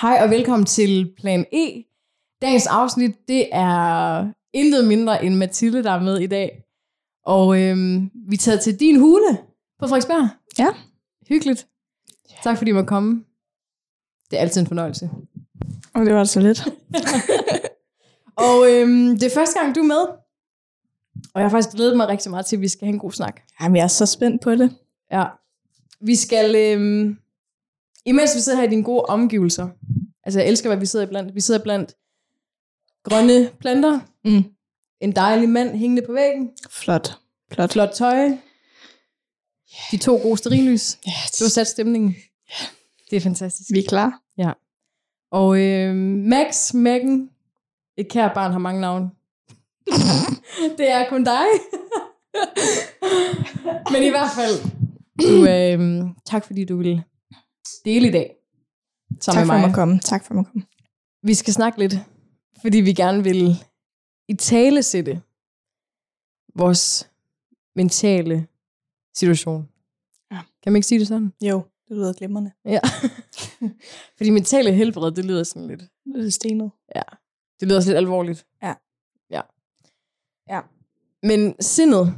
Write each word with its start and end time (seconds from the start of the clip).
Hej 0.00 0.18
og 0.22 0.30
velkommen 0.30 0.66
til 0.66 1.12
Plan 1.16 1.46
E. 1.52 1.84
Dagens 2.42 2.66
afsnit, 2.66 3.28
det 3.28 3.48
er 3.52 4.32
intet 4.52 4.88
mindre 4.88 5.24
end 5.24 5.34
Mathilde, 5.34 5.82
der 5.82 5.90
er 5.90 6.02
med 6.02 6.18
i 6.20 6.26
dag. 6.26 6.64
Og 7.24 7.62
øhm, 7.62 8.10
vi 8.28 8.34
er 8.34 8.38
taget 8.38 8.60
til 8.60 8.80
din 8.80 9.00
hule 9.00 9.38
på 9.78 9.86
Frederiksberg. 9.86 10.28
Ja. 10.58 10.66
Hyggeligt. 11.28 11.66
Tak 12.42 12.58
fordi 12.58 12.70
I 12.70 12.74
måtte 12.74 12.88
komme. 12.88 13.24
Det 14.30 14.36
er 14.36 14.40
altid 14.40 14.60
en 14.60 14.66
fornøjelse. 14.66 15.10
Og 15.94 16.06
det 16.06 16.14
var 16.14 16.20
altså 16.20 16.40
lidt. 16.40 16.68
Og 18.46 18.66
øhm, 18.70 19.18
det 19.18 19.22
er 19.22 19.34
første 19.34 19.60
gang, 19.60 19.74
du 19.74 19.80
er 19.80 19.84
med. 19.84 20.02
Og 21.34 21.40
jeg 21.40 21.44
har 21.44 21.50
faktisk 21.50 21.76
glædet 21.76 21.96
mig 21.96 22.08
rigtig 22.08 22.30
meget 22.30 22.46
til, 22.46 22.56
at 22.56 22.62
vi 22.62 22.68
skal 22.68 22.86
have 22.86 22.92
en 22.92 22.98
god 22.98 23.12
snak. 23.12 23.40
Jamen, 23.60 23.76
jeg 23.76 23.84
er 23.84 23.88
så 23.88 24.06
spændt 24.06 24.42
på 24.42 24.50
det. 24.54 24.76
Ja. 25.12 25.24
Vi 26.00 26.16
skal, 26.16 26.56
øhm, 26.56 27.18
imens 28.04 28.34
vi 28.36 28.40
sidder 28.40 28.58
her 28.58 28.66
i 28.66 28.70
dine 28.70 28.84
gode 28.84 29.02
omgivelser, 29.02 29.68
altså 30.28 30.40
jeg 30.40 30.48
elsker, 30.48 30.68
hvad 30.68 30.76
vi 30.78 30.86
sidder 30.86 31.06
blandt. 31.06 31.34
Vi 31.34 31.40
sidder 31.40 31.62
blandt 31.62 31.94
grønne 33.04 33.50
planter, 33.60 34.00
Mm. 34.24 34.44
en 35.00 35.12
dejlig 35.16 35.48
mand 35.48 35.76
hængende 35.76 36.02
på 36.06 36.12
væggen, 36.12 36.50
Flot. 36.70 37.18
Flot. 37.52 37.72
flot 37.72 37.90
tøj, 37.94 38.28
de 39.90 39.96
to 39.96 40.16
gode 40.16 40.36
sterillys. 40.38 40.98
Ja, 41.06 41.12
Du 41.38 41.44
har 41.44 41.48
sat 41.50 41.66
stemningen. 41.66 42.16
Det 43.10 43.16
er 43.16 43.20
fantastisk. 43.20 43.70
vi 43.72 43.78
er 43.78 43.88
klar. 43.88 44.20
Og 45.30 45.60
øh, 45.60 45.94
Max, 45.96 46.74
Megan, 46.74 47.30
et 47.96 48.08
kært 48.08 48.30
barn 48.34 48.52
har 48.52 48.58
mange 48.58 48.80
navne. 48.80 49.10
det 50.78 50.90
er 50.90 51.08
kun 51.08 51.24
dig. 51.24 51.46
Men 53.92 54.02
i 54.02 54.08
hvert 54.08 54.30
fald, 54.34 54.54
du, 55.20 55.46
øh, 55.48 56.08
tak 56.26 56.44
fordi 56.46 56.64
du 56.64 56.76
ville 56.76 57.04
dele 57.84 58.08
i 58.08 58.10
dag. 58.10 58.34
Sammen 59.20 59.20
tak 59.20 59.46
for 59.46 59.52
med 59.52 59.62
at 59.62 59.68
mig. 59.68 59.74
komme. 59.74 59.98
Tak 59.98 60.24
for 60.24 60.34
at 60.40 60.46
komme. 60.46 60.66
Vi 61.22 61.34
skal 61.34 61.54
snakke 61.54 61.78
lidt, 61.78 61.94
fordi 62.62 62.78
vi 62.78 62.92
gerne 62.92 63.22
vil 63.24 63.56
i 64.28 64.34
tale 64.34 64.82
sætte 64.82 65.22
vores 66.54 67.10
mentale 67.76 68.46
situation. 69.14 69.68
Ja. 70.30 70.40
Kan 70.62 70.72
man 70.72 70.76
ikke 70.78 70.86
sige 70.88 70.98
det 71.00 71.08
sådan? 71.08 71.32
Jo, 71.40 71.62
det 71.88 71.96
lyder 71.96 72.12
glimrende. 72.12 72.52
Ja. 72.64 72.80
fordi 74.16 74.30
mentale 74.30 74.72
helbred, 74.72 75.12
det 75.12 75.24
lyder 75.24 75.44
sådan 75.44 75.68
lidt 75.68 75.80
Det 75.80 75.90
lyder 76.16 76.30
stenet. 76.30 76.70
Det 77.60 77.68
lyder 77.68 77.76
også 77.76 77.88
lidt 77.90 77.96
alvorligt. 77.98 78.46
Ja. 78.62 78.74
Ja. 79.30 79.40
Ja. 80.48 80.60
Men 81.22 81.60
sindet, 81.62 82.14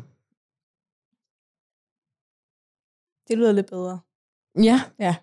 Det 3.28 3.38
lyder 3.38 3.52
lidt 3.52 3.66
bedre. 3.70 4.00
ja. 4.62 4.80
Ja. 4.98 5.16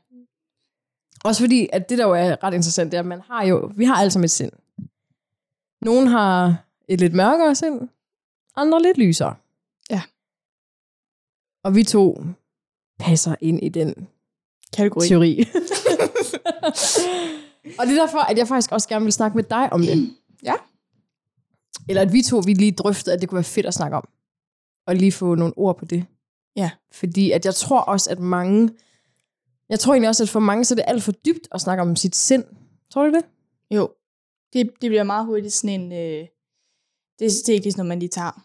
Også 1.27 1.43
fordi, 1.43 1.69
at 1.73 1.89
det 1.89 1.97
der 1.97 2.07
jo 2.07 2.13
er 2.13 2.43
ret 2.43 2.53
interessant, 2.53 2.91
det 2.91 2.97
er, 2.97 3.01
at 3.01 3.05
man 3.05 3.21
har 3.21 3.45
jo, 3.45 3.71
vi 3.75 3.85
har 3.85 3.95
alle 3.95 4.11
sammen 4.11 4.25
et 4.25 4.31
sind. 4.31 4.51
Nogle 5.81 6.09
har 6.09 6.65
et 6.87 6.99
lidt 6.99 7.13
mørkere 7.13 7.55
sind, 7.55 7.89
andre 8.55 8.81
lidt 8.81 8.97
lysere. 8.97 9.35
Ja. 9.89 10.01
Og 11.63 11.75
vi 11.75 11.83
to 11.83 12.23
passer 12.99 13.35
ind 13.41 13.63
i 13.63 13.69
den 13.69 14.07
Kategori. 14.73 15.07
teori. 15.07 15.39
og 17.79 17.87
det 17.87 17.97
er 17.97 18.05
derfor, 18.05 18.19
at 18.19 18.37
jeg 18.37 18.47
faktisk 18.47 18.71
også 18.71 18.89
gerne 18.89 19.05
vil 19.05 19.13
snakke 19.13 19.37
med 19.37 19.43
dig 19.43 19.73
om 19.73 19.81
det. 19.81 20.15
Ja. 20.43 20.53
Eller 21.89 22.01
at 22.01 22.13
vi 22.13 22.21
to, 22.21 22.41
vi 22.45 22.53
lige 22.53 22.71
drøftede, 22.71 23.15
at 23.15 23.21
det 23.21 23.29
kunne 23.29 23.37
være 23.37 23.43
fedt 23.43 23.65
at 23.65 23.73
snakke 23.73 23.97
om. 23.97 24.07
Og 24.87 24.95
lige 24.95 25.11
få 25.11 25.35
nogle 25.35 25.53
ord 25.57 25.77
på 25.77 25.85
det. 25.85 26.05
Ja. 26.55 26.71
Fordi 26.91 27.31
at 27.31 27.45
jeg 27.45 27.55
tror 27.55 27.79
også, 27.79 28.11
at 28.11 28.19
mange... 28.19 28.69
Jeg 29.69 29.79
tror 29.79 29.93
egentlig 29.93 30.09
også, 30.09 30.23
at 30.23 30.29
for 30.29 30.39
mange, 30.39 30.65
så 30.65 30.73
er 30.73 30.75
det 30.75 30.85
alt 30.87 31.03
for 31.03 31.11
dybt 31.11 31.47
at 31.51 31.61
snakke 31.61 31.81
om 31.81 31.95
sit 31.95 32.15
sind. 32.15 32.43
Tror 32.91 33.05
du 33.07 33.13
det? 33.13 33.25
Jo. 33.71 33.89
Det, 34.53 34.71
det 34.81 34.89
bliver 34.89 35.03
meget 35.03 35.25
hurtigt 35.25 35.53
sådan 35.53 35.81
en... 35.81 35.91
Øh, 35.91 36.27
det, 37.19 37.49
er 37.49 37.53
ikke 37.53 37.65
ligesom, 37.65 37.85
når 37.85 37.87
man 37.87 37.99
lige 37.99 38.09
tager 38.09 38.41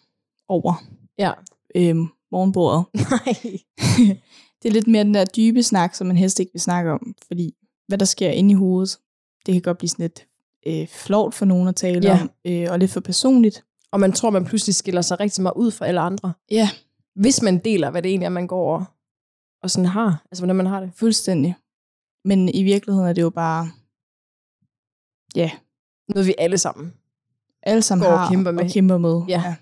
over 0.49 0.75
Ja. 1.19 1.33
øh, 1.75 1.97
morgenbordet. 2.33 2.85
Nej. 3.11 3.35
det 4.63 4.69
er 4.69 4.73
lidt 4.73 4.87
mere 4.87 5.05
den 5.05 5.15
der 5.15 5.25
dybe 5.25 5.63
snak, 5.63 5.95
som 5.95 6.07
man 6.07 6.17
helst 6.17 6.41
ikke 6.41 6.53
vil 6.53 6.61
snakke 6.61 6.91
om. 6.93 7.15
Fordi 7.27 7.55
hvad 7.89 7.99
der 7.99 8.05
sker 8.05 8.31
inde 8.31 8.51
i 8.51 8.55
hovedet, 8.55 8.99
det 9.47 9.53
kan 9.55 9.63
godt 9.63 9.79
blive 9.79 9.89
sådan 9.89 10.03
lidt 10.05 10.27
øh, 10.67 10.89
flovt 10.89 11.35
for 11.35 11.45
nogen 11.45 11.69
at 11.69 11.77
tale 11.77 12.01
Ja. 12.09 12.21
om. 12.23 12.31
Øh, 12.45 12.67
og 12.71 12.79
lidt 12.79 12.91
for 12.91 13.01
personligt. 13.01 13.65
Og 13.91 14.01
man 14.01 14.13
tror, 14.13 14.31
man 14.31 14.45
pludselig 14.45 14.75
skiller 14.75 15.03
sig 15.03 15.21
rigtig 15.21 15.43
meget 15.43 15.57
ud 15.57 15.71
fra 15.71 15.87
alle 15.87 16.01
andre. 16.01 16.33
Ja, 16.51 16.71
Hvis 17.15 17.43
man 17.43 17.59
deler, 17.59 17.91
hvad 17.91 18.03
det 18.03 18.09
egentlig 18.09 18.25
er, 18.27 18.31
man 18.31 18.47
går 18.47 18.61
over 18.61 18.85
og 19.63 19.71
sådan 19.71 19.87
har. 19.87 20.23
Altså, 20.31 20.43
hvordan 20.43 20.57
man 20.57 20.67
har 20.67 20.81
det. 20.81 20.91
fuldstændig. 20.95 21.57
Men 22.25 22.49
i 22.49 22.63
virkeligheden 22.63 23.09
er 23.09 23.13
det 23.13 23.23
jo 23.23 23.31
bare... 23.31 23.69
Ja, 25.37 25.51
Noget, 26.09 26.27
vi 26.27 26.35
alle 26.39 26.59
sammen 26.59 26.95
alle 27.63 27.83
sammen 27.83 28.05
Går 28.07 28.13
og 28.13 28.19
har 28.21 28.29
kæmper 28.31 28.51
med. 28.51 28.65
og 28.65 28.71
kæmper 28.71 28.99
med. 28.99 29.23
Ja. 29.29 29.57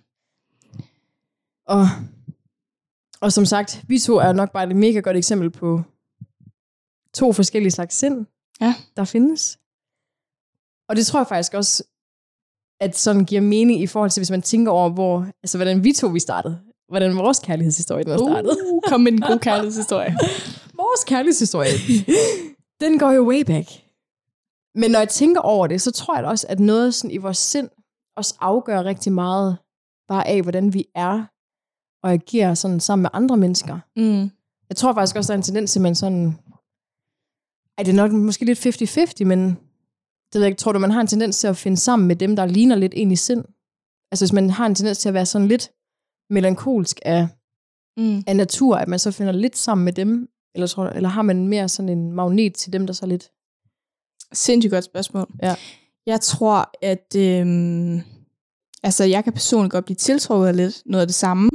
Og, 1.66 1.84
og 3.20 3.32
som 3.32 3.44
sagt, 3.44 3.84
vi 3.88 3.98
to 3.98 4.16
er 4.16 4.32
nok 4.32 4.52
bare 4.52 4.70
et 4.70 4.76
mega 4.76 5.00
godt 5.00 5.16
eksempel 5.16 5.50
på 5.50 5.82
to 7.14 7.32
forskellige 7.32 7.70
slags 7.70 7.94
sind, 7.94 8.26
Ja. 8.60 8.74
der 8.96 9.04
findes. 9.04 9.58
Og 10.88 10.96
det 10.96 11.06
tror 11.06 11.20
jeg 11.20 11.26
faktisk 11.26 11.54
også, 11.54 11.84
at 12.80 12.96
sådan 12.96 13.24
giver 13.24 13.40
mening 13.40 13.80
i 13.80 13.86
forhold 13.86 14.10
til, 14.10 14.20
hvis 14.20 14.30
man 14.30 14.42
tænker 14.42 14.72
over, 14.72 14.90
hvor, 14.90 15.26
altså, 15.42 15.58
hvordan 15.58 15.84
vi 15.84 15.92
to 15.92 16.06
vi 16.06 16.20
startede. 16.20 16.60
Hvordan 16.90 17.16
vores 17.16 17.38
kærlighedshistorie 17.38 18.04
den 18.04 18.12
er 18.12 18.18
startet. 18.18 18.56
Uh, 18.72 18.82
kom 18.88 19.00
med 19.00 19.12
en 19.12 19.20
god 19.20 19.38
kærlighedshistorie. 19.38 20.16
Vores 20.82 21.04
kærlighedshistorie, 21.06 21.72
den 22.80 22.98
går 22.98 23.10
jo 23.12 23.28
way 23.28 23.42
back. 23.42 23.68
Men 24.74 24.90
når 24.90 24.98
jeg 24.98 25.08
tænker 25.08 25.40
over 25.40 25.66
det, 25.66 25.80
så 25.80 25.90
tror 25.90 26.16
jeg 26.16 26.24
også, 26.24 26.46
at 26.48 26.60
noget 26.60 26.94
sådan 26.94 27.10
i 27.10 27.16
vores 27.16 27.38
sind 27.38 27.68
også 28.16 28.34
afgør 28.40 28.84
rigtig 28.84 29.12
meget 29.12 29.58
bare 30.08 30.28
af, 30.28 30.42
hvordan 30.42 30.74
vi 30.74 30.84
er 30.94 31.24
og 32.02 32.12
agerer 32.12 32.54
sådan 32.54 32.80
sammen 32.80 33.02
med 33.02 33.10
andre 33.12 33.36
mennesker. 33.36 33.78
Mm. 33.96 34.30
Jeg 34.68 34.76
tror 34.76 34.94
faktisk 34.94 35.16
også, 35.16 35.32
der 35.32 35.34
er 35.34 35.38
en 35.38 35.42
tendens 35.42 35.72
til, 35.72 35.78
at 35.78 35.82
man 35.82 35.94
sådan... 35.94 36.38
Ej, 37.78 37.84
det 37.84 37.92
er 37.92 37.96
nok 37.96 38.12
måske 38.12 38.44
lidt 38.44 38.66
50-50, 38.66 39.24
men 39.24 39.40
det 40.32 40.34
ved 40.34 40.42
jeg 40.42 40.48
ikke, 40.48 40.60
tror 40.60 40.72
du, 40.72 40.78
man 40.78 40.90
har 40.90 41.00
en 41.00 41.06
tendens 41.06 41.38
til 41.38 41.46
at 41.46 41.56
finde 41.56 41.76
sammen 41.76 42.08
med 42.08 42.16
dem, 42.16 42.36
der 42.36 42.46
ligner 42.46 42.76
lidt 42.76 42.94
ind 42.94 43.12
i 43.12 43.16
sind? 43.16 43.44
Altså 44.12 44.24
hvis 44.24 44.32
man 44.32 44.50
har 44.50 44.66
en 44.66 44.74
tendens 44.74 44.98
til 44.98 45.08
at 45.08 45.14
være 45.14 45.26
sådan 45.26 45.48
lidt 45.48 45.70
melankolsk 46.30 47.00
af, 47.04 47.28
Mm. 47.96 48.22
af 48.26 48.36
natur, 48.36 48.76
at 48.76 48.88
man 48.88 48.98
så 48.98 49.10
finder 49.10 49.32
lidt 49.32 49.56
sammen 49.56 49.84
med 49.84 49.92
dem, 49.92 50.28
eller, 50.54 50.66
tror, 50.66 50.86
eller 50.86 51.08
har 51.08 51.22
man 51.22 51.48
mere 51.48 51.68
sådan 51.68 51.88
en 51.88 52.12
magnet 52.12 52.54
til 52.54 52.72
dem, 52.72 52.86
der 52.86 52.92
så 52.94 53.06
lidt... 53.06 53.30
Sindssygt 54.32 54.72
godt 54.72 54.84
spørgsmål. 54.84 55.26
Ja. 55.42 55.54
Jeg 56.06 56.20
tror, 56.20 56.70
at 56.82 57.16
øhm, 57.16 58.00
altså, 58.82 59.04
jeg 59.04 59.24
kan 59.24 59.32
personligt 59.32 59.72
godt 59.72 59.84
blive 59.84 59.96
tiltrukket 59.96 60.46
af 60.48 60.56
lidt 60.56 60.82
noget 60.86 61.00
af 61.00 61.06
det 61.08 61.14
samme, 61.14 61.50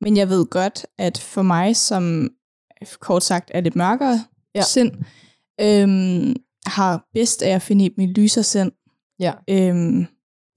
men 0.00 0.16
jeg 0.16 0.28
ved 0.28 0.46
godt, 0.46 0.86
at 0.98 1.18
for 1.18 1.42
mig, 1.42 1.76
som 1.76 2.30
kort 3.00 3.22
sagt 3.22 3.50
er 3.54 3.60
lidt 3.60 3.76
mørkere 3.76 4.24
Ja. 4.54 4.62
sind, 4.62 4.92
øhm, 5.60 6.36
har 6.66 7.08
bedst 7.14 7.42
af 7.42 7.50
at 7.54 7.62
finde 7.62 7.90
mit 7.96 8.18
lysere 8.18 8.44
sind, 8.44 8.72
Ja. 9.20 9.32
øhm, 9.50 10.06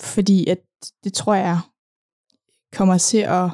fordi 0.01 0.47
at 0.49 0.59
det 1.03 1.13
tror 1.13 1.33
jeg 1.33 1.59
kommer 2.73 2.97
til 2.97 3.17
at 3.17 3.49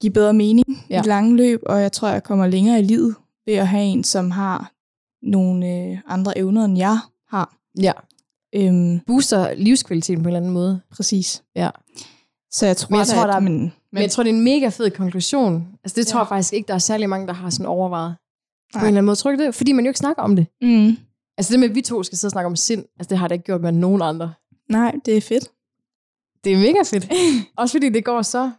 give 0.00 0.12
bedre 0.12 0.32
mening 0.34 0.66
Ja. 0.90 0.94
i 0.94 0.98
det 0.98 1.06
lange 1.06 1.36
løb, 1.36 1.60
og 1.66 1.82
jeg 1.82 1.92
tror, 1.92 2.08
jeg 2.08 2.22
kommer 2.22 2.46
længere 2.46 2.78
i 2.80 2.82
livet 2.82 3.14
ved 3.46 3.54
at 3.54 3.68
have 3.68 3.84
en, 3.84 4.04
som 4.04 4.30
har 4.30 4.72
nogle 5.22 5.66
øh, 5.68 5.98
andre 6.06 6.38
evner, 6.38 6.64
end 6.64 6.78
jeg 6.78 6.98
har. 7.28 7.56
Ja. 7.80 7.92
Øhm, 8.54 9.00
Booster 9.06 9.54
livskvaliteten 9.54 10.22
på 10.22 10.28
en 10.28 10.30
eller 10.30 10.40
anden 10.40 10.52
måde. 10.52 10.80
præcis. 10.90 11.42
Ja. 11.56 11.70
Så 12.50 12.66
jeg 12.66 12.76
tror, 12.76 12.90
Men 12.90 12.98
jeg 12.98 13.06
tror, 13.06 13.26
der 13.26 13.34
er- 13.34 13.40
men, 13.40 13.52
Men, 13.60 13.72
men 13.92 14.02
jeg 14.02 14.10
tror, 14.10 14.22
det 14.22 14.30
er 14.30 14.34
en 14.34 14.44
mega 14.44 14.68
fed 14.68 14.90
konklusion. 14.90 15.68
Altså 15.84 15.94
det 16.00 16.06
tror 16.06 16.18
Ja. 16.18 16.22
jeg 16.22 16.28
faktisk 16.28 16.52
ikke, 16.52 16.68
der 16.68 16.74
er 16.74 16.78
særlig 16.78 17.08
mange, 17.08 17.26
der 17.26 17.32
har 17.32 17.50
sådan 17.50 17.66
overvejet. 17.66 18.16
På 18.72 18.78
Nej. 18.78 18.82
en 18.82 18.86
eller 18.88 18.98
anden 18.98 19.06
måde. 19.06 19.16
Tror 19.16 19.30
det? 19.36 19.54
Fordi 19.54 19.72
man 19.72 19.84
jo 19.84 19.88
ikke 19.88 19.98
snakker 19.98 20.22
om 20.22 20.36
det. 20.36 20.46
mm, 20.62 20.96
Altså 21.38 21.52
det 21.52 21.60
med, 21.60 21.68
at 21.68 21.74
vi 21.74 21.80
to 21.80 22.02
skal 22.02 22.18
sidde 22.18 22.28
og 22.28 22.32
snakke 22.32 22.46
om 22.46 22.56
sind, 22.56 22.84
altså 22.98 23.08
det 23.10 23.18
har 23.18 23.28
det 23.28 23.34
ikke 23.34 23.44
gjort 23.44 23.60
med 23.60 23.72
nogen 23.72 24.02
andre. 24.02 24.32
nej, 24.68 24.94
det 25.04 25.16
er 25.16 25.20
fedt. 25.20 25.48
Det 26.44 26.52
er 26.52 26.56
mega 26.56 26.82
fedt. 26.86 27.12
Også 27.58 27.72
fordi 27.74 27.88
det 27.88 28.04
går 28.04 28.22
så, 28.22 28.50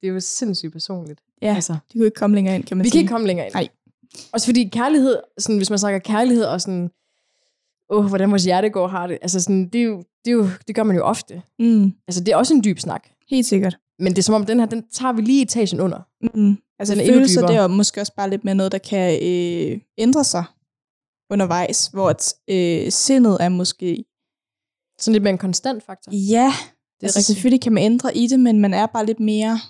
det 0.00 0.08
er 0.08 0.12
jo 0.12 0.20
sindssygt 0.20 0.72
personligt. 0.72 1.20
Ja, 1.42 1.54
Altså, 1.54 1.72
de 1.92 1.98
kunne 1.98 2.06
ikke 2.06 2.14
komme 2.14 2.36
længere 2.36 2.54
ind, 2.54 2.64
kan 2.64 2.76
man 2.76 2.84
vi 2.84 2.88
kan 2.88 2.92
sige. 2.92 3.00
ikke 3.00 3.10
komme 3.10 3.26
længere 3.26 3.46
ind. 3.46 3.54
Nej. 3.54 3.68
Også 4.32 4.46
fordi 4.46 4.68
kærlighed, 4.72 5.16
sådan, 5.38 5.56
hvis 5.56 5.70
man 5.70 5.78
snakker 5.78 5.98
kærlighed 5.98 6.44
og 6.44 6.60
sådan, 6.60 6.90
åh, 7.90 8.06
hvordan 8.06 8.30
vores 8.30 8.44
hjerte 8.44 8.70
går 8.70 8.88
har 8.88 9.06
det, 9.06 9.18
altså 9.22 9.40
sådan, 9.40 9.68
det, 9.68 9.78
er 9.80 9.84
jo, 9.84 9.96
det, 10.24 10.30
er 10.30 10.34
jo, 10.34 10.48
det 10.68 10.74
gør 10.76 10.82
man 10.82 10.96
jo 10.96 11.02
ofte. 11.04 11.42
Mm, 11.58 11.92
Altså 12.08 12.24
det 12.24 12.32
er 12.32 12.36
også 12.36 12.54
en 12.54 12.64
dyb 12.64 12.78
snak. 12.78 13.08
helt 13.30 13.46
sikkert. 13.46 13.78
Men 13.98 14.12
det 14.12 14.18
er 14.18 14.22
som 14.22 14.34
om, 14.34 14.46
den 14.46 14.58
her, 14.58 14.66
den 14.66 14.88
tager 14.92 15.12
vi 15.12 15.22
lige 15.22 15.42
etagen 15.42 15.80
under. 15.80 16.00
Mm. 16.34 16.56
Altså 16.78 16.94
Den 16.94 17.02
er 17.02 17.12
følelser, 17.12 17.46
det 17.46 17.56
er 17.56 17.66
måske 17.66 18.00
også 18.00 18.14
bare 18.16 18.30
lidt 18.30 18.44
med 18.44 18.54
noget, 18.54 18.72
der 18.72 18.78
kan 18.78 19.12
øh, 19.22 19.80
ændre 19.98 20.24
sig 20.24 20.44
undervejs, 21.30 21.86
hvor 21.86 22.10
at, 22.10 22.34
øh, 22.50 22.92
sindet 22.92 23.36
er 23.40 23.48
måske... 23.48 24.04
Sådan 25.00 25.12
lidt 25.12 25.22
mere 25.22 25.32
en 25.32 25.38
konstant 25.38 25.82
faktor. 25.82 26.12
Ja, 26.14 26.52
Det 27.00 27.02
er 27.02 27.06
altså 27.06 27.18
rigtigt. 27.18 27.26
selvfølgelig 27.36 27.60
kan 27.60 27.72
man 27.72 27.82
ændre 27.84 28.16
i 28.16 28.26
det, 28.26 28.40
men 28.40 28.58
man 28.60 28.74
er 28.74 28.86
bare 28.86 29.06
lidt 29.06 29.20
mere 29.20 29.60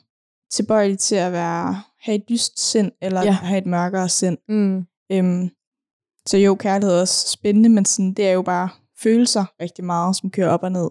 tilbøjelig 0.51 0.99
til 0.99 1.15
at 1.15 1.33
være, 1.33 1.83
have 2.01 2.15
et 2.17 2.25
lyst 2.29 2.61
sind, 2.71 2.93
eller 3.03 3.23
Ja. 3.23 3.31
have 3.33 3.59
et 3.59 3.67
mørkere 3.67 4.09
sind. 4.09 4.39
Mm. 4.49 4.87
Øhm, 5.13 5.51
Så 6.27 6.37
jo, 6.37 6.55
kærlighed 6.55 6.97
er 6.97 7.01
også 7.01 7.29
spændende, 7.31 7.69
men 7.69 7.85
sådan, 7.85 8.13
det 8.13 8.27
er 8.29 8.33
jo 8.33 8.43
bare 8.43 8.69
følelser 8.99 9.45
rigtig 9.63 9.85
meget, 9.85 10.17
som 10.17 10.31
kører 10.31 10.49
op 10.51 10.63
og 10.63 10.73
ned. 10.73 10.89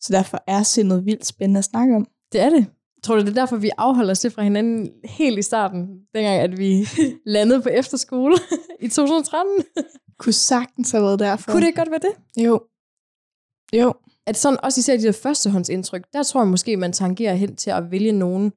Så 0.00 0.12
derfor 0.12 0.44
er 0.46 0.62
sindet 0.62 1.06
vildt 1.06 1.26
spændende 1.26 1.58
at 1.58 1.64
snakke 1.64 1.96
om. 1.96 2.06
Det 2.32 2.40
er 2.40 2.50
det. 2.50 2.66
Tror 3.02 3.14
du, 3.14 3.20
det 3.20 3.28
er 3.28 3.34
derfor, 3.34 3.56
vi 3.56 3.70
afholder 3.78 4.10
os 4.10 4.20
det 4.20 4.32
fra 4.32 4.42
hinanden 4.42 4.90
helt 5.04 5.38
i 5.38 5.42
starten, 5.42 5.86
dengang 6.14 6.40
at 6.40 6.58
vi 6.58 6.86
landede 7.26 7.62
på 7.62 7.68
efterskole 7.68 8.34
i 8.80 8.88
2013? 8.88 9.64
Kunne 10.18 10.32
sagtens 10.32 10.90
have 10.90 11.02
været 11.04 11.18
derfor. 11.18 11.50
Kunne 11.52 11.60
det 11.60 11.66
ikke 11.66 11.76
godt 11.80 11.90
være 11.90 12.00
det? 12.00 12.44
Jo. 12.44 12.60
Jo. 13.72 13.94
At 14.26 14.36
sådan, 14.36 14.58
også 14.62 14.80
især 14.80 14.96
de 14.96 15.02
der 15.02 15.12
førstehåndsindtryk, 15.12 16.04
der 16.12 16.22
tror 16.22 16.40
jeg 16.40 16.48
måske, 16.48 16.76
man 16.76 16.92
tangerer 16.92 17.34
hen 17.34 17.56
til 17.56 17.70
at 17.70 17.90
vælge 17.90 18.12
nogen, 18.12 18.52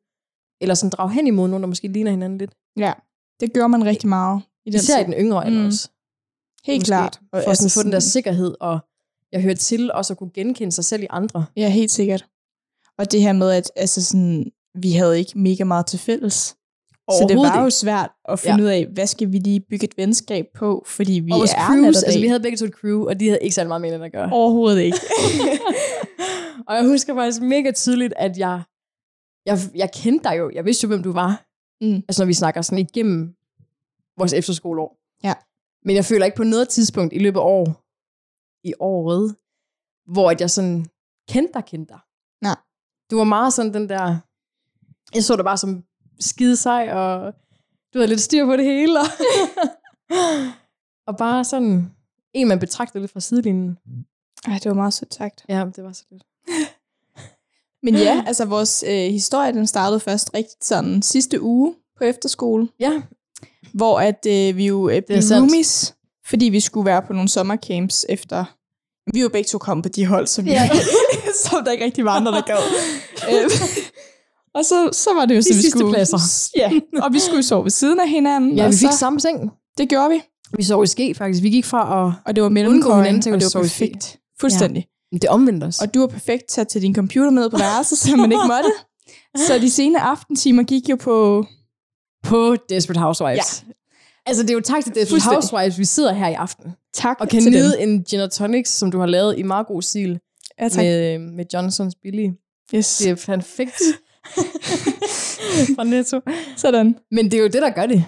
eller 0.61 0.75
sådan 0.75 0.89
drage 0.89 1.11
hen 1.13 1.27
imod 1.27 1.47
nogen, 1.47 1.63
der 1.63 1.67
måske 1.67 1.87
ligner 1.87 2.11
hinanden 2.11 2.37
lidt. 2.37 2.51
Ja, 2.77 2.93
det 3.39 3.53
gør 3.53 3.67
man 3.67 3.85
rigtig 3.85 4.09
meget. 4.09 4.41
I 4.65 4.69
den 4.69 4.79
især 4.79 4.99
i 4.99 5.03
den 5.03 5.13
yngre 5.13 5.45
alder 5.45 5.59
Mm. 5.61 5.65
også. 5.67 5.89
Helt 6.65 6.81
Måske. 6.81 6.85
klart. 6.87 7.19
For 7.33 7.51
at 7.51 7.57
sådan, 7.57 7.69
få 7.69 7.83
den 7.83 7.91
der 7.91 7.99
sikkerhed, 7.99 8.55
og 8.59 8.79
jeg 9.31 9.41
hørte 9.41 9.59
til 9.59 9.91
også 9.91 10.13
at 10.13 10.17
kunne 10.17 10.31
genkende 10.33 10.71
sig 10.71 10.85
selv 10.85 11.03
i 11.03 11.07
andre. 11.09 11.45
Ja, 11.57 11.69
helt 11.69 11.91
sikkert. 11.91 12.25
Og 12.97 13.11
det 13.11 13.21
her 13.21 13.33
med, 13.33 13.51
at 13.51 13.71
altså 13.75 14.03
sådan, 14.03 14.51
vi 14.75 14.91
havde 14.91 15.19
ikke 15.19 15.39
mega 15.39 15.63
meget 15.63 15.85
til 15.85 15.99
fælles. 15.99 16.55
Så 17.11 17.25
det 17.29 17.37
var 17.37 17.63
jo 17.63 17.69
svært 17.69 18.11
at 18.29 18.39
finde 18.39 18.57
ja. 18.57 18.63
ud 18.63 18.67
af, 18.67 18.87
hvad 18.93 19.07
skal 19.07 19.31
vi 19.31 19.37
lige 19.37 19.59
bygge 19.59 19.83
et 19.83 19.97
venskab 19.97 20.45
på, 20.55 20.83
fordi 20.87 21.13
vi 21.13 21.31
og 21.31 21.39
er 21.39 21.67
crews, 21.67 22.03
altså 22.03 22.19
vi 22.19 22.27
havde 22.27 22.39
begge 22.39 22.57
to 22.57 22.65
et 22.65 22.73
crew, 22.73 23.07
og 23.07 23.19
de 23.19 23.27
havde 23.27 23.39
ikke 23.41 23.55
særlig 23.55 23.67
meget 23.67 23.81
med 23.81 24.05
at 24.05 24.11
gøre. 24.11 24.29
Overhovedet 24.31 24.81
ikke. 24.81 24.97
og 26.67 26.75
jeg 26.75 26.85
husker 26.85 27.15
faktisk 27.15 27.41
mega 27.41 27.71
tydeligt, 27.71 28.13
at 28.17 28.37
jeg, 28.37 28.61
jeg, 29.45 29.57
jeg 29.75 29.91
kendte 29.93 30.29
dig 30.29 30.37
jo. 30.37 30.51
Jeg 30.53 30.65
vidste 30.65 30.83
jo, 30.85 30.87
hvem 30.87 31.03
du 31.03 31.11
var. 31.11 31.45
Mm. 31.81 31.95
Altså 31.95 32.23
når 32.23 32.27
vi 32.27 32.33
snakker 32.33 32.61
sådan 32.61 32.79
igennem 32.79 33.35
vores 34.17 34.33
efterskoleår. 34.33 34.97
Ja. 35.23 35.33
Men 35.85 35.95
jeg 35.95 36.05
føler 36.05 36.25
ikke 36.25 36.37
på 36.37 36.43
noget 36.43 36.69
tidspunkt 36.69 37.13
i 37.13 37.19
løbet 37.19 37.39
af 37.39 37.43
år, 37.43 37.65
i 38.67 38.73
året, 38.79 39.35
hvor 40.13 40.31
at 40.31 40.41
jeg 40.41 40.49
sådan 40.49 40.85
kendte 41.29 41.53
dig, 41.53 41.65
kendte 41.65 41.93
dig. 41.93 41.99
Nej. 42.41 42.55
Du 43.11 43.17
var 43.17 43.23
meget 43.23 43.53
sådan 43.53 43.73
den 43.73 43.89
der, 43.89 44.17
jeg 45.15 45.23
så 45.23 45.35
dig 45.35 45.45
bare 45.45 45.57
som 45.57 45.83
skide 46.19 46.55
sej, 46.55 46.89
og 46.91 47.33
du 47.93 47.99
havde 47.99 48.07
lidt 48.09 48.21
styr 48.21 48.45
på 48.45 48.55
det 48.57 48.65
hele. 48.65 48.99
Og, 48.99 49.05
og 51.07 51.17
bare 51.17 51.43
sådan, 51.43 51.91
en 52.33 52.47
man 52.47 52.59
betragtede 52.59 52.99
lidt 53.03 53.11
fra 53.11 53.19
sidelinjen. 53.19 53.77
Ej, 54.47 54.53
det 54.53 54.65
var 54.65 54.73
meget 54.73 54.93
sødt 54.93 55.13
sagt. 55.13 55.45
Ja, 55.49 55.65
det 55.75 55.83
var 55.83 55.91
så 55.91 56.03
lidt. 56.11 56.23
Men 57.83 57.95
ja, 57.95 58.23
altså 58.27 58.45
vores 58.45 58.83
øh, 58.87 59.11
historie, 59.11 59.53
den 59.53 59.67
startede 59.67 59.99
først 59.99 60.33
rigtig 60.33 60.55
sådan 60.61 61.01
sidste 61.01 61.41
uge 61.41 61.75
på 61.97 62.03
efterskole, 62.03 62.67
Ja, 62.79 63.01
hvor 63.73 63.99
at 63.99 64.25
øh, 64.29 64.57
vi 64.57 64.67
jo 64.67 64.89
øh, 64.89 65.01
blev 65.07 65.21
sandt. 65.21 65.41
roomies, 65.41 65.95
fordi 66.25 66.45
vi 66.45 66.59
skulle 66.59 66.85
være 66.85 67.01
på 67.01 67.13
nogle 67.13 67.29
sommercamps 67.29 68.05
efter... 68.09 68.45
Vi 69.13 69.23
var 69.23 69.29
begge 69.29 69.47
to 69.47 69.57
kommet 69.57 69.83
på 69.83 69.89
de 69.89 70.05
hold, 70.05 70.27
som, 70.27 70.45
Ja. 70.45 70.51
ja. 70.53 70.69
som 71.49 71.63
der 71.65 71.71
ikke 71.71 71.85
rigtig 71.85 72.05
var 72.05 72.11
andre, 72.11 72.31
der 72.31 72.41
gad. 72.41 72.57
Og 74.55 74.65
så, 74.65 74.89
så 74.91 75.09
var 75.13 75.25
det 75.25 75.35
jo 75.35 75.41
så, 75.41 75.49
vi 75.49 75.53
sidste 75.53 75.69
skulle... 75.69 75.93
pladser. 75.93 76.17
Ja, 76.55 76.71
og 77.03 77.13
vi 77.13 77.19
skulle 77.19 77.43
sove 77.43 77.63
ved 77.63 77.71
siden 77.71 77.99
af 77.99 78.09
hinanden. 78.09 78.57
ja 78.57 78.67
vi 78.67 78.73
fik 78.73 78.91
så, 78.91 78.97
samme 78.97 79.19
seng. 79.19 79.51
Det 79.77 79.89
gjorde 79.89 80.09
vi. 80.09 80.21
Vi 80.57 80.63
sov 80.63 80.83
i 80.83 80.87
ske, 80.87 81.15
faktisk. 81.15 81.43
Vi 81.43 81.49
gik 81.49 81.65
fra 81.65 82.07
at... 82.07 82.13
Og 82.25 82.35
det 82.35 82.43
var 82.43 82.49
Undgå 82.49 82.95
hinanden 82.95 83.21
til 83.21 83.29
at 83.29 83.41
det 83.41 83.51
var 83.53 83.61
perfekt. 83.61 84.19
Fuldstændig. 84.39 84.87
Det 85.13 85.29
omvendte 85.29 85.65
os. 85.65 85.79
Og 85.79 85.93
du 85.93 85.99
var 85.99 86.07
perfekt 86.07 86.43
til 86.49 86.61
at 86.61 86.67
tage 86.67 86.81
din 86.81 86.95
computer 86.95 87.29
med 87.29 87.49
på 87.49 87.57
værelset, 87.57 87.97
så 87.97 88.15
man 88.15 88.31
ikke 88.31 88.47
måtte. 88.47 88.71
Så 89.47 89.57
de 89.57 89.69
sene 89.69 90.01
aftentimer 90.01 90.63
gik 90.63 90.89
jo 90.89 90.95
på... 90.95 91.45
på 92.23 92.55
Desperate 92.69 92.99
Housewives. 92.99 93.63
Ja. 93.67 93.73
Altså, 94.25 94.43
det 94.43 94.49
er 94.49 94.53
jo 94.53 94.59
tak 94.61 94.83
til 94.83 94.95
Desperate. 94.95 95.25
Housewives, 95.25 95.79
vi 95.79 95.85
sidder 95.85 96.13
her 96.13 96.27
i 96.27 96.33
aften. 96.33 96.71
Tak 96.93 97.17
Og 97.19 97.29
kan 97.29 97.41
til 97.41 97.51
nyde 97.51 97.77
dem. 97.79 97.89
en 97.89 98.03
gin 98.03 98.19
og 98.19 98.31
tonics, 98.31 98.69
som 98.69 98.91
du 98.91 98.99
har 98.99 99.05
lavet 99.05 99.37
i 99.37 99.43
meget 99.43 99.67
god 99.67 99.81
stil. 99.81 100.19
Ja, 100.59 100.69
tak. 100.69 100.83
Med, 100.83 101.19
med 101.19 101.45
Johnsons 101.53 101.95
Billy. 102.03 102.29
Yes. 102.75 102.97
Det 102.97 103.09
er 103.09 103.15
perfekt. 103.15 103.81
Fra 105.75 105.83
Netto. 105.83 106.19
Sådan. 106.57 106.95
Men 107.11 107.25
det 107.25 107.33
er 107.33 107.41
jo 107.41 107.47
det, 107.47 107.61
der 107.61 107.69
gør 107.69 107.85
det. 107.85 108.05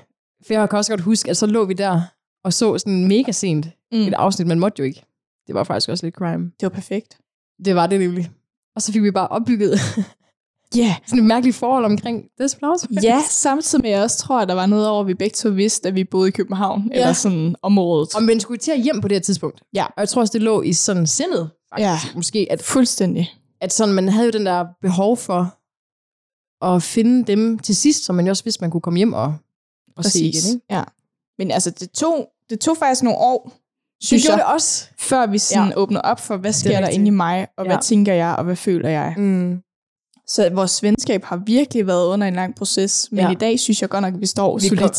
For 0.47 0.53
jeg 0.53 0.69
kan 0.69 0.77
også 0.77 0.91
godt 0.91 1.01
huske, 1.01 1.29
at 1.29 1.37
så 1.37 1.45
lå 1.45 1.65
vi 1.65 1.73
der 1.73 2.01
og 2.43 2.53
så 2.53 2.77
sådan 2.77 3.07
mega 3.07 3.31
sent 3.31 3.67
Mm. 3.91 3.99
et 4.01 4.13
afsnit, 4.13 4.47
man 4.47 4.59
måtte 4.59 4.79
jo 4.79 4.85
ikke. 4.85 5.03
Det 5.47 5.55
var 5.55 5.63
faktisk 5.63 5.89
også 5.89 6.05
lidt 6.05 6.15
crime. 6.15 6.43
Det 6.43 6.61
var 6.61 6.69
perfekt. 6.69 7.17
Det 7.65 7.75
var 7.75 7.87
det 7.87 7.99
nemlig. 7.99 8.29
Og 8.75 8.81
så 8.81 8.91
fik 8.91 9.03
vi 9.03 9.11
bare 9.11 9.27
opbygget 9.27 9.79
Ja. 10.75 10.79
Yeah. 10.81 10.91
sådan 11.07 11.19
et 11.19 11.25
mærkeligt 11.25 11.55
forhold 11.55 11.85
omkring 11.85 12.23
Desperate 12.39 12.65
Housewives. 12.71 13.03
Ja, 13.03 13.21
samtidig 13.29 13.81
med, 13.83 13.89
at 13.89 13.95
jeg 13.95 14.03
også 14.03 14.17
tror, 14.17 14.39
at 14.39 14.47
der 14.47 14.53
var 14.53 14.65
noget 14.65 14.87
over, 14.87 15.01
at 15.01 15.07
vi 15.07 15.13
begge 15.13 15.33
to 15.33 15.49
vidste, 15.49 15.87
at 15.87 15.95
vi 15.95 16.03
boede 16.03 16.27
i 16.27 16.31
København, 16.31 16.89
ja. 16.93 16.99
eller 16.99 17.13
sådan 17.13 17.55
området. 17.61 18.15
Og 18.15 18.23
man 18.23 18.39
skulle 18.39 18.57
til 18.57 18.71
at 18.71 18.79
hjem 18.81 19.01
på 19.01 19.07
det 19.07 19.15
her 19.15 19.21
tidspunkt. 19.21 19.61
Ja. 19.73 19.85
Og 19.85 19.93
jeg 19.97 20.09
tror 20.09 20.21
også, 20.21 20.31
det 20.33 20.41
lå 20.41 20.61
i 20.61 20.73
sådan 20.73 21.07
sindet, 21.07 21.49
faktisk. 21.69 21.85
Ja. 22.13 22.15
Måske, 22.15 22.47
at 22.49 22.63
Fuldstændig. 22.63 23.33
at 23.61 23.73
sådan, 23.73 23.93
man 23.93 24.09
havde 24.09 24.25
jo 24.25 24.31
den 24.31 24.45
der 24.45 24.65
behov 24.81 25.17
for 25.17 25.57
at 26.61 26.83
finde 26.83 27.23
dem 27.31 27.59
til 27.59 27.75
sidst, 27.75 28.03
som 28.05 28.15
man 28.15 28.25
jo 28.25 28.29
også 28.29 28.43
vidste, 28.43 28.61
man 28.61 28.71
kunne 28.71 28.81
komme 28.81 28.97
hjem 28.97 29.13
og, 29.13 29.35
og 29.97 30.05
se 30.05 30.19
igen. 30.19 30.49
Ikke? 30.53 30.61
Ja. 30.69 30.83
Men 31.37 31.51
altså, 31.51 31.69
det 31.69 31.89
tog, 31.91 32.29
det 32.49 32.59
tog 32.59 32.77
faktisk 32.77 33.03
nogle 33.03 33.19
år, 33.19 33.43
Det 33.99 34.07
synes 34.07 34.23
gjorde 34.23 34.37
jeg, 34.37 34.45
det 34.45 34.53
også. 34.53 34.85
før 34.99 35.25
vi 35.27 35.37
sådan 35.37 35.63
Ja. 35.63 35.69
ja. 35.69 35.77
åbner 35.77 36.01
op 36.01 36.19
for, 36.19 36.37
hvad 36.37 36.53
sker 36.53 36.79
der 36.81 36.87
inde 36.87 37.07
i 37.07 37.09
mig, 37.09 37.47
og 37.57 37.65
Ja. 37.65 37.71
hvad 37.71 37.81
tænker 37.83 38.13
jeg, 38.13 38.35
og 38.37 38.43
hvad 38.43 38.55
føler 38.55 38.89
jeg. 38.89 39.13
Mm. 39.17 39.61
Så 40.27 40.49
vores 40.49 40.83
venskab 40.83 41.23
har 41.23 41.37
virkelig 41.45 41.87
været 41.87 42.07
under 42.07 42.27
en 42.27 42.33
lang 42.35 42.55
proces, 42.55 43.07
men 43.11 43.19
Ja. 43.19 43.25
ja. 43.25 43.31
i 43.31 43.35
dag 43.35 43.59
synes 43.59 43.81
jeg 43.81 43.89
godt 43.89 44.01
nok, 44.01 44.13
at 44.13 44.21
vi 44.21 44.25
står 44.25 44.57
Vi, 44.59 44.67
solidt. 44.67 44.97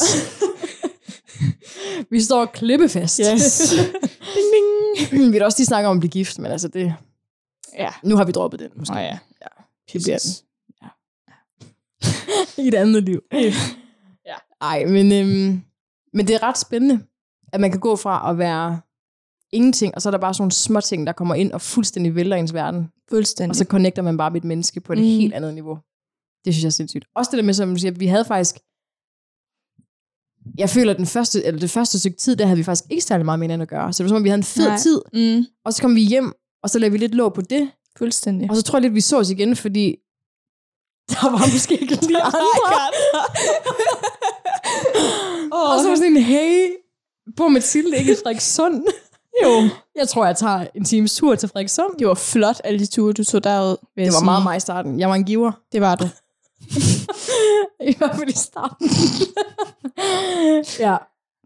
vi 2.10 2.20
står 2.22 2.44
klippefast. 2.44 3.20
Yes. 3.34 3.58
ding, 4.34 5.10
ding. 5.10 5.26
vi 5.26 5.28
vil 5.30 5.42
også 5.42 5.58
lige 5.58 5.66
snakke 5.66 5.88
om 5.88 5.96
at 5.96 6.00
blive 6.00 6.10
gift, 6.10 6.38
men 6.38 6.52
altså 6.52 6.68
det, 6.68 6.94
Ja. 7.78 7.88
nu 8.04 8.16
har 8.16 8.24
vi 8.24 8.32
droppet 8.32 8.60
den. 8.60 8.68
Måske. 8.76 8.94
Nå 8.94 9.00
ja. 9.00 9.18
Det 9.92 10.02
bliver 10.02 10.18
den. 10.18 10.45
I 12.64 12.68
et 12.68 12.74
andet 12.74 13.02
liv. 13.02 13.20
Ja. 14.26 14.34
Ej, 14.60 14.84
men, 14.84 15.12
øhm, 15.12 15.62
men 16.12 16.26
det 16.26 16.34
er 16.34 16.42
ret 16.42 16.58
spændende, 16.58 17.00
at 17.52 17.60
man 17.60 17.70
kan 17.70 17.80
gå 17.80 17.96
fra 17.96 18.30
at 18.30 18.38
være 18.38 18.80
ingenting, 19.52 19.94
og 19.94 20.02
så 20.02 20.08
er 20.08 20.10
der 20.10 20.18
bare 20.18 20.34
sådan 20.34 20.42
nogle 20.42 20.52
små 20.52 20.80
ting, 20.80 21.06
der 21.06 21.12
kommer 21.12 21.34
ind 21.34 21.52
og 21.52 21.60
fuldstændig 21.60 22.14
vælter 22.14 22.36
ens 22.36 22.54
verden. 22.54 22.88
Fuldstændig. 23.10 23.50
Og 23.50 23.56
så 23.56 23.64
connecter 23.64 24.02
man 24.02 24.16
bare 24.16 24.30
med 24.30 24.40
et 24.40 24.44
menneske 24.44 24.80
på 24.80 24.92
et 24.92 24.98
mm. 24.98 25.04
Helt 25.04 25.34
andet 25.34 25.54
niveau. 25.54 25.78
Det 26.44 26.54
synes 26.54 26.62
jeg 26.62 26.68
er 26.68 26.70
sindssygt. 26.70 27.04
Også 27.16 27.30
det 27.30 27.38
der 27.38 27.44
med, 27.44 27.54
som 27.54 27.70
du 27.74 27.76
siger, 27.80 27.92
vi 27.92 28.06
havde 28.06 28.24
faktisk... 28.24 28.56
Jeg 30.58 30.70
føler, 30.70 30.90
at 30.92 30.96
den 30.98 31.06
første, 31.06 31.44
eller 31.44 31.60
det 31.60 31.70
første 31.70 31.98
stykke 31.98 32.16
tid, 32.16 32.36
der 32.36 32.44
havde 32.46 32.56
vi 32.56 32.62
faktisk 32.64 32.90
ikke 32.90 33.02
særlig 33.04 33.24
meget 33.24 33.38
med 33.38 33.44
hinanden 33.44 33.62
at 33.62 33.68
gøre. 33.68 33.92
Så 33.92 34.02
det 34.02 34.04
var 34.04 34.08
som 34.08 34.16
om, 34.16 34.24
vi 34.24 34.28
havde 34.28 34.38
en 34.38 34.44
fed 34.44 34.68
Nej. 34.68 34.78
tid, 34.78 35.00
Mm. 35.12 35.44
og 35.64 35.72
så 35.72 35.82
kom 35.82 35.94
vi 35.94 36.00
hjem, 36.00 36.32
og 36.62 36.70
så 36.70 36.78
lavede 36.78 36.92
vi 36.92 36.98
lidt 36.98 37.14
låg 37.14 37.34
på 37.34 37.40
det. 37.40 37.70
Fuldstændig. 37.98 38.50
Og 38.50 38.56
så 38.56 38.62
tror 38.62 38.78
jeg 38.78 38.82
lidt, 38.82 38.94
vi 38.94 39.00
så 39.00 39.18
os 39.18 39.30
igen, 39.30 39.56
fordi 39.56 39.96
der 41.10 41.30
var 41.30 41.52
måske 41.52 41.74
ikke 41.80 41.94
lige 42.06 42.22
andre. 42.22 42.40
oh, 45.52 45.70
og 45.72 45.78
så 45.78 45.82
var 45.84 45.90
det 45.90 45.98
sådan 45.98 46.16
en, 46.16 46.22
hey, 46.22 46.70
bor 47.36 47.48
Mathilde 47.48 47.96
ikke 47.98 48.12
i 48.12 48.14
Frederikssund? 48.14 48.84
jo. 49.44 49.68
Jeg 49.96 50.08
tror, 50.08 50.26
jeg 50.26 50.36
tager 50.36 50.66
en 50.74 50.84
times 50.84 51.14
tur 51.16 51.34
til 51.34 51.48
Frederikssund. 51.48 51.98
Det 51.98 52.06
var 52.06 52.14
flot, 52.14 52.60
alle 52.64 52.78
de 52.78 52.86
ture, 52.86 53.12
du 53.12 53.24
tog 53.24 53.44
derud. 53.44 53.76
vil 53.96 54.04
Det 54.04 54.12
var 54.12 54.18
sige. 54.18 54.24
meget 54.24 54.42
mig 54.42 54.56
i 54.56 54.60
starten. 54.60 55.00
Jeg 55.00 55.08
var 55.08 55.14
en 55.14 55.24
giver. 55.24 55.52
Det 55.72 55.80
var 55.80 55.94
du. 55.94 56.08
I 57.80 57.94
hvert 57.98 58.16
fald 58.16 58.28
i 58.28 58.36
starten. 58.38 58.88
ja, 60.78 60.96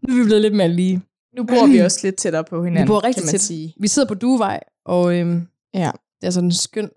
nu 0.07 0.13
er 0.13 0.17
vi 0.17 0.23
blevet 0.23 0.41
lidt 0.41 0.53
mere 0.55 0.67
lige. 0.69 1.01
Nu 1.37 1.43
bor 1.43 1.65
vi 1.67 1.77
også 1.85 1.99
lidt 2.03 2.15
tættere 2.15 2.43
på 2.43 2.63
hinanden, 2.63 2.83
Vi 2.83 2.87
bor 2.87 3.03
rigtig 3.03 3.23
tæt. 3.23 3.41
sige. 3.41 3.75
Vi 3.79 3.87
sidder 3.87 4.07
på 4.07 4.13
Duevej, 4.13 4.59
og 4.85 5.15
øhm, 5.17 5.47
Ja. 5.73 5.91
det 6.21 6.27
er 6.27 6.31
sådan 6.31 6.47
en 6.47 6.53
skøn... 6.53 6.89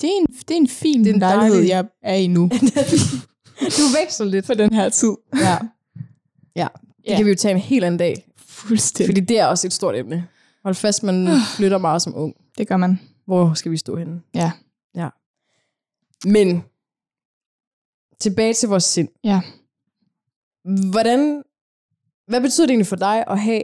Det 0.00 0.10
er 0.10 0.14
en, 0.20 0.26
det 0.26 0.50
er 0.50 0.56
en 0.56 0.68
fin 0.68 1.04
Det 1.04 1.10
er 1.10 1.14
en 1.14 1.20
lejlighed, 1.20 1.54
dejlig- 1.56 1.68
jeg 1.68 1.84
er 2.02 2.14
i 2.14 2.26
nu. 2.26 2.42
du 3.78 3.82
veksler 4.00 4.26
lidt. 4.26 4.46
på 4.46 4.54
den 4.54 4.74
her 4.74 4.88
tid. 4.88 5.14
Ja. 5.34 5.58
ja, 6.56 6.68
det 6.84 7.10
Ja. 7.10 7.16
kan 7.16 7.24
vi 7.26 7.30
jo 7.30 7.36
tage 7.36 7.54
en 7.54 7.60
helt 7.60 7.84
anden 7.84 7.98
dag. 7.98 8.26
Fuldstændig. 8.46 9.14
Fordi 9.14 9.20
det 9.26 9.38
er 9.40 9.46
også 9.46 9.66
et 9.66 9.72
stort 9.72 9.96
emne. 9.96 10.28
Hold 10.62 10.74
fast, 10.74 11.02
man 11.02 11.28
flytter 11.56 11.78
meget 11.78 12.02
som 12.02 12.16
ung. 12.16 12.34
Det 12.58 12.68
gør 12.68 12.76
man. 12.76 13.00
Hvor 13.26 13.54
skal 13.54 13.72
vi 13.72 13.76
stå 13.76 13.96
henne? 13.96 14.20
Ja. 14.34 14.52
Ja. 14.94 15.08
Men, 16.24 16.62
tilbage 18.20 18.54
til 18.54 18.68
vores 18.68 18.84
sind. 18.84 19.08
Ja. 19.24 19.40
Hvordan, 20.90 21.42
hvad 22.28 22.40
betyder 22.40 22.66
det 22.66 22.70
egentlig 22.72 22.86
for 22.86 22.96
dig 22.96 23.24
at 23.26 23.40
have, 23.40 23.62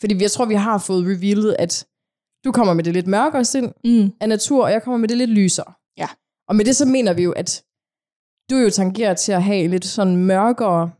fordi 0.00 0.22
jeg 0.22 0.30
tror, 0.30 0.44
vi 0.44 0.54
har 0.54 0.78
fået 0.78 1.04
revealet, 1.06 1.56
at 1.58 1.86
du 2.44 2.52
kommer 2.52 2.74
med 2.74 2.84
det 2.84 2.92
lidt 2.92 3.06
mørkere 3.06 3.44
sind 3.44 3.72
Mm. 3.84 4.12
af 4.20 4.28
natur, 4.28 4.64
og 4.64 4.70
jeg 4.72 4.82
kommer 4.82 4.98
med 4.98 5.08
det 5.08 5.16
lidt 5.18 5.30
lysere. 5.30 5.72
Ja. 5.96 6.08
Og 6.48 6.56
med 6.56 6.64
det 6.64 6.76
så 6.76 6.84
mener 6.86 7.12
vi 7.12 7.22
jo, 7.22 7.32
at 7.32 7.64
du 8.50 8.56
jo 8.56 8.70
tangerer 8.70 9.14
til 9.14 9.32
at 9.32 9.42
have 9.42 9.68
lidt 9.68 9.84
sådan 9.84 10.16
mørkere, 10.16 10.90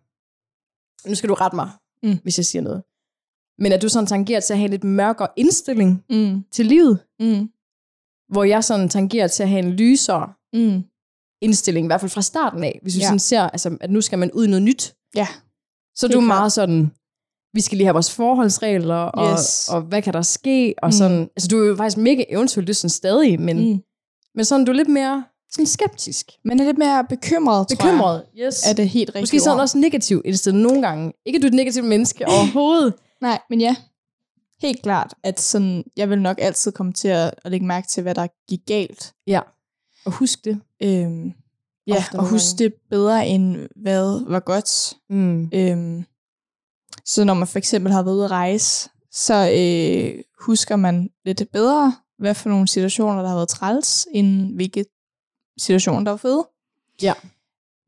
nu 1.08 1.14
skal 1.14 1.28
du 1.28 1.34
rette 1.34 1.56
mig, 1.56 1.70
Mm. 2.02 2.18
hvis 2.22 2.38
jeg 2.38 2.46
siger 2.46 2.62
noget, 2.62 2.82
men 3.58 3.72
at 3.72 3.82
du 3.82 3.88
sådan 3.88 4.06
tangerer 4.06 4.40
til 4.40 4.52
at 4.52 4.58
have 4.58 4.64
en 4.64 4.70
lidt 4.70 4.84
mørkere 4.84 5.28
indstilling 5.36 6.04
Mm. 6.10 6.44
til 6.52 6.66
livet, 6.66 6.98
Mm. 7.20 7.50
hvor 8.32 8.44
jeg 8.44 8.64
sådan 8.64 8.88
tangerer 8.88 9.28
til 9.28 9.42
at 9.42 9.48
have 9.48 9.64
en 9.64 9.70
lysere 9.72 10.32
Mm. 10.52 10.82
indstilling, 11.42 11.86
i 11.86 11.88
hvert 11.88 12.00
fald 12.00 12.10
fra 12.10 12.22
starten 12.22 12.64
af, 12.64 12.78
hvis 12.82 12.94
vi 12.96 13.00
Ja. 13.00 13.04
sådan 13.06 13.18
ser, 13.18 13.42
altså, 13.42 13.78
at 13.80 13.90
nu 13.90 14.00
skal 14.00 14.18
man 14.18 14.32
ud 14.32 14.44
i 14.44 14.48
noget 14.48 14.62
nyt. 14.62 14.94
Ja. 15.14 15.28
Så 15.96 16.06
er 16.06 16.10
du 16.10 16.18
klart. 16.20 16.26
meget 16.26 16.52
sådan, 16.52 16.92
vi 17.54 17.60
skal 17.60 17.76
lige 17.78 17.86
have 17.86 17.92
vores 17.92 18.10
forholdsregler, 18.14 18.94
og, 18.96 19.32
Yes. 19.32 19.68
og 19.68 19.80
hvad 19.82 20.02
kan 20.02 20.12
der 20.12 20.22
ske, 20.22 20.74
og 20.82 20.88
Mm. 20.88 20.92
sådan. 20.92 21.20
Altså, 21.36 21.48
du 21.48 21.62
er 21.62 21.66
jo 21.68 21.76
faktisk 21.76 21.96
mega 21.96 22.24
eventyrlysten 22.28 22.90
stadig, 22.90 23.40
men, 23.40 23.72
Mm. 23.72 23.82
men 24.34 24.44
sådan, 24.44 24.64
du 24.64 24.72
er 24.72 24.76
lidt 24.76 24.88
mere 24.88 25.24
sådan 25.50 25.66
skeptisk. 25.66 26.30
Men 26.44 26.60
er 26.60 26.64
lidt 26.64 26.78
mere 26.78 27.04
bekymret, 27.08 27.68
tror 27.68 27.76
Bekymret, 27.76 28.24
yes. 28.38 28.62
jeg. 28.64 28.70
Er 28.70 28.74
det 28.74 28.88
helt 28.88 29.08
rigtigt 29.08 29.22
Måske 29.22 29.40
sådan 29.40 29.60
også 29.60 29.78
negativ 29.78 30.22
indstillet 30.24 30.62
nogle 30.62 30.82
gange. 30.82 31.12
Ikke, 31.26 31.36
at 31.36 31.42
du 31.42 31.46
er 31.46 31.50
et 31.50 31.54
negativt 31.54 31.86
menneske 31.86 32.24
overhovedet. 32.38 32.94
Nej, 33.20 33.38
men 33.50 33.60
ja. 33.60 33.76
Helt 34.62 34.82
klart, 34.82 35.14
at 35.22 35.40
sådan, 35.40 35.84
jeg 35.96 36.10
vil 36.10 36.22
nok 36.22 36.36
altid 36.40 36.72
komme 36.72 36.92
til 36.92 37.08
at, 37.08 37.34
at 37.44 37.50
lægge 37.50 37.66
mærke 37.66 37.88
til, 37.88 38.02
hvad 38.02 38.14
der 38.14 38.26
gik 38.48 38.60
galt. 38.66 39.12
ja. 39.26 39.40
Og 40.06 40.12
husk 40.12 40.44
det. 40.44 40.60
Øhm, 40.82 41.32
ja, 41.86 41.94
og 41.96 42.02
nogle 42.14 42.30
huske 42.30 42.58
det 42.58 42.74
bedre, 42.90 43.26
end 43.26 43.56
hvad 43.76 44.30
var 44.30 44.40
godt. 44.40 44.94
Mm. 45.10 45.50
Øhm, 45.54 46.04
så 47.04 47.24
når 47.24 47.34
man 47.34 47.48
for 47.48 47.58
eksempel 47.58 47.92
har 47.92 48.02
været 48.02 48.14
ude 48.14 48.24
at 48.24 48.30
rejse, 48.30 48.90
så 49.12 49.50
øh, 49.58 50.22
husker 50.40 50.76
man 50.76 51.10
lidt 51.24 51.42
bedre, 51.52 51.96
hvad 52.18 52.34
for 52.34 52.48
nogle 52.48 52.68
situationer, 52.68 53.22
der 53.22 53.28
har 53.28 53.36
været 53.36 53.48
træls, 53.48 54.06
end 54.12 54.54
hvilke 54.54 54.84
situationer, 55.58 56.00
der 56.04 56.10
var 56.10 56.16
fede. 56.16 56.48
Ja. 57.02 57.12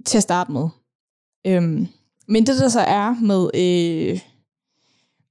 Til 0.05 0.17
at 0.17 0.23
starte 0.23 0.53
med. 0.53 0.69
Øhm, 1.47 1.89
men 2.29 2.47
det 2.47 2.59
der 2.59 2.69
så 2.69 2.81
er 2.81 3.15
med, 3.21 3.51
øh, 3.55 4.21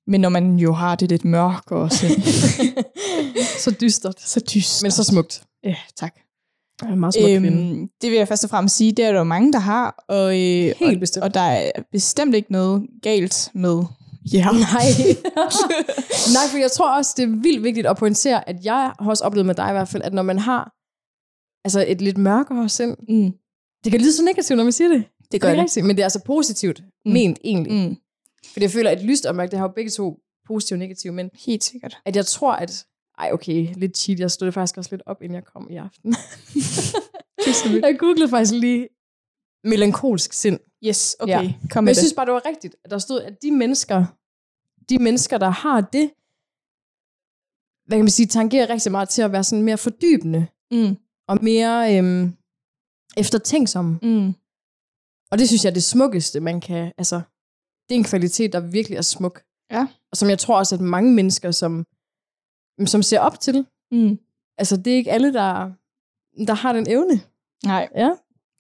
men 0.08 0.22
når 0.22 0.30
man 0.30 0.60
jo 0.60 0.74
har 0.74 0.96
det 0.96 1.10
lidt 1.10 1.26
mørk 1.26 1.72
og 1.72 1.92
så, 1.92 2.08
så 3.64 3.76
dystert. 3.82 4.22
så 4.22 4.40
dyst. 4.40 4.82
Men 4.84 4.92
så 4.92 5.04
smukt. 5.04 5.44
Ja, 5.64 5.76
tak. 5.96 6.16
Jeg 6.82 6.92
er 6.92 6.96
meget 6.96 7.14
smuk 7.14 7.30
øhm, 7.30 7.42
kvinde. 7.44 7.90
Det 8.02 8.12
vil 8.12 8.18
jeg 8.18 8.28
først 8.28 8.44
og 8.44 8.50
fremmest 8.50 8.76
sige, 8.76 8.92
det 8.92 9.06
er 9.06 9.12
der 9.12 9.18
jo 9.18 9.24
mange, 9.24 9.54
der 9.54 9.60
har, 9.60 10.04
og, 10.10 10.26
øh, 10.34 10.74
Helt 10.80 10.82
og, 10.82 11.00
bestemt. 11.00 11.24
og 11.24 11.34
der 11.34 11.40
er 11.42 11.72
bestemt 11.92 12.36
ikke 12.36 12.52
noget 12.52 12.88
galt 13.02 13.52
med 13.54 13.84
jer. 14.34 14.52
Nej. 14.74 14.88
Nej, 16.36 16.44
for 16.52 16.58
jeg 16.58 16.72
tror 16.72 16.98
også, 16.98 17.14
det 17.18 17.24
er 17.24 17.28
vildt 17.42 17.64
vigtigt 17.64 17.88
at 17.88 17.98
pointere, 17.98 18.50
at 18.50 18.66
jeg 18.66 18.74
har 19.00 19.10
også 19.10 19.24
oplevet 19.24 19.46
med 19.46 19.56
dig 19.56 19.70
i 19.70 19.72
hvert 19.72 19.88
fald, 19.90 20.04
at 20.04 20.14
når 20.14 20.22
man 20.24 20.40
har 20.40 20.72
altså 21.66 21.86
et 21.88 22.02
lidt 22.02 22.18
mørkere 22.18 22.70
sind, 22.70 22.98
Mm, 23.10 23.32
det 23.84 23.92
kan 23.92 24.02
lyde 24.02 24.14
så 24.14 24.24
negativt, 24.24 24.58
når 24.58 24.64
man 24.64 24.74
siger 24.74 24.88
det. 24.88 25.04
det 25.32 25.32
Det 25.42 25.44
er 25.44 25.62
rigtigt, 25.62 25.86
men 25.86 25.96
det 25.96 26.02
er 26.02 26.06
altså 26.06 26.24
positivt 26.26 26.82
Mm. 27.06 27.12
ment 27.12 27.40
egentlig. 27.44 27.74
Mm, 27.90 27.96
Fordi 28.54 28.64
jeg 28.64 28.72
føler, 28.72 28.90
at 28.90 29.04
lyst 29.04 29.26
og 29.26 29.36
mørkt, 29.36 29.52
det 29.52 29.60
har 29.60 29.68
jo 29.68 29.74
begge 29.76 29.92
to 29.92 30.18
positive 30.48 30.76
og 30.76 30.80
negative, 30.80 31.14
men 31.14 31.30
helt 31.46 31.64
sikkert. 31.64 31.98
at 32.06 32.16
jeg 32.16 32.26
tror, 32.26 32.52
at 32.54 32.86
ej 33.18 33.30
okay, 33.34 33.74
lidt 33.76 33.98
cheat, 33.98 34.20
jeg 34.20 34.32
stod 34.32 34.52
faktisk 34.52 34.78
også 34.78 34.90
lidt 34.92 35.02
op, 35.06 35.22
inden 35.22 35.36
jeg 35.36 35.46
kom 35.46 35.68
i 35.72 35.76
aften. 35.76 36.16
jeg 37.84 37.96
googlede 38.00 38.30
faktisk 38.30 38.54
lige 38.54 38.88
melankolsk 39.64 40.34
sind. 40.34 40.60
Yes, 40.86 41.16
okay. 41.20 41.32
Ja. 41.44 41.54
Kom 41.72 41.84
Men 41.84 41.86
med 41.86 41.90
jeg 41.92 41.96
det. 41.96 41.98
synes 41.98 42.14
bare, 42.14 42.26
det 42.26 42.34
var 42.34 42.46
rigtigt, 42.46 42.76
at 42.84 42.92
der 42.92 42.98
stod, 42.98 43.22
at 43.22 43.42
de 43.42 43.52
mennesker, 43.52 44.06
de 44.90 44.98
mennesker, 45.00 45.38
der 45.38 45.50
har 45.50 45.82
det, 45.82 46.12
hvad 47.88 47.98
kan 47.98 48.06
man 48.06 48.12
sige, 48.12 48.26
tangerer 48.28 48.70
rigtig 48.70 48.92
meget 48.92 49.10
til 49.10 49.22
at 49.22 49.32
være 49.32 49.44
sådan 49.44 49.64
mere 49.64 49.78
fordybende, 49.78 50.48
Mm, 50.72 50.98
og 51.28 51.38
mere 51.44 51.98
øhm, 51.98 52.34
eftertænksomme. 53.18 54.00
mm, 54.04 54.34
Og 55.32 55.38
det 55.40 55.48
synes 55.48 55.64
jeg 55.64 55.70
er 55.70 55.74
det 55.74 55.84
smukkeste, 55.84 56.40
man 56.40 56.62
kan, 56.62 56.92
altså, 56.98 57.16
det 57.90 57.96
er 57.96 58.00
en 58.00 58.04
kvalitet, 58.04 58.54
der 58.54 58.60
virkelig 58.60 58.98
er 58.98 59.02
smuk. 59.02 59.44
Ja. 59.72 59.88
Og 60.12 60.18
som 60.18 60.30
jeg 60.30 60.40
tror 60.40 60.58
også, 60.58 60.76
at 60.76 60.82
mange 60.82 61.14
mennesker, 61.14 61.52
som, 61.52 61.86
som 62.86 63.04
ser 63.04 63.20
op 63.20 63.40
til, 63.40 63.66
mm. 63.92 64.18
altså 64.58 64.78
det 64.78 64.94
er 64.94 64.98
ikke 64.98 65.12
alle, 65.12 65.34
der, 65.34 65.72
der 66.48 66.54
har 66.54 66.74
den 66.74 66.90
evne. 66.90 67.20
Nej. 67.66 67.88
Ja. 67.96 68.10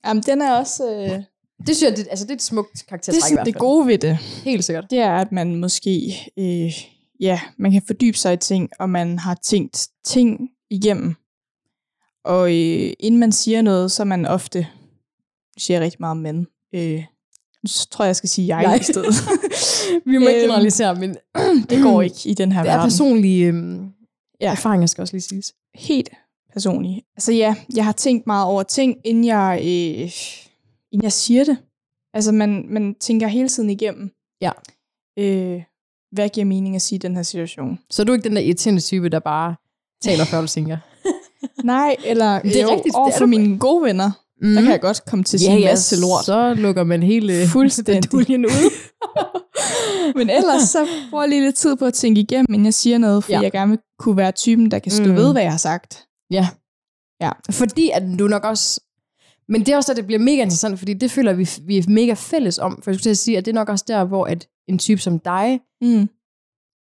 Jamen, 0.05 0.23
den 0.23 0.41
er 0.41 0.51
også... 0.51 0.91
Øh, 0.95 1.23
Det 1.67 1.75
synes 1.75 1.81
jeg, 1.89 1.97
det, 1.97 2.07
altså 2.09 2.25
det 2.25 2.31
er 2.31 2.35
et 2.35 2.41
smukt 2.41 2.73
det 2.73 2.81
er 2.81 2.85
karaktertræk 2.87 3.21
sådan 3.21 3.45
det 3.45 3.55
gode 3.55 3.87
ved 3.87 3.97
det. 3.97 4.17
Helt 4.43 4.63
sikkert. 4.65 4.85
Det 4.89 4.99
er, 4.99 5.11
at 5.15 5.31
man 5.31 5.55
måske... 5.55 6.13
Øh, 6.39 6.71
ja, 7.19 7.41
man 7.57 7.71
kan 7.71 7.81
fordybe 7.87 8.17
sig 8.17 8.33
i 8.33 8.37
ting, 8.37 8.69
og 8.79 8.89
man 8.89 9.19
har 9.19 9.35
tænkt 9.43 9.87
ting 10.05 10.49
igennem. 10.69 11.15
Og 12.25 12.47
øh, 12.49 12.93
inden 12.99 13.19
man 13.19 13.31
siger 13.31 13.61
noget, 13.61 13.91
så 13.91 14.03
er 14.03 14.05
man 14.05 14.25
ofte... 14.25 14.59
Nu 14.59 15.59
siger 15.59 15.77
jeg 15.77 15.83
rigtig 15.83 16.01
meget 16.01 16.17
men. 16.17 16.47
Øh, 16.75 17.03
nu 17.63 17.67
tror 17.91 18.05
jeg, 18.05 18.07
jeg 18.07 18.15
skal 18.15 18.29
sige 18.29 18.57
jeg, 18.57 18.63
Jeg. 18.63 18.79
i 18.81 18.83
stedet. 18.83 19.13
Vi 20.05 20.17
må 20.17 20.27
ikke 20.27 20.39
Øhm, 20.39 20.41
generalisere, 20.49 20.95
men 20.95 21.15
det 21.69 21.83
går 21.83 22.01
ikke 22.01 22.17
i 22.25 22.33
den 22.33 22.51
her 22.51 22.61
det 22.63 22.69
er 22.71 22.73
verden. 22.75 22.89
personlige 22.89 23.47
øhm, 23.47 23.89
ja. 24.41 24.51
Erfaringer, 24.51 24.87
skal 24.87 25.01
også 25.01 25.13
lige 25.13 25.21
siges. 25.21 25.53
helt 25.75 26.09
personligt. 26.53 27.05
Altså 27.15 27.31
ja, 27.33 27.55
jeg 27.75 27.85
har 27.85 27.91
tænkt 27.91 28.27
meget 28.27 28.45
over 28.45 28.63
ting, 28.63 28.97
inden 29.03 29.25
jeg, 29.25 29.57
øh, 29.61 30.11
inden 30.91 31.03
jeg 31.03 31.11
siger 31.11 31.43
det. 31.43 31.57
Altså 32.13 32.31
man, 32.31 32.65
man 32.69 32.95
tænker 32.99 33.27
hele 33.27 33.49
tiden 33.49 33.69
igennem, 33.69 34.11
Ja. 34.41 34.51
øh, 35.19 35.63
hvad 36.11 36.29
giver 36.29 36.45
mening 36.45 36.75
at 36.75 36.81
sige 36.81 36.97
i 36.97 36.99
den 36.99 37.15
her 37.15 37.23
situation. 37.23 37.79
Så 37.89 38.01
er 38.01 38.05
du 38.05 38.13
ikke 38.13 38.23
den 38.23 38.35
der 38.35 38.41
irriterende 38.41 38.81
type, 38.81 39.09
der 39.09 39.19
bare 39.19 39.55
taler 40.03 40.25
før 40.31 40.41
du 40.41 40.47
tænker. 40.47 40.77
Nej, 41.63 41.95
eller 42.05 42.41
Det 42.41 42.55
er 42.57 42.61
jo, 42.61 42.69
rigtigt, 42.69 42.95
over 42.95 43.11
er 43.11 43.17
for 43.17 43.25
mine 43.25 43.59
gode 43.59 43.83
venner, 43.83 44.11
mm. 44.41 44.53
der 44.53 44.61
kan 44.61 44.71
jeg 44.71 44.81
godt 44.81 45.05
komme 45.05 45.23
til 45.23 45.37
at 45.37 45.41
sige 45.41 45.57
en 45.57 45.63
masse 45.63 45.99
lort. 46.01 46.25
så 46.25 46.53
lukker 46.53 46.83
man 46.83 47.03
hele 47.03 47.47
Fuldstændig. 47.47 48.01
baduljen 48.11 48.45
ud. 48.45 48.71
Men 50.17 50.29
ellers 50.29 50.69
så 50.69 50.87
bruger 51.09 51.23
jeg 51.23 51.29
lige 51.29 51.41
lidt 51.41 51.55
tid 51.55 51.75
på 51.75 51.85
at 51.85 51.93
tænke 51.93 52.21
igennem, 52.21 52.45
inden 52.49 52.65
jeg 52.65 52.73
siger 52.73 52.97
noget, 52.97 53.23
fordi 53.23 53.33
Ja. 53.33 53.39
ja. 53.39 53.43
jeg 53.43 53.51
gerne 53.51 53.69
vil 53.69 53.79
kunne 53.99 54.17
være 54.17 54.31
typen, 54.31 54.71
der 54.71 54.79
kan 54.79 54.91
stå 54.91 55.03
Mm. 55.03 55.09
mm. 55.09 55.15
ved, 55.15 55.31
hvad 55.31 55.41
jeg 55.41 55.51
har 55.51 55.57
sagt. 55.57 56.05
Ja. 56.31 56.47
Ja. 57.21 57.31
Fordi 57.51 57.89
at 57.93 58.03
du 58.19 58.27
nok 58.27 58.43
også... 58.45 58.81
Men 59.49 59.61
det 59.61 59.69
er 59.69 59.75
også, 59.77 59.91
at 59.91 59.95
det 59.97 60.05
bliver 60.05 60.19
mega 60.19 60.41
interessant, 60.41 60.79
fordi 60.79 60.93
det 60.93 61.11
føler 61.11 61.33
vi, 61.33 61.49
vi 61.65 61.77
er 61.77 61.83
mega 61.87 62.13
fælles 62.13 62.59
om. 62.59 62.81
For 62.83 62.91
jeg 62.91 62.95
skulle 62.95 63.01
til 63.03 63.09
at 63.09 63.17
sige, 63.17 63.37
at 63.37 63.45
det 63.45 63.51
er 63.51 63.55
nok 63.55 63.69
også 63.69 63.85
der, 63.87 64.03
hvor 64.03 64.25
at 64.25 64.47
en 64.69 64.79
type 64.79 65.01
som 65.01 65.19
dig 65.19 65.59
Mm. 65.81 66.09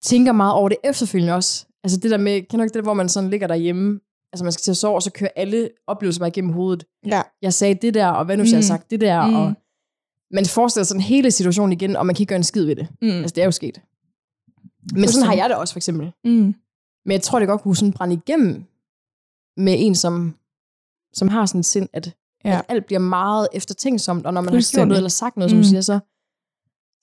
tænker 0.04 0.32
meget 0.32 0.54
over 0.54 0.70
det 0.70 0.78
efterfølgende 0.84 1.34
også. 1.34 1.66
Altså 1.84 2.00
det 2.00 2.12
der 2.12 2.18
med, 2.18 2.42
kan 2.50 2.60
ikke 2.60 2.64
det 2.68 2.74
der, 2.74 2.82
hvor 2.82 2.94
man 2.94 3.10
sådan 3.10 3.30
ligger 3.30 3.48
derhjemme, 3.48 4.00
altså 4.34 4.44
man 4.44 4.52
skal 4.52 4.62
til 4.62 4.72
at 4.72 4.78
sove, 4.78 4.96
og 4.96 5.04
så 5.04 5.12
kører 5.12 5.30
alle 5.36 5.70
oplevelser 5.88 6.20
bare 6.20 6.28
igennem 6.30 6.54
hovedet. 6.54 6.86
Ja. 7.06 7.22
Jeg 7.42 7.54
sagde 7.54 7.76
det 7.76 7.94
der, 7.94 8.08
og 8.08 8.26
hvad 8.26 8.38
nu, 8.38 8.44
hvis 8.44 8.52
jeg 8.52 8.58
har 8.58 8.62
Mm. 8.62 8.68
sagt 8.68 8.92
det 8.92 9.02
der, 9.02 9.28
Mm. 9.28 9.36
og 9.36 9.54
man 10.32 10.46
forestiller 10.46 10.86
sådan 10.86 11.02
hele 11.02 11.32
situationen 11.32 11.74
igen, 11.74 11.96
og 11.96 12.06
man 12.06 12.16
kan 12.16 12.22
ikke 12.22 12.30
gøre 12.30 12.38
en 12.38 12.44
skid 12.44 12.66
ved 12.66 12.76
det. 12.76 12.88
Mm. 13.02 13.08
Altså 13.10 13.36
det 13.36 13.42
er 13.42 13.46
jo 13.46 13.52
sket. 13.52 13.82
Men 14.94 15.08
sådan 15.10 15.28
har 15.28 15.34
jeg 15.36 15.50
det 15.50 15.58
også, 15.58 15.74
for 15.74 15.80
eksempel. 15.80 16.12
Mm. 16.24 16.56
Men 17.06 17.12
jeg 17.12 17.22
tror, 17.22 17.40
det 17.40 17.48
godt 17.48 17.62
kunne 17.62 17.76
sådan 17.76 17.94
brænde 17.94 18.14
igennem 18.14 18.64
med 19.58 19.76
en, 19.78 19.96
som, 19.96 20.36
som 21.14 21.28
har 21.28 21.46
sådan 21.46 21.60
et 21.60 21.66
sind, 21.66 21.90
at, 21.94 22.16
ja. 22.46 22.58
At 22.60 22.66
alt 22.70 22.86
bliver 22.86 23.00
meget 23.00 23.48
eftertænksomt, 23.54 24.26
og 24.26 24.34
når 24.34 24.42
man 24.42 24.54
har 24.54 24.72
gjort 24.76 24.88
noget 24.88 24.98
eller 24.98 25.10
sagt 25.10 25.38
noget, 25.38 25.50
som 25.52 25.58
Mm. 25.58 25.64
du 25.64 25.70
siger, 25.70 25.82
så, 25.82 26.00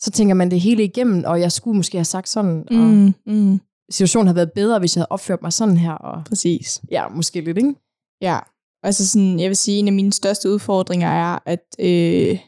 så 0.00 0.10
tænker 0.10 0.34
man 0.34 0.50
det 0.50 0.60
hele 0.60 0.84
igennem, 0.84 1.24
og 1.26 1.40
jeg 1.40 1.52
skulle 1.52 1.76
måske 1.76 1.98
have 1.98 2.04
sagt 2.04 2.28
sådan, 2.28 2.64
og 2.68 2.74
Mm. 2.74 3.14
Mm. 3.26 3.60
Situationen 3.90 4.26
havde 4.26 4.36
været 4.36 4.52
bedre, 4.54 4.78
hvis 4.78 4.96
jeg 4.96 5.00
havde 5.00 5.08
opført 5.10 5.42
mig 5.42 5.52
sådan 5.52 5.76
her, 5.76 5.92
og 5.92 6.24
Præcis. 6.24 6.80
ja, 6.90 7.08
måske 7.08 7.40
lidt, 7.40 7.56
ikke? 7.58 7.74
Ja, 8.20 8.38
altså 8.82 9.08
sådan, 9.08 9.40
jeg 9.40 9.48
vil 9.48 9.56
sige, 9.56 9.78
en 9.78 9.86
af 9.86 9.92
mine 9.92 10.12
største 10.12 10.50
udfordringer 10.50 11.08
er, 11.08 11.38
at, 11.46 11.64
øh, 11.78 12.38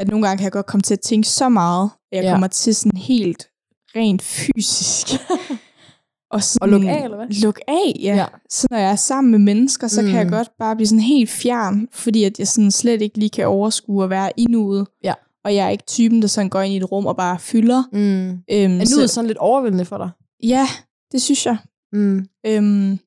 at 0.00 0.08
nogle 0.08 0.26
gange 0.26 0.38
kan 0.38 0.44
jeg 0.44 0.52
godt 0.52 0.66
komme 0.66 0.82
til 0.82 0.94
at 0.94 1.00
tænke 1.00 1.28
så 1.28 1.48
meget, 1.48 1.90
at 2.12 2.16
jeg 2.16 2.24
Ja. 2.24 2.30
kommer 2.32 2.46
til 2.46 2.74
sådan 2.74 2.98
helt 3.00 3.48
rent 3.96 4.22
fysisk. 4.22 5.06
og, 6.32 6.42
sådan, 6.42 6.62
Og 6.62 6.68
lukke 6.68 6.90
af, 6.90 7.04
eller 7.04 7.16
hvad? 7.16 7.26
Luk 7.42 7.60
af, 7.68 7.92
ja. 8.00 8.02
Ja. 8.02 8.16
ja. 8.16 8.26
Så 8.50 8.66
når 8.70 8.78
jeg 8.78 8.90
er 8.90 8.96
sammen 8.96 9.30
med 9.30 9.38
mennesker, 9.38 9.88
så 9.88 10.00
mm. 10.02 10.06
kan 10.08 10.16
jeg 10.16 10.24
Mm. 10.26 10.30
godt 10.32 10.48
bare 10.58 10.76
blive 10.76 10.86
sådan 10.86 11.00
helt 11.00 11.30
fjern, 11.30 11.88
fordi 11.92 12.24
at 12.24 12.38
jeg 12.38 12.48
sådan 12.48 12.70
slet 12.70 13.02
ikke 13.02 13.18
lige 13.18 13.30
kan 13.30 13.46
overskue 13.46 14.04
at 14.04 14.10
være 14.10 14.30
i 14.36 14.44
nuet. 14.44 14.86
Ja. 15.04 15.14
Og 15.44 15.54
jeg 15.54 15.66
er 15.66 15.70
ikke 15.70 15.84
typen, 15.86 16.22
der 16.22 16.28
sådan 16.28 16.48
går 16.50 16.60
ind 16.62 16.74
i 16.74 16.76
et 16.76 16.92
rum 16.92 17.06
og 17.06 17.16
bare 17.16 17.38
fylder. 17.38 17.82
Mm. 17.92 18.30
Øhm, 18.30 18.80
Er 18.80 18.84
så- 18.84 18.96
nuet 18.96 19.10
sådan 19.10 19.26
lidt 19.28 19.38
overvældende 19.38 19.84
for 19.84 19.98
dig? 19.98 20.10
Ja, 20.42 20.66
det 21.12 21.22
synes 21.22 21.46
jeg. 21.46 21.56
Mm. 21.92 22.26
Øhm, 22.46 22.98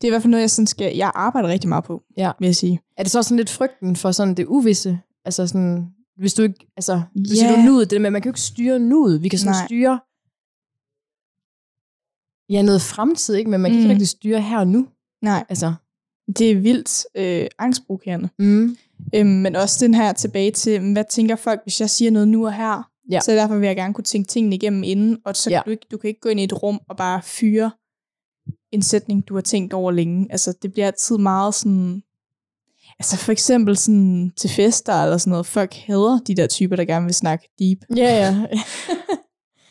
det 0.00 0.04
er 0.04 0.06
i 0.06 0.10
hvert 0.10 0.22
fald 0.22 0.30
noget, 0.30 0.40
jeg, 0.42 0.50
sådan 0.50 0.66
skal, 0.66 0.96
jeg 0.96 1.12
arbejder 1.14 1.48
rigtig 1.48 1.68
meget 1.68 1.84
på, 1.84 2.02
Ja. 2.16 2.32
vil 2.40 2.46
jeg 2.46 2.56
sige. 2.56 2.80
Er 2.96 3.02
det 3.02 3.12
så 3.12 3.22
sådan 3.22 3.36
lidt 3.36 3.50
frygten 3.50 3.96
for 3.96 4.12
sådan 4.12 4.34
det 4.34 4.46
uvisse? 4.46 5.00
Altså 5.24 5.46
sådan, 5.46 5.86
hvis 6.16 6.34
du 6.34 6.42
ikke, 6.42 6.66
altså, 6.76 7.02
hvis 7.14 7.42
Ja. 7.42 7.52
du 7.56 7.60
nuet, 7.62 7.90
det 7.90 8.00
med, 8.00 8.10
man 8.10 8.22
kan 8.22 8.28
jo 8.28 8.30
ikke 8.30 8.40
styre 8.40 8.78
nuet. 8.78 9.22
Vi 9.22 9.28
kan 9.28 9.38
sådan 9.38 9.52
Nej. 9.52 9.66
styre, 9.66 10.00
ja, 12.48 12.62
noget 12.62 12.82
fremtid, 12.82 13.34
ikke? 13.34 13.50
Men 13.50 13.60
man 13.60 13.70
kan 13.70 13.76
mm. 13.76 13.82
ikke 13.82 13.92
rigtig 13.92 14.08
styre 14.08 14.40
her 14.42 14.58
og 14.58 14.68
nu. 14.68 14.86
Nej, 15.22 15.44
Altså, 15.48 15.74
det 16.38 16.50
er 16.50 16.56
vildt 16.56 17.06
øh, 17.14 17.46
angstprovokerende. 17.58 18.28
mm. 18.38 18.76
Øhm, 19.14 19.26
men 19.28 19.56
også 19.56 19.84
den 19.84 19.94
her 19.94 20.12
tilbage 20.12 20.50
til, 20.50 20.92
hvad 20.92 21.04
tænker 21.10 21.36
folk, 21.36 21.60
hvis 21.62 21.80
jeg 21.80 21.90
siger 21.90 22.10
noget 22.10 22.28
nu 22.28 22.46
og 22.46 22.54
her? 22.54 22.90
Ja. 23.10 23.20
Så 23.20 23.32
derfor 23.32 23.54
vil 23.56 23.66
jeg 23.66 23.76
gerne 23.76 23.94
kunne 23.94 24.04
tænke 24.04 24.28
tingene 24.28 24.56
igennem 24.56 24.82
inden, 24.82 25.18
og 25.24 25.36
så 25.36 25.50
Ja. 25.50 25.56
kan 25.56 25.64
du, 25.64 25.70
ikke, 25.70 25.86
du 25.90 25.96
kan 25.98 26.08
ikke 26.08 26.20
gå 26.20 26.28
ind 26.28 26.40
i 26.40 26.44
et 26.44 26.62
rum 26.62 26.80
og 26.88 26.96
bare 26.96 27.22
fyre 27.24 27.70
en 28.72 28.82
sætning, 28.82 29.28
du 29.28 29.34
har 29.34 29.40
tænkt 29.42 29.72
over 29.72 29.90
længe. 29.92 30.26
Altså, 30.30 30.54
det 30.62 30.72
bliver 30.72 30.86
altid 30.86 31.18
meget 31.18 31.54
sådan... 31.54 32.02
Altså 32.98 33.16
for 33.16 33.32
eksempel 33.32 33.76
sådan 33.76 34.32
til 34.36 34.50
fester 34.50 35.02
eller 35.02 35.16
sådan 35.18 35.30
noget. 35.30 35.46
Folk 35.46 35.74
hader 35.74 36.18
de 36.26 36.34
der 36.34 36.46
typer, 36.46 36.76
der 36.76 36.84
gerne 36.84 37.04
vil 37.04 37.14
snakke 37.14 37.48
deep. 37.58 37.78
Ja, 37.96 38.16
ja. 38.26 38.46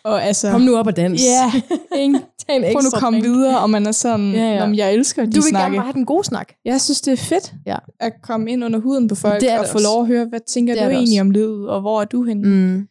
Og 0.05 0.23
altså... 0.23 0.51
Kom 0.51 0.61
nu 0.61 0.75
op 0.77 0.87
og 0.87 0.95
dans. 0.95 1.21
Ja, 1.23 1.51
ikke? 1.97 2.19
Tag 2.47 2.55
en 2.55 2.61
Prøv 2.73 2.81
nu 2.83 2.89
komme 2.99 3.21
videre, 3.21 3.59
og 3.61 3.69
man 3.69 3.85
er 3.85 3.91
sådan, 3.91 4.31
Ja, 4.31 4.37
ja. 4.39 4.53
ja, 4.53 4.65
ja. 4.67 4.75
jeg 4.75 4.93
elsker 4.93 5.25
de 5.25 5.31
Du 5.31 5.35
vil 5.35 5.43
snakke. 5.43 5.63
gerne 5.63 5.75
bare 5.77 5.85
have 5.85 5.93
den 5.93 6.05
gode 6.05 6.23
snak. 6.23 6.53
Jeg 6.65 6.81
synes, 6.81 7.01
det 7.01 7.11
er 7.11 7.17
fedt 7.17 7.53
Ja. 7.65 7.77
at 7.99 8.13
komme 8.23 8.51
ind 8.51 8.65
under 8.65 8.79
huden 8.79 9.07
på 9.07 9.15
folk, 9.15 9.41
Det 9.41 9.51
er 9.51 9.57
og 9.59 9.63
det 9.63 9.71
få 9.71 9.77
også. 9.77 9.87
lov 9.87 10.01
at 10.01 10.07
høre, 10.07 10.25
hvad 10.25 10.39
tænker 10.47 10.73
Det 10.73 10.83
du 10.83 10.89
egentlig 10.89 11.19
også. 11.19 11.21
om 11.21 11.31
livet, 11.31 11.69
og 11.69 11.81
hvor 11.81 12.01
er 12.01 12.05
du 12.05 12.23
henne? 12.23 12.47
Mm. 12.49 12.87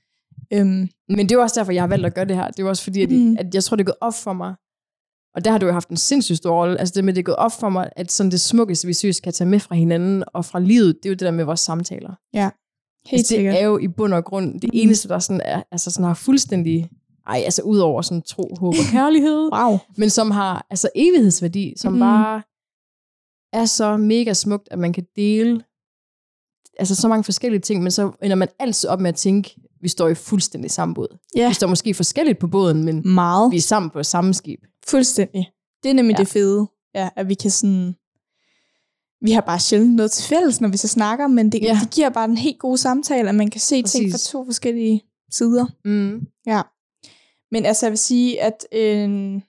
Øhm, 0.52 0.88
Men 1.09 1.28
det 1.28 1.33
er 1.33 1.38
også 1.38 1.61
derfor, 1.61 1.73
jeg 1.73 1.83
har 1.83 1.88
valgt 1.88 2.06
at 2.06 2.14
gøre 2.14 2.25
det 2.25 2.37
her. 2.37 2.49
Det 2.50 2.62
er 2.64 2.68
også 2.68 2.83
fordi, 2.83 3.02
at, 3.02 3.11
Mm. 3.11 3.37
at 3.38 3.54
jeg 3.54 3.64
tror, 3.64 3.76
det 3.76 3.83
er 3.83 3.87
gået 3.87 3.97
op 4.00 4.14
for 4.14 4.33
mig. 4.33 4.54
Og 5.37 5.44
der 5.44 5.50
har 5.50 5.59
du 5.59 5.66
jo 5.66 5.73
haft 5.73 5.88
en 5.88 5.97
sindssygt 5.97 6.37
stor 6.37 6.50
rolle. 6.62 6.80
Altså 6.80 6.92
det 6.97 7.04
med, 7.04 7.12
det 7.12 7.18
er 7.18 7.23
gået 7.25 7.37
op 7.37 7.52
for 7.61 7.68
mig, 7.68 7.88
at 7.97 8.12
sådan 8.12 8.30
det 8.30 8.40
smukkeste, 8.40 8.87
vi 8.87 8.92
seriøst 8.92 9.23
kan 9.23 9.33
tage 9.33 9.49
med 9.49 9.61
fra 9.61 9.75
hinanden 9.75 10.25
og 10.35 10.44
fra 10.44 10.61
livet, 10.61 10.97
det 11.02 11.09
er 11.09 11.11
jo 11.11 11.14
det 11.14 11.21
der 11.21 11.30
med 11.30 11.44
vores 11.44 11.61
samtaler. 11.61 12.11
helt 12.35 12.50
altså, 13.12 13.16
det 13.18 13.26
sikkert. 13.26 13.54
er 13.59 13.64
jo 13.64 13.78
i 13.78 13.88
bund 13.88 14.14
og 14.14 14.25
grund 14.25 14.61
det 14.61 14.71
eneste, 14.73 15.09
der 15.09 15.18
sådan 15.18 15.40
er, 15.44 15.62
altså 15.73 15.90
sådan 15.90 16.04
har 16.06 16.14
fuldstændig, 16.14 16.90
ej, 17.26 17.43
altså 17.45 17.62
ud 17.62 17.78
over 17.78 18.02
sådan 18.02 18.23
tro, 18.23 18.54
håb 18.61 18.75
og 18.75 18.85
kærlighed, 18.90 19.50
Wow. 19.57 19.78
men 19.97 20.11
som 20.11 20.31
har 20.31 20.66
altså 20.71 20.88
evighedsværdi, 20.95 21.75
som 21.76 21.93
Mm. 21.93 21.99
bare 21.99 22.43
er 23.52 23.64
så 23.64 23.97
mega 23.97 24.33
smukt, 24.33 24.69
at 24.71 24.78
man 24.78 24.93
kan 24.93 25.07
dele 25.16 25.64
altså 26.78 26.95
så 26.95 27.09
mange 27.09 27.25
forskellige 27.25 27.61
ting, 27.61 27.83
men 27.83 27.90
så 27.93 28.11
ender 28.23 28.37
man 28.37 28.49
altid 28.59 28.88
op 28.88 29.00
med 29.00 29.09
at 29.09 29.14
tænke, 29.14 29.57
vi 29.81 29.88
står 29.88 30.09
i 30.09 30.14
fuldstændig 30.14 30.71
samme 30.71 30.95
båd. 30.95 31.19
Ja, 31.37 31.49
Vi 31.49 31.54
står 31.54 31.66
måske 31.66 31.95
forskelligt 31.95 32.38
på 32.38 32.47
båden, 32.47 32.85
men 32.85 33.14
meget. 33.14 33.52
vi 33.52 33.57
er 33.57 33.61
sammen 33.61 33.90
på 33.90 34.02
samme 34.02 34.35
skib. 34.35 34.61
Fuldstændig. 34.87 35.50
Det 35.83 35.90
er 35.90 35.95
nemlig 35.95 36.14
ja. 36.19 36.19
Det 36.23 36.28
fede, 36.28 36.66
ja, 36.95 37.09
at 37.16 37.28
vi 37.28 37.35
kan 37.35 37.50
sådan... 37.50 37.95
Vi 39.21 39.31
har 39.33 39.40
bare 39.40 39.61
sjældent 39.61 39.95
noget 39.95 40.11
til 40.11 40.28
fælles, 40.28 40.61
når 40.61 40.69
vi 40.69 40.76
så 40.76 40.88
snakker, 40.88 41.26
men 41.26 41.52
det, 41.52 41.62
ja. 41.62 41.78
Det 41.83 41.90
giver 41.90 42.09
bare 42.09 42.25
en 42.25 42.37
helt 42.37 42.59
god 42.59 42.76
samtale, 42.76 43.28
at 43.28 43.35
man 43.35 43.50
kan 43.50 43.61
se 43.61 43.83
ting 43.83 44.11
fra 44.11 44.14
Præcis. 44.14 44.31
to 44.31 44.45
forskellige 44.45 45.02
sider. 45.31 45.66
Mm. 45.85 46.26
Ja. 46.47 46.62
Men 47.55 47.67
altså, 47.67 47.87
jeg 47.87 47.91
vil 47.91 47.99
sige, 47.99 48.43
at 48.43 48.67
øh, 48.73 49.41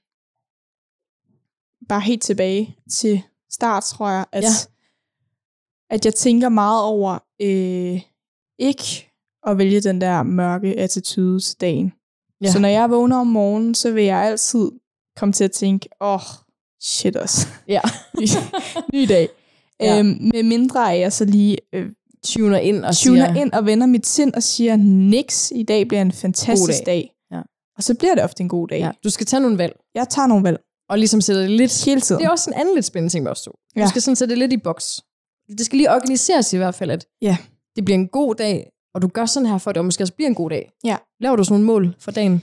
bare 1.90 2.02
helt 2.02 2.24
tilbage 2.24 2.78
til 2.92 3.22
start, 3.50 3.84
tror 3.84 4.10
jeg, 4.10 4.26
at, 4.32 4.44
ja. 4.44 4.50
At 5.90 6.06
jeg 6.06 6.14
tænker 6.14 6.50
meget 6.50 6.84
over 6.84 7.20
øh, 7.42 8.02
ikke 8.60 9.12
at 9.48 9.58
vælge 9.58 9.82
den 9.82 10.02
der 10.02 10.24
mørke 10.24 10.80
attitude 10.80 11.40
til 11.40 11.62
dagen. 11.62 11.94
Ja. 12.42 12.52
Så 12.52 12.60
når 12.60 12.70
jeg 12.70 12.90
vågner 12.90 13.18
om 13.18 13.28
morgenen, 13.28 13.76
så 13.76 13.92
vil 13.92 14.04
jeg 14.04 14.18
altid 14.18 14.72
komme 15.16 15.34
til 15.34 15.44
at 15.44 15.52
tænke, 15.52 15.90
åh, 16.02 16.14
oh, 16.14 16.22
shit 16.82 17.16
også. 17.16 17.48
Ja. 17.68 17.82
ny, 18.20 18.26
ny 18.94 19.06
dag. 19.10 19.30
Ja. 19.80 20.00
Øhm, 20.00 20.30
med 20.34 20.44
mindre 20.44 20.94
at 20.94 21.00
jeg 21.00 21.14
så 21.14 21.26
lige 21.26 21.58
øh, 21.74 21.92
Tuner 22.24 22.58
ind 22.58 22.86
og 22.86 22.96
tuner 22.96 23.26
siger, 23.26 23.42
ind 23.42 23.54
og 23.54 23.66
vender 23.66 23.88
mit 23.88 24.08
sind 24.08 24.34
og 24.34 24.44
siger, 24.44 24.76
niks, 24.76 25.52
i 25.56 25.64
dag 25.64 25.88
bliver 25.88 26.02
en 26.02 26.12
fantastisk 26.12 26.86
dag. 26.86 26.86
dag. 26.86 27.15
Og 27.78 27.84
så 27.84 27.94
bliver 27.96 28.16
det 28.16 28.24
ofte 28.24 28.42
en 28.42 28.50
god 28.50 28.68
dag. 28.68 28.80
ja, 28.80 28.92
du 29.04 29.10
skal 29.10 29.26
tage 29.26 29.40
nogle 29.42 29.58
valg, 29.58 29.74
Jeg 29.96 30.10
tager 30.10 30.28
nogle 30.28 30.44
valg 30.44 30.60
og 30.90 30.98
ligesom 30.98 31.22
sætte 31.22 31.42
det 31.42 31.52
lidt... 31.52 31.86
hele 31.86 32.02
tiden. 32.02 32.20
Det 32.22 32.26
er 32.28 32.32
også 32.32 32.50
en 32.50 32.54
anden 32.60 32.76
lidt 32.76 32.86
spændende 32.86 33.14
ting 33.14 33.24
med 33.24 33.32
os 33.32 33.42
to. 33.42 33.52
Du 33.52 33.80
Ja. 33.80 33.88
skal 33.88 34.02
sådan 34.02 34.16
sætte 34.16 34.32
det 34.32 34.40
lidt 34.40 34.54
i 34.54 34.58
boks. 34.58 35.02
Det 35.58 35.66
skal 35.66 35.78
lige 35.78 35.92
organiseres 35.92 36.54
i 36.54 36.58
hvert 36.58 36.76
fald, 36.76 36.92
at 36.92 37.06
Ja. 37.22 37.38
det 37.76 37.86
bliver 37.86 37.98
en 37.98 38.08
god 38.08 38.36
dag, 38.36 38.70
og 38.94 39.02
du 39.02 39.08
gør 39.08 39.26
sådan 39.26 39.48
her 39.50 39.58
for, 39.58 39.70
at 39.70 39.76
det 39.76 39.86
måske 39.86 40.04
også 40.04 40.14
bliver 40.14 40.28
en 40.30 40.36
god 40.36 40.50
dag. 40.50 40.72
Ja. 40.84 40.98
Laver 41.20 41.36
du 41.36 41.44
sådan 41.44 41.54
nogle 41.54 41.66
mål 41.66 41.96
for 42.00 42.12
dagen? 42.12 42.42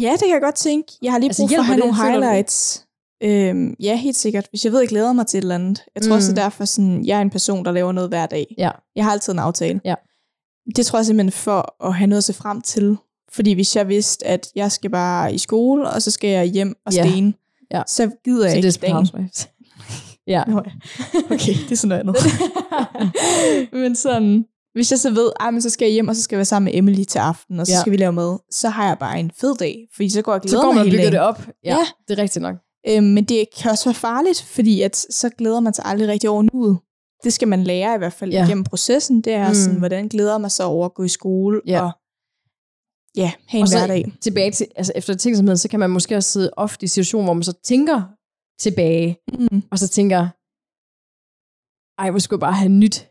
Ja, 0.00 0.12
det 0.12 0.20
kan 0.20 0.30
jeg 0.30 0.40
godt 0.40 0.54
tænke. 0.54 0.92
Jeg 1.02 1.12
har 1.12 1.18
lige 1.18 1.28
Altså, 1.28 1.42
brug 1.42 1.50
for 1.50 1.58
at 1.58 1.64
have 1.64 1.78
nogle 1.78 1.94
highlights. 2.04 2.86
Øhm, 3.22 3.74
ja, 3.80 3.96
helt 3.96 4.16
sikkert. 4.16 4.46
Hvis 4.50 4.64
jeg 4.64 4.72
ved, 4.72 4.78
at 4.78 4.82
jeg 4.82 4.88
glæder 4.88 5.12
mig 5.12 5.26
til 5.26 5.38
et 5.38 5.42
eller 5.42 5.54
andet. 5.54 5.82
Jeg 5.94 6.02
tror 6.02 6.08
mm. 6.08 6.16
også, 6.16 6.30
Mm. 6.30 6.34
det 6.34 6.42
er 6.42 6.44
derfor, 6.44 6.64
sådan, 6.64 7.04
jeg 7.06 7.18
er 7.18 7.22
en 7.22 7.30
person, 7.30 7.64
der 7.64 7.72
laver 7.72 7.92
noget 7.92 8.10
hver 8.10 8.26
dag. 8.26 8.54
Ja. 8.58 8.70
Jeg 8.96 9.04
har 9.04 9.12
altid 9.12 9.32
en 9.32 9.38
aftale. 9.38 9.80
Ja. 9.84 9.94
Det 10.76 10.86
tror 10.86 10.98
jeg 10.98 11.06
simpelthen 11.06 11.32
for 11.32 11.84
at 11.86 11.94
have 11.94 12.06
noget 12.06 12.18
at 12.20 12.24
se 12.24 12.32
frem 12.32 12.60
til. 12.60 12.96
Fordi 13.34 13.52
hvis 13.52 13.76
jeg 13.76 13.88
vidste, 13.88 14.26
at 14.26 14.46
jeg 14.54 14.72
skal 14.72 14.90
bare 14.90 15.34
i 15.34 15.38
skole, 15.38 15.90
og 15.90 16.02
så 16.02 16.10
skal 16.10 16.30
jeg 16.30 16.44
hjem 16.44 16.74
og 16.86 16.92
Ja. 16.92 17.10
stene, 17.10 17.34
Ja. 17.72 17.82
så 17.86 18.10
gider 18.24 18.44
jeg 18.44 18.50
Så 18.52 18.56
ikke 18.56 18.68
det 18.68 18.76
er 18.84 19.02
dagen. 19.12 19.30
Ja. 20.26 20.42
Nå. 20.48 20.58
Okay, 21.24 21.54
det 21.68 21.72
er 21.72 21.76
sådan 21.76 21.88
noget 21.88 22.00
andet. 22.00 23.72
men 23.82 23.96
sådan, 23.96 24.44
hvis 24.74 24.90
jeg 24.90 24.98
så 24.98 25.10
ved, 25.10 25.30
at 25.56 25.62
så 25.62 25.70
skal 25.70 25.86
jeg 25.86 25.92
hjem, 25.92 26.08
og 26.08 26.16
så 26.16 26.22
skal 26.22 26.36
jeg 26.36 26.38
være 26.38 26.44
sammen 26.44 26.64
med 26.72 26.78
Emily 26.78 27.04
til 27.04 27.18
aften, 27.18 27.60
og 27.60 27.66
så 27.66 27.72
Ja. 27.72 27.80
skal 27.80 27.92
vi 27.92 27.96
lave 27.96 28.12
mad, 28.12 28.38
så 28.50 28.68
har 28.68 28.86
jeg 28.88 28.96
bare 29.00 29.20
en 29.20 29.30
fed 29.40 29.54
dag, 29.56 29.76
fordi 29.94 30.08
så 30.08 30.22
går 30.22 30.32
jeg 30.32 30.40
og 30.42 30.48
Så 30.48 30.52
glæder 30.56 30.64
går 30.64 30.72
mig 30.72 30.76
man 30.84 30.86
og 30.86 30.90
bygger 30.90 31.10
det 31.10 31.20
op. 31.20 31.46
Ja, 31.64 31.76
Ja. 31.76 31.86
det 32.08 32.18
er 32.18 32.22
rigtigt 32.22 32.42
nok. 32.42 32.56
Øhm, 32.88 33.04
men 33.06 33.24
det 33.24 33.44
kan 33.62 33.70
også 33.70 33.84
være 33.84 33.94
farligt, 33.94 34.42
fordi 34.42 34.82
at 34.82 34.96
så 34.96 35.28
glæder 35.38 35.60
man 35.60 35.74
sig 35.74 35.84
aldrig 35.86 36.08
rigtig 36.08 36.30
over 36.30 36.42
nuet. 36.52 36.78
Det 37.24 37.32
skal 37.32 37.48
man 37.48 37.64
lære 37.64 37.94
i 37.94 37.98
hvert 37.98 38.12
fald 38.12 38.30
ja. 38.30 38.44
Gennem 38.48 38.64
processen. 38.64 39.20
Det 39.20 39.32
er 39.32 39.48
mm. 39.48 39.54
sådan, 39.54 39.78
hvordan 39.78 40.08
glæder 40.08 40.38
mig 40.38 40.50
så 40.50 40.64
over 40.64 40.84
at 40.86 40.94
gå 40.94 41.02
i 41.02 41.08
skole 41.08 41.60
Ja. 41.66 41.80
og 41.84 41.90
ja, 43.16 43.32
have 43.48 43.58
en 43.58 43.62
Og 43.62 43.68
hverdag. 43.78 44.12
Tilbage 44.20 44.50
til, 44.52 44.66
altså 44.76 44.92
efter 44.96 45.14
tænksomheden, 45.14 45.58
så 45.58 45.68
kan 45.68 45.80
man 45.80 45.90
måske 45.90 46.16
også 46.16 46.30
sidde 46.30 46.50
ofte 46.56 46.84
i 46.84 46.88
situationer, 46.88 47.24
hvor 47.26 47.34
man 47.34 47.42
så 47.42 47.52
tænker 47.52 48.02
tilbage, 48.58 49.18
Mm. 49.38 49.62
og 49.70 49.78
så 49.78 49.88
tænker, 49.88 50.20
ej, 52.02 52.10
hvor 52.10 52.18
skulle 52.18 52.38
jeg 52.38 52.46
bare 52.48 52.52
have 52.62 52.68
nyt. 52.72 53.10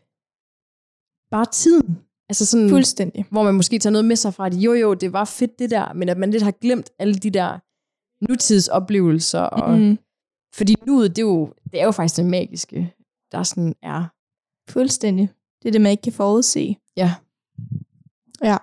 Bare 1.30 1.46
tiden. 1.52 1.98
Altså 2.28 2.46
sådan, 2.46 2.68
Fuldstændig. 2.70 3.24
hvor 3.30 3.42
man 3.42 3.54
måske 3.54 3.78
tager 3.78 3.92
noget 3.92 4.04
med 4.04 4.16
sig 4.16 4.34
fra, 4.34 4.46
at 4.46 4.54
jo 4.54 4.72
jo, 4.72 4.94
det 4.94 5.12
var 5.12 5.24
fedt 5.24 5.58
det 5.58 5.70
der, 5.70 5.92
men 5.92 6.08
at 6.08 6.16
man 6.18 6.30
lidt 6.30 6.42
har 6.42 6.50
glemt 6.50 6.90
alle 6.98 7.14
de 7.14 7.30
der 7.30 7.58
nutidsoplevelser. 8.28 9.40
Og, 9.40 9.78
Mm. 9.78 9.98
Fordi 10.54 10.74
nuet, 10.86 11.16
det 11.16 11.22
er, 11.22 11.26
jo, 11.26 11.54
det 11.72 11.80
er 11.80 11.84
jo 11.84 11.90
faktisk 11.90 12.16
det 12.16 12.26
magiske, 12.26 12.94
der 13.32 13.42
sådan 13.42 13.74
er. 13.82 14.04
Fuldstændig. 14.72 15.28
Det 15.62 15.68
er 15.68 15.72
det, 15.72 15.80
man 15.80 15.90
ikke 15.90 16.02
kan 16.02 16.12
forudse. 16.12 16.76
Ja. 16.96 17.14
Ja. 18.42 18.56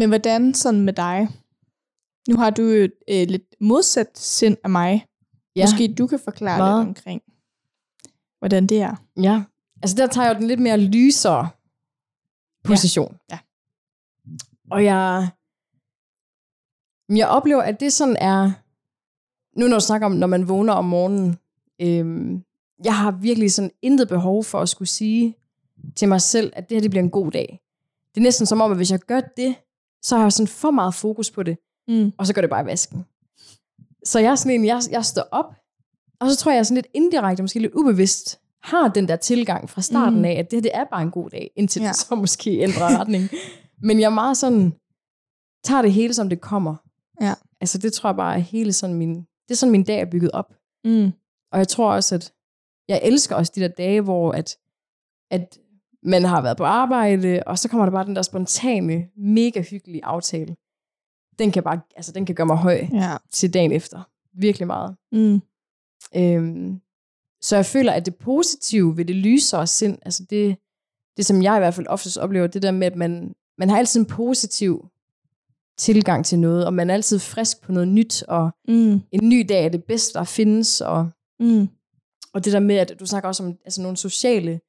Men 0.00 0.08
hvordan 0.08 0.54
sådan 0.54 0.80
med 0.80 0.92
dig? 0.92 1.28
Nu 2.28 2.36
har 2.36 2.50
du 2.50 2.62
jo 2.62 2.84
et 2.84 2.92
øh, 3.10 3.28
lidt 3.28 3.54
modsat 3.60 4.18
sind 4.18 4.56
af 4.64 4.70
mig. 4.70 5.06
Ja. 5.56 5.64
Måske 5.64 5.94
du 5.98 6.06
kan 6.06 6.18
forklare 6.18 6.58
Meget. 6.58 6.86
lidt 6.86 6.88
omkring, 6.88 7.22
hvordan 8.38 8.66
det 8.66 8.82
er. 8.82 8.96
Ja. 9.22 9.42
Altså 9.82 9.96
der 9.96 10.06
tager 10.06 10.26
jeg 10.26 10.34
jo 10.34 10.38
den 10.38 10.48
lidt 10.48 10.60
mere 10.60 10.78
lysere 10.78 11.48
position. 12.64 13.16
Ja. 13.30 13.38
Og 14.70 14.84
jeg, 14.84 15.28
jeg 17.08 17.28
oplever, 17.28 17.62
at 17.62 17.80
det 17.80 17.92
sådan 17.92 18.16
er, 18.16 18.52
nu 19.58 19.68
når 19.68 19.76
du 19.76 19.84
snakker 19.84 20.06
om, 20.06 20.12
når 20.12 20.26
man 20.26 20.48
vågner 20.48 20.72
om 20.72 20.84
morgenen, 20.84 21.38
øhm, 21.80 22.44
jeg 22.84 22.96
har 22.96 23.10
virkelig 23.10 23.52
sådan 23.52 23.70
intet 23.82 24.08
behov 24.08 24.44
for 24.44 24.58
at 24.60 24.68
skulle 24.68 24.88
sige 24.88 25.36
til 25.96 26.08
mig 26.08 26.20
selv, 26.20 26.52
at 26.56 26.68
det 26.68 26.76
her 26.76 26.82
det 26.82 26.90
bliver 26.90 27.04
en 27.04 27.10
god 27.10 27.30
dag. 27.30 27.60
Det 28.14 28.20
er 28.20 28.22
næsten 28.22 28.46
som 28.46 28.60
om, 28.60 28.70
at 28.70 28.76
hvis 28.76 28.90
jeg 28.90 29.00
gør 29.00 29.20
det, 29.20 29.56
så 30.02 30.16
har 30.16 30.22
jeg 30.22 30.32
sådan 30.32 30.48
for 30.48 30.70
meget 30.70 30.94
fokus 30.94 31.30
på 31.30 31.42
det, 31.42 31.58
Mm. 31.88 32.12
og 32.18 32.26
så 32.26 32.34
går 32.34 32.40
det 32.40 32.50
bare 32.50 32.62
i 32.62 32.66
vasken. 32.66 33.04
Så 34.04 34.18
jeg 34.18 34.30
er 34.30 34.34
sådan 34.34 34.52
en, 34.52 34.64
jeg, 34.64 34.80
jeg 34.90 35.04
står 35.04 35.22
op, 35.30 35.54
og 36.20 36.30
så 36.30 36.36
tror 36.36 36.50
jeg, 36.52 36.56
jeg 36.56 36.66
sådan 36.66 36.74
lidt 36.74 36.86
indirekte, 36.94 37.42
måske 37.42 37.58
lidt 37.60 37.74
ubevidst, 37.74 38.40
har 38.62 38.88
den 38.88 39.08
der 39.08 39.16
tilgang 39.16 39.70
fra 39.70 39.82
starten 39.82 40.18
Mm. 40.18 40.24
af, 40.24 40.32
at 40.32 40.50
det 40.50 40.56
her 40.56 40.62
det 40.62 40.70
er 40.74 40.84
bare 40.84 41.02
en 41.02 41.10
god 41.10 41.30
dag, 41.30 41.50
indtil 41.56 41.82
ja. 41.82 41.88
det 41.88 41.96
så 42.06 42.14
måske 42.14 42.58
ændrer 42.58 42.98
retning. 43.00 43.28
Men 43.82 44.00
jeg 44.00 44.06
er 44.06 44.10
meget 44.14 44.36
sådan, 44.36 44.72
tager 45.64 45.82
det 45.82 45.92
hele, 45.92 46.14
som 46.14 46.28
det 46.28 46.40
kommer. 46.40 46.76
Ja. 47.20 47.34
Altså 47.60 47.78
det 47.78 47.92
tror 47.92 48.08
jeg 48.10 48.16
bare 48.16 48.34
er 48.34 48.38
hele 48.38 48.72
sådan 48.72 48.96
min, 48.96 49.14
det 49.16 49.50
er 49.50 49.54
sådan 49.54 49.70
min 49.72 49.84
dag 49.84 50.00
er 50.00 50.04
bygget 50.10 50.30
op. 50.30 50.54
Mm. 50.84 51.12
Og 51.52 51.58
jeg 51.58 51.68
tror 51.68 51.92
også, 51.92 52.14
at 52.14 52.32
jeg 52.88 53.00
elsker 53.02 53.36
også 53.36 53.52
de 53.54 53.60
der 53.60 53.68
dage, 53.68 54.00
hvor 54.00 54.32
at, 54.32 54.56
at 55.30 55.58
man 56.02 56.24
har 56.24 56.42
været 56.42 56.56
på 56.56 56.64
arbejde, 56.64 57.42
og 57.46 57.58
så 57.58 57.68
kommer 57.68 57.86
der 57.86 57.92
bare 57.92 58.04
den 58.06 58.16
der 58.16 58.22
spontane, 58.22 59.06
mega 59.16 59.60
hyggelige 59.62 60.04
aftale. 60.04 60.56
Den 61.38 61.52
kan 61.52 61.62
bare, 61.62 61.80
altså 61.96 62.12
den 62.12 62.26
kan 62.26 62.34
gøre 62.34 62.46
mig 62.46 62.56
høj 62.56 62.86
Ja. 62.92 63.16
til 63.32 63.54
dagen 63.54 63.72
efter. 63.72 64.02
Virkelig 64.32 64.66
meget. 64.66 64.96
Mm. 65.12 65.40
Øhm, 66.16 66.80
så 67.42 67.56
jeg 67.56 67.66
føler, 67.66 67.92
at 67.92 68.06
det 68.06 68.16
positive 68.16 68.96
ved 68.96 69.04
det 69.04 69.16
lysere 69.16 69.66
sind, 69.66 69.98
altså 70.02 70.24
det, 70.30 70.56
det 71.16 71.26
som 71.26 71.42
jeg 71.42 71.56
i 71.56 71.58
hvert 71.58 71.74
fald 71.74 71.86
oftest 71.86 72.18
oplever, 72.18 72.46
det 72.46 72.62
der 72.62 72.70
med, 72.70 72.86
at 72.86 72.96
man, 72.96 73.34
man 73.58 73.70
har 73.70 73.78
altid 73.78 74.00
en 74.00 74.06
positiv 74.06 74.88
tilgang 75.78 76.24
til 76.26 76.38
noget, 76.38 76.66
og 76.66 76.74
man 76.74 76.90
er 76.90 76.94
altid 76.94 77.18
frisk 77.18 77.62
på 77.62 77.72
noget 77.72 77.88
nyt, 77.88 78.22
og 78.22 78.50
Mm. 78.68 79.00
en 79.12 79.28
ny 79.28 79.46
dag 79.48 79.64
er 79.64 79.68
det 79.68 79.84
bedste, 79.84 80.18
der 80.18 80.24
findes, 80.24 80.80
og, 80.80 81.10
Mm. 81.40 81.68
og 82.32 82.44
det 82.44 82.52
der 82.52 82.60
med, 82.60 82.76
at 82.76 82.96
du 83.00 83.06
snakker 83.06 83.28
også 83.28 83.42
om 83.42 83.56
altså 83.64 83.82
nogle 83.82 83.96
sociale, 83.96 84.60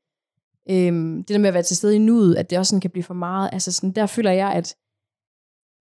øhm, 0.69 1.17
det 1.17 1.27
der 1.29 1.37
med 1.37 1.47
at 1.47 1.53
være 1.53 1.63
til 1.63 1.77
stede 1.77 1.95
i 1.95 1.99
nuet, 1.99 2.35
at 2.35 2.49
det 2.49 2.57
også 2.57 2.69
sådan 2.69 2.81
kan 2.81 2.91
blive 2.91 3.03
for 3.03 3.13
meget, 3.13 3.49
altså 3.53 3.71
sådan, 3.71 3.91
der 3.91 4.05
føler 4.05 4.31
jeg, 4.31 4.51
at 4.53 4.75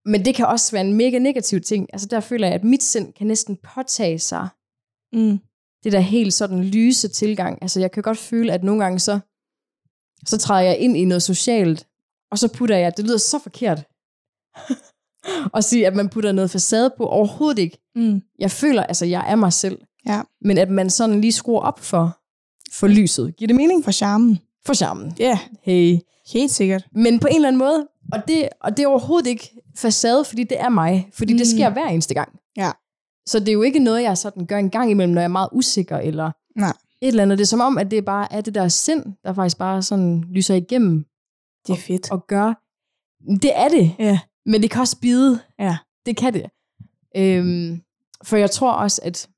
men 0.04 0.24
det 0.24 0.34
kan 0.34 0.46
også 0.46 0.72
være 0.72 0.84
en 0.84 0.94
mega 0.94 1.18
negativ 1.18 1.60
ting. 1.60 1.86
Altså 1.92 2.08
der 2.08 2.20
føler 2.20 2.46
jeg, 2.46 2.54
at 2.54 2.64
mit 2.64 2.82
sind 2.82 3.12
kan 3.12 3.26
næsten 3.26 3.56
påtage 3.74 4.18
sig 4.18 4.48
Mm. 5.12 5.38
det 5.84 5.92
der 5.92 6.00
helt 6.00 6.34
sådan 6.34 6.64
lyse 6.64 7.08
tilgang. 7.08 7.58
Altså 7.62 7.80
jeg 7.80 7.90
kan 7.92 8.02
godt 8.02 8.18
føle, 8.18 8.52
at 8.52 8.64
nogle 8.64 8.82
gange 8.82 8.98
så, 8.98 9.20
så 10.26 10.38
træder 10.38 10.60
jeg 10.60 10.78
ind 10.78 10.96
i 10.96 11.04
noget 11.04 11.22
socialt, 11.22 11.86
og 12.30 12.38
så 12.38 12.52
putter 12.54 12.76
jeg, 12.76 12.96
det 12.96 13.04
lyder 13.04 13.18
så 13.18 13.38
forkert, 13.38 13.78
at 15.56 15.64
sige, 15.64 15.86
at 15.86 15.96
man 15.96 16.08
putter 16.08 16.32
noget 16.32 16.50
facade 16.50 16.94
på. 16.96 17.06
Overhovedet 17.06 17.58
ikke. 17.58 17.78
Mm. 17.94 18.22
Jeg 18.38 18.50
føler, 18.50 18.82
altså 18.82 19.06
jeg 19.06 19.30
er 19.30 19.34
mig 19.36 19.52
selv. 19.52 19.78
Ja. 20.06 20.22
Men 20.40 20.58
at 20.58 20.70
man 20.70 20.90
sådan 20.90 21.20
lige 21.20 21.32
skruer 21.32 21.60
op 21.60 21.78
for, 21.80 22.18
for 22.72 22.86
lyset. 22.86 23.36
Giver 23.36 23.46
det 23.46 23.56
mening? 23.56 23.84
For 23.84 23.90
charmen. 23.92 24.38
For 24.66 24.74
charmen. 24.74 25.16
Ja, 25.18 25.38
Hey. 25.62 25.98
helt 26.32 26.50
sikkert. 26.50 26.84
Men 26.92 27.18
på 27.18 27.26
en 27.26 27.34
eller 27.34 27.48
anden 27.48 27.58
måde, 27.58 27.88
og 28.12 28.28
det, 28.28 28.48
og 28.60 28.76
det 28.76 28.82
er 28.82 28.86
overhovedet 28.88 29.26
ikke 29.26 29.50
facade, 29.76 30.24
fordi 30.24 30.44
det 30.44 30.60
er 30.60 30.68
mig. 30.68 31.08
Fordi 31.12 31.32
mm. 31.32 31.38
det 31.38 31.46
sker 31.48 31.70
hver 31.70 31.86
eneste 31.86 32.14
gang. 32.14 32.32
Ja. 32.56 32.70
Så 33.26 33.40
det 33.40 33.48
er 33.48 33.52
jo 33.52 33.62
ikke 33.62 33.78
noget, 33.78 34.02
jeg 34.02 34.18
sådan 34.18 34.46
gør 34.46 34.58
en 34.58 34.70
gang 34.70 34.90
imellem, 34.90 35.14
når 35.14 35.20
jeg 35.20 35.24
er 35.24 35.28
meget 35.32 35.48
usikker, 35.52 35.98
eller 35.98 36.30
Nej. 36.56 36.72
et 37.02 37.08
eller 37.08 37.22
andet. 37.22 37.38
Det 37.38 37.44
er 37.44 37.48
som 37.48 37.60
om, 37.60 37.78
at 37.78 37.90
det 37.90 38.04
bare 38.04 38.32
er 38.32 38.40
det 38.40 38.54
der 38.54 38.68
sind, 38.68 39.04
der 39.24 39.32
faktisk 39.32 39.58
bare 39.58 39.82
sådan 39.82 40.24
lyser 40.30 40.54
igennem 40.54 41.04
Det 41.66 41.72
er 41.72 41.76
fedt. 41.80 42.10
og 42.10 42.26
gør. 42.26 42.54
Det 43.42 43.50
er 43.58 43.68
det. 43.68 43.94
Ja. 43.98 44.20
Men 44.46 44.62
det 44.62 44.70
kan 44.70 44.80
også 44.80 44.96
bide. 45.00 45.40
Ja. 45.58 45.76
Det 46.06 46.16
kan 46.16 46.34
det. 46.34 46.42
Øhm, 47.16 47.80
for 48.24 48.36
jeg 48.36 48.50
tror 48.50 48.72
også, 48.72 49.00
at, 49.04 49.28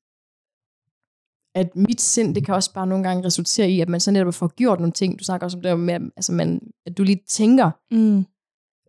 at 1.54 1.76
mit 1.76 2.00
sind, 2.00 2.34
det 2.34 2.44
kan 2.46 2.54
også 2.54 2.72
bare 2.72 2.86
nogle 2.86 3.04
gange 3.08 3.24
resultere 3.26 3.70
i, 3.70 3.80
at 3.80 3.88
man 3.88 4.00
så 4.00 4.10
netop 4.10 4.34
får 4.34 4.48
gjort 4.54 4.78
nogle 4.80 4.92
ting. 4.92 5.18
Du 5.18 5.24
snakker 5.24 5.44
også 5.44 5.56
om 5.56 5.62
det 5.62 5.80
med, 5.80 5.94
altså 6.16 6.32
man, 6.32 6.60
at 6.86 6.98
du 6.98 7.02
lige 7.02 7.20
tænker, 7.28 7.70
Mm. 7.90 8.24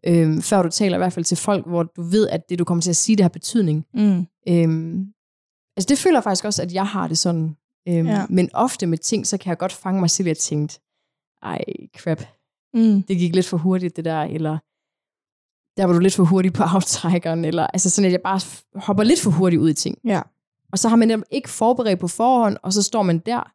øhm, 0.07 0.41
før 0.41 0.61
du 0.63 0.69
taler 0.69 0.97
i 0.97 0.99
hvert 0.99 1.13
fald 1.13 1.25
til 1.25 1.37
folk, 1.37 1.67
hvor 1.67 1.83
du 1.83 2.01
ved, 2.01 2.29
at 2.29 2.49
det, 2.49 2.59
du 2.59 2.63
kommer 2.63 2.81
til 2.81 2.89
at 2.89 2.95
sige, 2.95 3.15
det 3.15 3.23
har 3.23 3.29
betydning. 3.29 3.85
Mm. 3.93 4.25
Øhm, 4.47 5.07
altså 5.77 5.87
det 5.89 5.97
føler 5.97 6.17
jeg 6.17 6.23
faktisk 6.23 6.45
også, 6.45 6.61
at 6.61 6.73
jeg 6.73 6.87
har 6.87 7.07
det 7.07 7.17
sådan. 7.17 7.55
Øhm, 7.87 8.07
Ja. 8.07 8.25
Men 8.29 8.49
ofte 8.53 8.85
med 8.87 8.97
ting, 8.97 9.27
så 9.27 9.37
kan 9.37 9.49
jeg 9.49 9.57
godt 9.57 9.71
fange 9.73 9.99
mig 9.99 10.09
selv 10.09 10.27
at 10.29 10.37
tænke, 10.37 10.79
ej, 11.41 11.63
crap, 11.97 12.21
Mm. 12.75 13.03
det 13.03 13.17
gik 13.17 13.35
lidt 13.35 13.45
for 13.45 13.57
hurtigt 13.57 13.95
det 13.95 14.05
der, 14.05 14.21
eller 14.21 14.57
der 15.77 15.85
var 15.85 15.93
du 15.93 15.99
lidt 15.99 16.13
for 16.13 16.23
hurtig 16.23 16.53
på 16.53 16.63
aftrækkeren, 16.77 17.45
eller 17.45 17.67
altså 17.67 17.89
sådan, 17.89 18.05
at 18.05 18.11
jeg 18.11 18.21
bare 18.21 18.39
hopper 18.75 19.03
lidt 19.03 19.21
for 19.21 19.31
hurtigt 19.31 19.59
ud 19.61 19.69
i 19.69 19.73
ting. 19.73 19.97
Ja. 20.03 20.21
Og 20.73 20.79
så 20.79 20.89
har 20.89 20.95
man 20.95 21.07
netop 21.07 21.23
ikke 21.31 21.49
forberedt 21.49 21.99
på 21.99 22.07
forhånd, 22.07 22.57
og 22.63 22.73
så 22.73 22.81
står 22.81 23.03
man 23.03 23.19
der. 23.19 23.51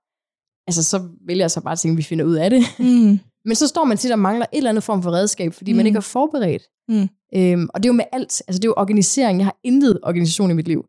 Altså, 0.67 0.85
så 0.85 1.09
vælger 1.27 1.43
jeg 1.43 1.51
så 1.51 1.61
bare 1.61 1.73
at 1.73 1.79
tænke, 1.79 1.93
at 1.93 1.99
vi 1.99 2.03
finder 2.03 2.25
ud 2.25 2.35
af 2.35 2.51
det. 2.51 2.63
Mm. 2.79 3.19
Men 3.45 3.55
så 3.55 3.67
står 3.67 3.85
man 3.85 3.97
til, 3.97 4.09
at 4.09 4.11
der 4.11 4.17
mangler 4.17 4.47
et 4.53 4.57
eller 4.57 4.71
andet 4.71 4.85
form 4.85 5.03
for 5.03 5.11
redskab, 5.11 5.55
fordi 5.55 5.73
mm. 5.73 5.77
man 5.77 5.87
ikke 5.87 5.97
er 5.97 6.01
forberedt. 6.01 6.63
Mm. 6.89 7.09
Øhm, 7.35 7.69
og 7.75 7.83
det 7.83 7.89
er 7.89 7.93
jo 7.93 7.97
med 7.97 8.05
alt. 8.13 8.43
Altså, 8.49 8.59
det 8.59 8.65
er 8.65 8.69
jo 8.69 8.75
organisering. 8.77 9.39
Jeg 9.39 9.47
har 9.47 9.57
intet 9.65 9.99
organisation 10.03 10.51
i 10.51 10.55
mit 10.55 10.69
liv. 10.69 10.85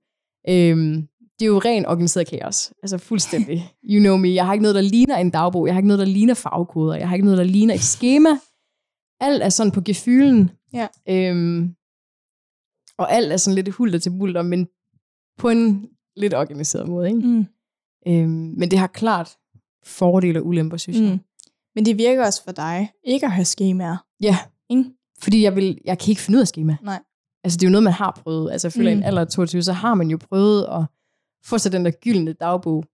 Øhm, 0.49 1.07
det 1.39 1.45
er 1.45 1.49
jo 1.49 1.59
ren 1.59 1.85
organiseret 1.85 2.27
kaos. 2.27 2.73
Altså 2.83 2.97
fuldstændig. 2.97 3.71
You 3.91 3.99
know 3.99 4.17
me. 4.17 4.33
Jeg 4.33 4.45
har 4.45 4.53
ikke 4.53 4.63
noget, 4.63 4.75
der 4.75 4.81
ligner 4.81 5.17
en 5.17 5.29
dagbog. 5.29 5.67
Jeg 5.67 5.73
har 5.73 5.79
ikke 5.79 5.87
noget, 5.87 5.99
der 5.99 6.13
ligner 6.13 6.33
farvekoder. 6.33 6.95
Jeg 6.95 7.07
har 7.09 7.15
ikke 7.15 7.25
noget, 7.25 7.37
der 7.37 7.43
ligner 7.43 7.73
et 7.73 7.81
schema. 7.81 8.29
Alt 9.19 9.43
er 9.43 9.49
sådan 9.49 9.71
på 9.71 9.81
gefylen. 9.85 10.51
Ja. 10.73 10.87
Øhm, 11.09 11.75
og 12.97 13.13
alt 13.13 13.31
er 13.31 13.37
sådan 13.37 13.55
lidt 13.55 13.69
hulter 13.69 13.99
til 13.99 14.09
bulter, 14.19 14.41
men 14.41 14.67
på 15.37 15.49
en 15.49 15.89
lidt 16.15 16.33
organiseret 16.33 16.87
måde. 16.87 17.07
Ikke? 17.07 17.19
Mm. 17.27 17.45
Øhm, 18.07 18.53
men 18.57 18.71
det 18.71 18.79
har 18.79 18.87
klart 18.87 19.37
fordele 19.83 20.39
og 20.39 20.45
ulemper, 20.45 20.77
synes 20.77 20.99
jeg. 20.99 21.11
Mm. 21.11 21.19
Men 21.75 21.85
det 21.85 21.97
virker 21.97 22.25
også 22.25 22.43
for 22.43 22.51
dig 22.51 22.91
ikke 23.03 23.25
at 23.25 23.31
have 23.31 23.45
skemaer. 23.45 23.97
Ja, 24.21 24.37
Ikke? 24.69 24.85
fordi 25.21 25.43
jeg, 25.43 25.55
vil, 25.55 25.77
jeg 25.85 25.99
kan 25.99 26.09
ikke 26.09 26.21
finde 26.21 26.37
ud 26.37 26.41
af 26.41 26.47
skema. 26.47 26.77
Nej. 26.83 26.99
Altså, 27.43 27.57
det 27.57 27.65
er 27.65 27.69
jo 27.69 27.71
noget, 27.71 27.83
man 27.83 27.93
har 27.93 28.19
prøvet. 28.23 28.51
Altså, 28.51 28.67
jeg 28.67 28.73
føler, 28.73 28.91
mm. 28.91 28.97
En 28.97 29.03
alder 29.03 29.21
af 29.21 29.27
22, 29.27 29.61
så 29.61 29.73
har 29.73 29.93
man 29.93 30.09
jo 30.09 30.17
prøvet 30.17 30.65
at 30.71 30.85
få 31.43 31.57
sig 31.57 31.71
den 31.71 31.85
der 31.85 31.91
gyldne 31.91 32.33
dagbog, 32.33 32.85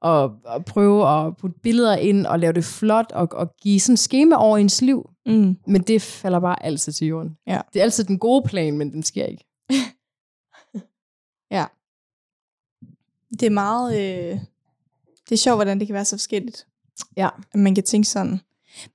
og, 0.00 0.32
og 0.44 0.64
prøve 0.64 1.08
at 1.08 1.36
putte 1.36 1.60
billeder 1.62 1.96
ind, 1.96 2.26
og 2.26 2.38
lave 2.38 2.52
det 2.52 2.64
flot, 2.64 3.12
og, 3.12 3.28
og 3.32 3.56
give 3.62 3.80
sådan 3.80 3.92
et 3.92 3.98
schema 3.98 4.36
over 4.36 4.58
ens 4.58 4.82
liv. 4.82 5.10
Mm. 5.26 5.56
Men 5.66 5.82
det 5.82 6.02
falder 6.02 6.40
bare 6.40 6.62
altid 6.62 6.92
til 6.92 7.06
jorden. 7.06 7.36
Ja. 7.46 7.60
Det 7.72 7.78
er 7.80 7.82
altid 7.82 8.04
den 8.04 8.18
gode 8.18 8.48
plan, 8.48 8.78
men 8.78 8.92
den 8.92 9.02
sker 9.02 9.24
ikke. 9.24 9.44
Det 13.30 13.42
er 13.42 13.50
meget... 13.50 13.92
Øh... 14.00 14.38
Det 15.28 15.32
er 15.36 15.38
sjovt, 15.38 15.56
hvordan 15.56 15.78
det 15.78 15.86
kan 15.86 15.94
være 15.94 16.04
så 16.04 16.16
forskelligt. 16.16 16.66
Ja. 17.16 17.28
At 17.52 17.60
man 17.60 17.74
kan 17.74 17.84
tænke 17.84 18.08
sådan. 18.08 18.40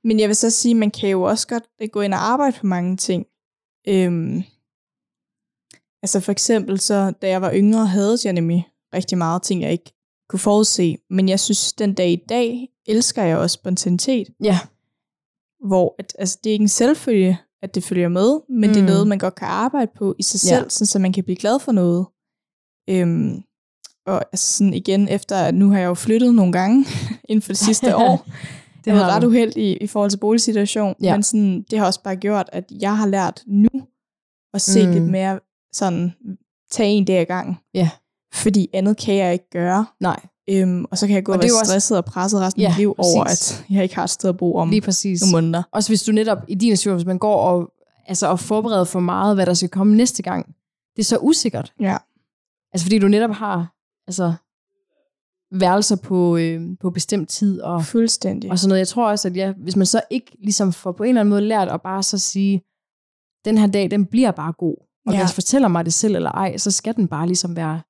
Men 0.04 0.20
jeg 0.20 0.28
vil 0.28 0.36
så 0.36 0.50
sige, 0.50 0.76
man 0.76 0.92
kan 0.92 1.10
jo 1.10 1.22
også 1.22 1.48
godt 1.48 1.64
øh, 1.82 1.90
gå 1.90 2.02
ind 2.02 2.14
og 2.14 2.20
arbejde 2.28 2.58
på 2.60 2.66
mange 2.68 2.98
ting. 2.98 3.26
Øhm, 3.88 4.44
altså 6.04 6.20
for 6.20 6.32
eksempel 6.32 6.80
så, 6.80 7.12
da 7.22 7.28
jeg 7.30 7.42
var 7.42 7.54
yngre, 7.54 7.86
havde 7.88 8.18
jeg 8.24 8.34
nemlig 8.34 8.68
rigtig 8.94 9.18
meget 9.18 9.42
ting, 9.44 9.62
jeg 9.62 9.72
ikke 9.72 9.94
kunne 10.30 10.40
forudse. 10.40 10.98
Men 11.10 11.30
jeg 11.30 11.40
synes, 11.40 11.74
den 11.74 11.94
dag 11.94 12.10
i 12.12 12.24
dag, 12.30 12.70
elsker 12.86 13.24
jeg 13.24 13.38
også 13.38 13.54
spontanitet. 13.54 14.28
Ja. 14.44 14.60
Hvor 15.68 15.96
at, 16.00 16.16
altså, 16.20 16.40
det 16.44 16.50
er 16.50 16.54
ikke 16.54 16.64
en 16.64 16.68
selvfølge, 16.70 17.38
at 17.62 17.76
det 17.76 17.84
følger 17.84 18.08
med, 18.10 18.40
men 18.50 18.70
mm. 18.70 18.74
det 18.74 18.78
er 18.78 18.82
Mm. 18.82 18.88
noget, 18.88 19.08
man 19.08 19.18
godt 19.20 19.36
kan 19.36 19.48
arbejde 19.48 19.92
på 19.98 20.16
i 20.20 20.24
sig 20.24 20.50
Ja. 20.50 20.58
selv, 20.58 20.70
sådan, 20.70 20.88
så 20.88 21.00
man 21.00 21.14
kan 21.14 21.24
blive 21.24 21.36
glad 21.38 21.60
for 21.60 21.72
noget. 21.72 22.06
Øhm, 22.90 23.44
og 24.06 24.22
altså 24.32 24.58
sådan 24.58 24.74
igen, 24.74 25.08
efter 25.08 25.36
at 25.38 25.56
nu 25.56 25.70
har 25.70 25.80
jeg 25.80 25.86
jo 25.88 25.94
flyttet 25.94 26.36
nogle 26.36 26.52
gange 26.52 26.86
inden 27.30 27.42
for 27.42 27.48
det 27.52 27.58
sidste 27.58 27.96
år, 28.08 28.26
det 28.86 28.94
har 28.94 29.00
været 29.00 29.16
ret 29.16 29.22
du. 29.22 29.28
uheldig 29.28 29.64
i, 29.64 29.78
i 29.78 29.88
forhold 29.88 30.10
til 30.12 30.18
boligsituation, 30.18 30.96
Ja. 31.02 31.14
men 31.16 31.24
sådan, 31.24 31.66
det 31.72 31.80
har 31.80 31.86
også 31.86 32.04
bare 32.04 32.16
gjort, 32.16 32.50
at 32.54 32.72
jeg 32.82 32.98
har 32.98 33.08
lært 33.08 33.44
nu 33.48 33.70
at 34.54 34.62
se 34.62 34.88
Mm. 34.88 34.94
lidt 34.94 35.04
mere 35.04 35.40
sådan, 35.74 36.14
tage 36.72 36.90
en 36.90 37.06
dag 37.06 37.18
ad 37.20 37.26
gangen. 37.26 37.58
Ja. 37.74 37.90
Fordi 38.34 38.70
andet 38.74 38.98
kan 38.98 39.16
jeg 39.16 39.34
ikke 39.34 39.50
gøre. 39.50 39.86
Nej, 40.02 40.20
Øhm, 40.50 40.86
og 40.92 40.98
så 40.98 41.08
kan 41.08 41.16
jeg 41.16 41.24
gå 41.24 41.32
Og 41.32 41.38
og 41.38 41.44
være 41.44 41.52
også- 41.62 41.72
stresset 41.72 41.98
og 41.98 42.06
presset 42.06 42.42
resten 42.42 42.62
Ja, 42.62 42.68
af 42.68 42.72
mit 42.74 42.78
liv 42.78 42.96
over, 42.98 43.24
præcis. 43.26 43.60
at 43.60 43.66
jeg 43.76 43.84
ikke 43.84 43.96
har 43.96 44.04
et 44.04 44.10
sted 44.10 44.30
at 44.30 44.38
bo 44.38 44.56
om 44.56 44.70
lige 44.70 44.82
præcis. 44.82 45.22
nogle 45.22 45.32
måneder. 45.32 45.64
Også 45.72 45.90
hvis 45.90 46.04
du 46.04 46.12
netop 46.12 46.38
i 46.48 46.56
din 46.56 46.78
situation, 46.78 46.96
hvis 46.96 47.06
man 47.06 47.18
går 47.18 47.36
og, 47.42 47.72
altså, 48.08 48.28
og 48.28 48.40
forbereder 48.40 48.84
for 48.84 49.00
meget, 49.00 49.36
hvad 49.36 49.46
der 49.46 49.54
skal 49.54 49.70
komme 49.70 49.96
næste 49.96 50.24
gang, 50.24 50.46
det 50.96 51.00
er 51.02 51.04
så 51.04 51.18
usikkert. 51.18 51.74
Ja. 51.80 51.98
Altså 52.74 52.86
fordi 52.86 53.00
du 53.00 53.08
netop 53.08 53.32
har 53.32 53.75
altså, 54.08 54.34
værelser 55.52 55.96
på, 55.96 56.38
øh, 56.38 56.62
på 56.82 56.90
bestemt 56.90 57.30
tid 57.30 57.62
og, 57.62 57.86
Fuldstændig. 57.86 58.52
og 58.52 58.60
sådan 58.60 58.70
noget. 58.70 58.80
Jeg 58.80 58.88
tror 58.88 59.10
også, 59.10 59.28
at 59.28 59.36
ja, 59.38 59.52
hvis 59.58 59.76
man 59.76 59.86
så 59.86 60.02
ikke 60.10 60.32
ligesom 60.40 60.74
får 60.74 60.92
på 60.92 61.04
en 61.04 61.10
eller 61.10 61.22
anden 61.22 61.30
måde 61.30 61.42
lært 61.42 61.68
at 61.70 61.82
bare 61.82 62.04
så 62.04 62.18
sige, 62.18 62.62
den 63.46 63.58
her 63.58 63.68
dag, 63.68 63.92
den 63.92 64.06
bliver 64.06 64.32
bare 64.32 64.54
god. 64.54 64.76
Og 65.08 65.14
Ja. 65.14 65.20
hvis 65.24 65.34
fortæller 65.34 65.68
mig 65.68 65.86
det 65.86 65.94
selv 65.94 66.16
eller 66.16 66.32
ej, 66.32 66.58
så 66.58 66.72
skal 66.72 66.96
den 66.96 67.08
bare 67.08 67.28
ligesom 67.28 67.56
være, 67.56 67.82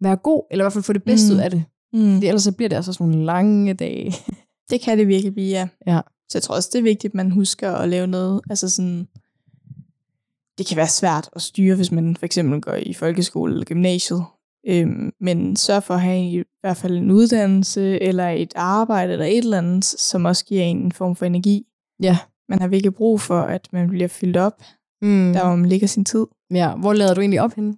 være 0.00 0.16
god, 0.16 0.42
eller 0.50 0.62
i 0.62 0.64
hvert 0.64 0.72
fald 0.72 0.84
få 0.84 0.92
det 0.92 1.02
bedste 1.04 1.32
Mm. 1.32 1.36
ud 1.38 1.42
af 1.42 1.50
det. 1.50 1.64
Mm. 1.92 2.14
Fordi 2.14 2.26
ellers 2.26 2.42
så 2.42 2.52
bliver 2.52 2.68
det 2.68 2.76
altså 2.76 2.92
sådan 2.92 3.06
nogle 3.06 3.24
lange 3.26 3.74
dage. 3.74 4.14
Det 4.70 4.80
kan 4.80 4.98
det 4.98 5.08
virkelig 5.08 5.34
blive, 5.34 5.48
ja. 5.48 5.68
Ja. 5.86 6.00
Så 6.28 6.38
jeg 6.38 6.42
tror 6.42 6.54
også, 6.54 6.68
det 6.72 6.78
er 6.78 6.82
vigtigt, 6.82 7.10
at 7.10 7.14
man 7.14 7.30
husker 7.30 7.72
at 7.72 7.88
lave 7.88 8.06
noget. 8.06 8.40
Altså 8.50 8.68
sådan, 8.68 9.08
det 10.58 10.66
kan 10.66 10.76
være 10.76 10.88
svært 10.88 11.30
at 11.32 11.42
styre, 11.42 11.76
hvis 11.76 11.92
man 11.92 12.16
for 12.16 12.26
eksempel 12.26 12.60
går 12.60 12.74
i 12.74 12.92
folkeskole 12.94 13.52
eller 13.52 13.64
gymnasiet. 13.64 14.24
Øhm, 14.68 15.12
men 15.20 15.56
sørg 15.56 15.82
for 15.82 15.94
at 15.94 16.00
have 16.00 16.24
i 16.30 16.42
hvert 16.60 16.76
fald 16.76 16.96
en 16.96 17.10
uddannelse, 17.10 18.02
eller 18.02 18.28
et 18.28 18.52
arbejde, 18.56 19.12
eller 19.12 19.24
et 19.26 19.38
eller 19.38 19.58
andet, 19.58 19.84
som 19.84 20.24
også 20.24 20.44
giver 20.44 20.62
en 20.62 20.76
en 20.76 20.92
form 20.92 21.16
for 21.16 21.26
energi. 21.26 21.66
Ja. 22.02 22.18
Man 22.48 22.60
har 22.60 22.68
virkelig 22.68 22.94
brug 22.94 23.20
for, 23.20 23.40
at 23.40 23.68
man 23.72 23.88
bliver 23.88 24.08
fyldt 24.08 24.36
op, 24.36 24.62
Mm. 25.02 25.32
der 25.32 25.46
hvor 25.46 25.56
man 25.56 25.68
ligger 25.68 25.86
sin 25.86 26.04
tid. 26.04 26.26
Ja, 26.50 26.74
hvor 26.76 26.92
lader 26.92 27.14
du 27.14 27.20
egentlig 27.20 27.40
op 27.40 27.52
henne? 27.54 27.76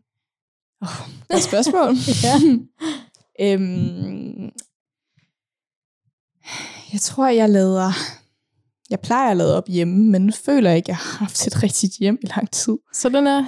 Godt 1.28 1.42
spørgsmål. 1.42 1.94
Ja. 2.26 2.34
øhm, 3.40 4.50
jeg 6.92 7.00
tror, 7.00 7.28
jeg 7.28 7.50
lader... 7.50 7.92
Jeg 8.90 9.00
plejer 9.00 9.30
at 9.30 9.36
lade 9.36 9.56
op 9.56 9.68
hjemme, 9.68 10.10
men 10.10 10.32
føler 10.32 10.70
ikke, 10.72 10.84
at 10.84 10.88
jeg 10.88 10.96
har 10.96 11.18
haft 11.18 11.46
et 11.46 11.62
rigtigt 11.62 11.92
hjem 11.98 12.18
i 12.22 12.26
lang 12.26 12.50
tid. 12.50 12.78
Så 12.92 13.08
den 13.08 13.26
er, 13.26 13.44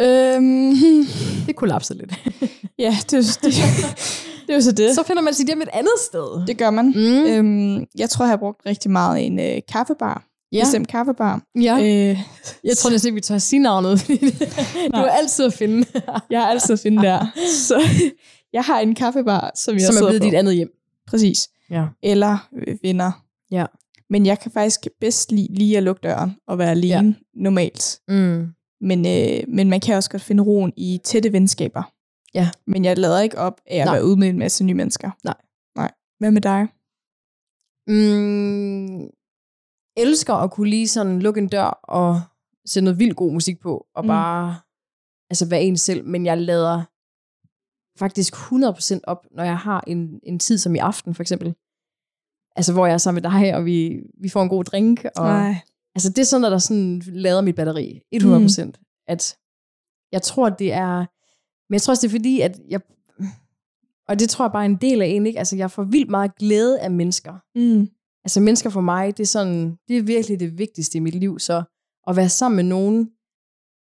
Øhm, 0.00 0.72
det 1.46 1.56
kollapser 1.56 1.94
lidt. 1.94 2.12
ja, 2.78 2.96
det, 3.10 3.12
er 3.12 3.16
jo- 3.16 3.22
det, 3.50 3.54
det 4.46 4.50
er 4.52 4.54
jo 4.54 4.60
så 4.60 4.72
det. 4.72 4.94
så 4.94 5.02
finder 5.02 5.22
man 5.22 5.34
sit 5.34 5.46
hjem 5.46 5.62
et 5.62 5.68
andet 5.72 5.92
sted. 6.06 6.46
Det 6.46 6.58
gør 6.58 6.70
man. 6.70 6.86
Mm. 6.86 7.24
Øhm, 7.26 7.86
jeg 7.98 8.10
tror, 8.10 8.24
jeg 8.24 8.30
har 8.30 8.36
brugt 8.36 8.60
rigtig 8.66 8.90
meget 8.90 9.26
en 9.26 9.40
øh, 9.40 9.60
kaffebar. 9.72 10.26
Ja. 10.52 10.60
Bestemt 10.64 10.88
kaffebar. 10.88 11.42
ja. 11.62 11.76
Øh, 11.78 12.18
Jeg 12.64 12.76
tror 12.76 12.90
næsten 12.90 13.08
ikke, 13.08 13.14
vi 13.14 13.20
tør 13.20 13.38
sige 13.38 13.60
navnet. 13.60 14.04
det- 14.08 14.20
du 14.94 14.98
er 15.00 15.10
altid 15.10 15.44
at 15.44 15.52
finde, 15.52 15.86
jeg 16.30 16.40
har 16.40 16.46
altid 16.48 16.72
at 16.72 16.80
finde 16.80 17.02
der. 17.02 17.26
Så 17.56 17.82
jeg 18.52 18.62
har 18.62 18.80
en 18.80 18.94
kaffebar, 18.94 19.52
som 19.54 19.74
jeg 19.74 19.82
som 19.82 19.96
er 19.96 20.00
blevet 20.08 20.22
på. 20.22 20.24
dit 20.26 20.34
andet 20.34 20.54
hjem. 20.54 20.68
Præcis. 21.06 21.48
Ja. 21.70 21.84
eller 22.02 22.48
øh, 22.66 22.76
venner. 22.82 23.12
Ja. 23.50 23.64
Men 24.10 24.26
jeg 24.26 24.38
kan 24.40 24.50
faktisk 24.52 24.88
bedst 25.00 25.32
lide 25.32 25.54
lige 25.54 25.76
at 25.76 25.82
lukke 25.82 26.00
døren 26.02 26.36
og 26.48 26.58
være 26.58 26.70
alene 26.70 26.94
ja. 27.06 27.12
normalt. 27.42 27.98
Mm. 28.08 28.46
Men, 28.80 28.98
øh, 29.06 29.48
men 29.48 29.70
man 29.70 29.80
kan 29.80 29.96
også 29.96 30.10
godt 30.10 30.22
finde 30.22 30.42
roen 30.42 30.72
i 30.76 31.00
tætte 31.04 31.32
venskaber. 31.32 31.82
Ja. 32.34 32.50
Men 32.66 32.84
jeg 32.84 32.98
lader 32.98 33.20
ikke 33.20 33.38
op 33.38 33.60
af 33.66 33.76
at 33.78 33.84
Nej. 33.84 33.94
være 33.94 34.04
ude 34.04 34.16
med 34.16 34.28
en 34.28 34.38
masse 34.38 34.64
nye 34.64 34.74
mennesker. 34.74 35.10
Nej. 35.24 35.34
Nej. 35.76 35.90
Hvad 36.18 36.30
med 36.30 36.40
dig? 36.42 36.66
Mm. 37.88 39.10
Elsker 39.96 40.34
at 40.34 40.50
kunne 40.50 40.70
lige 40.70 40.88
sådan 40.88 41.22
lukke 41.22 41.40
en 41.40 41.48
dør 41.48 41.64
og 41.82 42.20
sætte 42.66 42.84
noget 42.84 42.98
vildt 42.98 43.16
god 43.16 43.32
musik 43.32 43.60
på, 43.60 43.86
og 43.94 44.04
Mm. 44.04 44.08
bare 44.08 44.56
altså 45.30 45.48
være 45.48 45.62
en 45.62 45.76
selv, 45.76 46.04
men 46.06 46.26
jeg 46.26 46.38
lader 46.38 46.82
faktisk 47.98 48.34
100% 48.34 49.00
op, 49.04 49.26
når 49.30 49.44
jeg 49.44 49.58
har 49.58 49.84
en, 49.86 50.20
en 50.22 50.38
tid 50.38 50.58
som 50.58 50.74
i 50.74 50.78
aften, 50.78 51.14
for 51.14 51.22
eksempel. 51.22 51.54
Altså, 52.56 52.72
hvor 52.72 52.86
jeg 52.86 52.94
er 52.94 52.98
sammen 52.98 53.22
med 53.22 53.30
dig, 53.30 53.54
og 53.56 53.64
vi, 53.64 54.00
vi 54.20 54.28
får 54.28 54.42
en 54.42 54.48
god 54.48 54.64
drink, 54.64 55.04
og 55.16 55.24
Nej. 55.24 55.54
Altså 55.94 56.08
det 56.08 56.18
er 56.18 56.24
sådan, 56.24 56.44
at 56.44 56.52
der 56.52 56.58
sådan 56.58 57.02
lader 57.06 57.40
mit 57.40 57.54
batteri 57.54 58.00
100%. 58.14 58.64
Mm. 58.64 58.72
At 59.08 59.36
jeg 60.12 60.22
tror, 60.22 60.48
det 60.48 60.72
er... 60.72 60.96
Men 61.68 61.74
jeg 61.74 61.82
tror 61.82 61.92
også, 61.92 62.06
det 62.06 62.14
er 62.14 62.18
fordi, 62.18 62.40
at 62.40 62.60
jeg... 62.68 62.80
Og 64.08 64.18
det 64.18 64.28
tror 64.28 64.44
jeg 64.44 64.52
bare 64.52 64.62
er 64.62 64.66
en 64.68 64.76
del 64.76 65.02
af 65.02 65.06
en, 65.06 65.26
ikke? 65.26 65.38
Altså 65.38 65.56
jeg 65.56 65.70
får 65.70 65.82
vildt 65.82 66.10
meget 66.10 66.36
glæde 66.36 66.80
af 66.80 66.90
mennesker. 66.90 67.34
Mm. 67.58 67.88
Altså 68.24 68.40
mennesker 68.40 68.70
for 68.70 68.80
mig, 68.80 69.16
det 69.16 69.22
er 69.22 69.26
sådan... 69.26 69.76
Det 69.88 69.96
er 69.96 70.02
virkelig 70.02 70.40
det 70.40 70.58
vigtigste 70.58 70.98
i 70.98 71.00
mit 71.00 71.14
liv. 71.14 71.38
Så 71.38 71.62
at 72.06 72.16
være 72.16 72.28
sammen 72.28 72.56
med 72.56 72.64
nogen, 72.64 73.10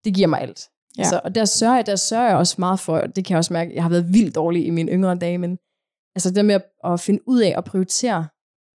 det 0.04 0.14
giver 0.14 0.28
mig 0.28 0.42
alt. 0.42 0.70
Ja. 0.98 1.02
Altså, 1.02 1.22
og 1.24 1.36
der 1.36 1.46
sørger, 1.46 1.76
jeg, 1.76 1.86
der 1.86 1.96
sørger 1.96 2.28
jeg 2.28 2.38
også 2.38 2.56
meget 2.60 2.80
for, 2.80 3.00
det 3.00 3.26
kan 3.26 3.34
jeg 3.34 3.38
også 3.38 3.54
mærke, 3.54 3.76
jeg 3.76 3.84
har 3.84 3.90
været 3.90 4.14
vildt 4.14 4.36
dårlig 4.36 4.66
i 4.66 4.70
mine 4.70 4.92
yngre 4.92 5.16
dage, 5.16 5.38
men 5.38 5.58
altså 6.16 6.32
det 6.32 6.46
med 6.46 6.56
at, 6.56 6.64
at 6.84 7.00
finde 7.00 7.20
ud 7.28 7.40
af 7.40 7.54
at 7.58 7.64
prioritere, 7.64 8.28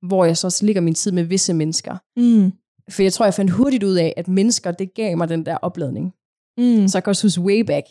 hvor 0.06 0.24
jeg 0.24 0.36
så 0.36 0.46
også 0.46 0.66
ligger 0.66 0.82
min 0.82 0.94
tid 0.94 1.12
med 1.12 1.22
visse 1.22 1.54
mennesker, 1.54 1.98
Mm. 2.16 2.52
For 2.90 3.02
jeg 3.02 3.12
tror, 3.12 3.26
jeg 3.26 3.34
fandt 3.34 3.50
hurtigt 3.50 3.84
ud 3.84 3.94
af, 3.94 4.14
at 4.16 4.28
mennesker, 4.28 4.70
det 4.70 4.94
gav 4.94 5.16
mig 5.16 5.28
den 5.28 5.46
der 5.46 5.56
opladning. 5.56 6.14
Mm. 6.58 6.88
Så 6.88 6.98
jeg 6.98 7.04
kan 7.04 7.10
også 7.10 7.26
huske 7.26 7.40
way 7.40 7.60
back, 7.60 7.86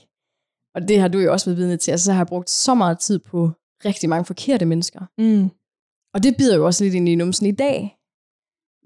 og 0.76 0.88
det 0.88 1.00
har 1.00 1.08
du 1.08 1.20
jo 1.20 1.32
også 1.32 1.46
været 1.46 1.58
vidne 1.58 1.78
til, 1.78 1.92
altså 1.92 2.06
så 2.06 2.12
har 2.12 2.20
jeg 2.20 2.28
brugt 2.28 2.50
så 2.50 2.74
meget 2.74 3.00
tid 3.00 3.20
på 3.20 3.52
rigtig 3.86 4.10
mange 4.10 4.26
forkerte 4.26 4.66
mennesker. 4.66 5.00
Mm. 5.18 5.50
Og 6.14 6.24
det 6.24 6.38
bider 6.38 6.56
jo 6.56 6.66
også 6.66 6.84
lidt 6.84 6.94
ind 6.94 7.10
i 7.10 7.16
numsen 7.16 7.46
i 7.46 7.52
dag. 7.52 7.98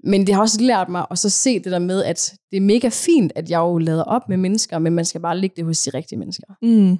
Men 0.04 0.26
det 0.26 0.34
har 0.34 0.42
også 0.42 0.60
lært 0.60 0.88
mig 0.88 1.06
at 1.10 1.18
så 1.18 1.30
se 1.30 1.58
det 1.58 1.72
der 1.72 1.78
med, 1.78 2.04
at 2.04 2.34
det 2.50 2.56
er 2.56 2.60
mega 2.60 2.88
fint, 2.88 3.32
at 3.34 3.50
jeg 3.50 3.58
jo 3.58 3.78
lader 3.78 4.04
op 4.04 4.28
med 4.28 4.36
mennesker, 4.36 4.78
men 4.78 4.94
man 4.94 5.04
skal 5.04 5.20
bare 5.20 5.38
lægge 5.38 5.56
det 5.56 5.64
hos 5.64 5.82
de 5.82 5.90
rigtige 5.90 6.18
mennesker. 6.18 6.46
Mm. 6.62 6.98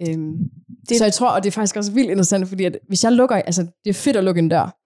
Øhm, 0.00 0.50
det... 0.88 0.98
Så 0.98 1.04
jeg 1.04 1.12
tror, 1.12 1.28
og 1.28 1.42
det 1.42 1.48
er 1.48 1.52
faktisk 1.52 1.76
også 1.76 1.92
vildt 1.92 2.10
interessant, 2.10 2.48
fordi 2.48 2.64
at 2.64 2.78
hvis 2.88 3.04
jeg 3.04 3.12
lukker, 3.12 3.36
altså 3.36 3.62
det 3.84 3.90
er 3.90 3.94
fedt 3.94 4.16
at 4.16 4.24
lukke 4.24 4.38
en 4.38 4.48
dør, 4.48 4.76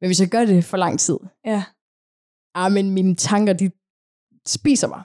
men 0.00 0.08
hvis 0.08 0.20
jeg 0.20 0.28
gør 0.28 0.44
det 0.44 0.64
for 0.64 0.76
lang 0.76 1.00
tid, 1.00 1.16
Ja. 1.46 1.64
Ah, 2.64 2.72
men 2.72 2.90
mine 2.90 3.14
tanker, 3.14 3.52
de 3.52 3.70
spiser 4.46 4.88
mig. 4.88 5.02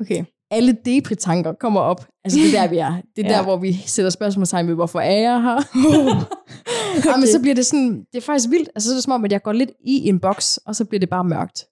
Okay. 0.00 0.24
Alle 0.50 0.76
depri-tanker 0.84 1.52
kommer 1.52 1.80
op. 1.80 2.08
Altså 2.24 2.38
det 2.38 2.54
er 2.54 2.60
der, 2.60 2.68
vi 2.70 2.78
er. 2.78 3.00
Det 3.16 3.26
er 3.26 3.28
Ja. 3.32 3.36
der, 3.36 3.42
hvor 3.42 3.56
vi 3.56 3.72
sætter 3.72 4.10
spørgsmålstegn 4.10 4.68
ved, 4.68 4.74
hvorfor 4.74 5.00
er 5.00 5.20
jeg 5.20 5.42
her? 5.42 5.56
okay. 6.98 7.18
men 7.18 7.26
så 7.26 7.40
bliver 7.42 7.54
det 7.54 7.66
sådan, 7.66 8.04
det 8.12 8.18
er 8.18 8.20
faktisk 8.20 8.50
vildt. 8.50 8.68
Altså 8.74 8.88
så 8.88 8.92
er 8.92 8.96
det 8.96 9.04
som 9.04 9.12
om, 9.12 9.24
at 9.24 9.32
jeg 9.32 9.42
går 9.42 9.52
lidt 9.52 9.70
i 9.84 10.08
en 10.08 10.20
boks, 10.20 10.56
og 10.56 10.76
så 10.76 10.84
bliver 10.84 11.00
det 11.00 11.08
bare 11.08 11.24
mørkt. 11.24 11.64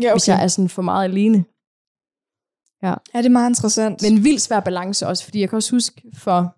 Ja, 0.00 0.04
Okay. 0.04 0.14
Hvis 0.14 0.28
jeg 0.28 0.42
er 0.42 0.48
sådan 0.48 0.68
for 0.68 0.82
meget 0.82 1.04
alene. 1.04 1.44
Ja, 2.82 2.94
det 3.18 3.26
er 3.26 3.30
meget 3.30 3.50
interessant. 3.50 4.02
Men 4.02 4.24
vildt 4.24 4.40
svær 4.42 4.60
balance 4.60 5.06
også, 5.06 5.24
fordi 5.24 5.40
jeg 5.40 5.48
kan 5.48 5.56
også 5.56 5.70
huske 5.70 6.02
for, 6.16 6.54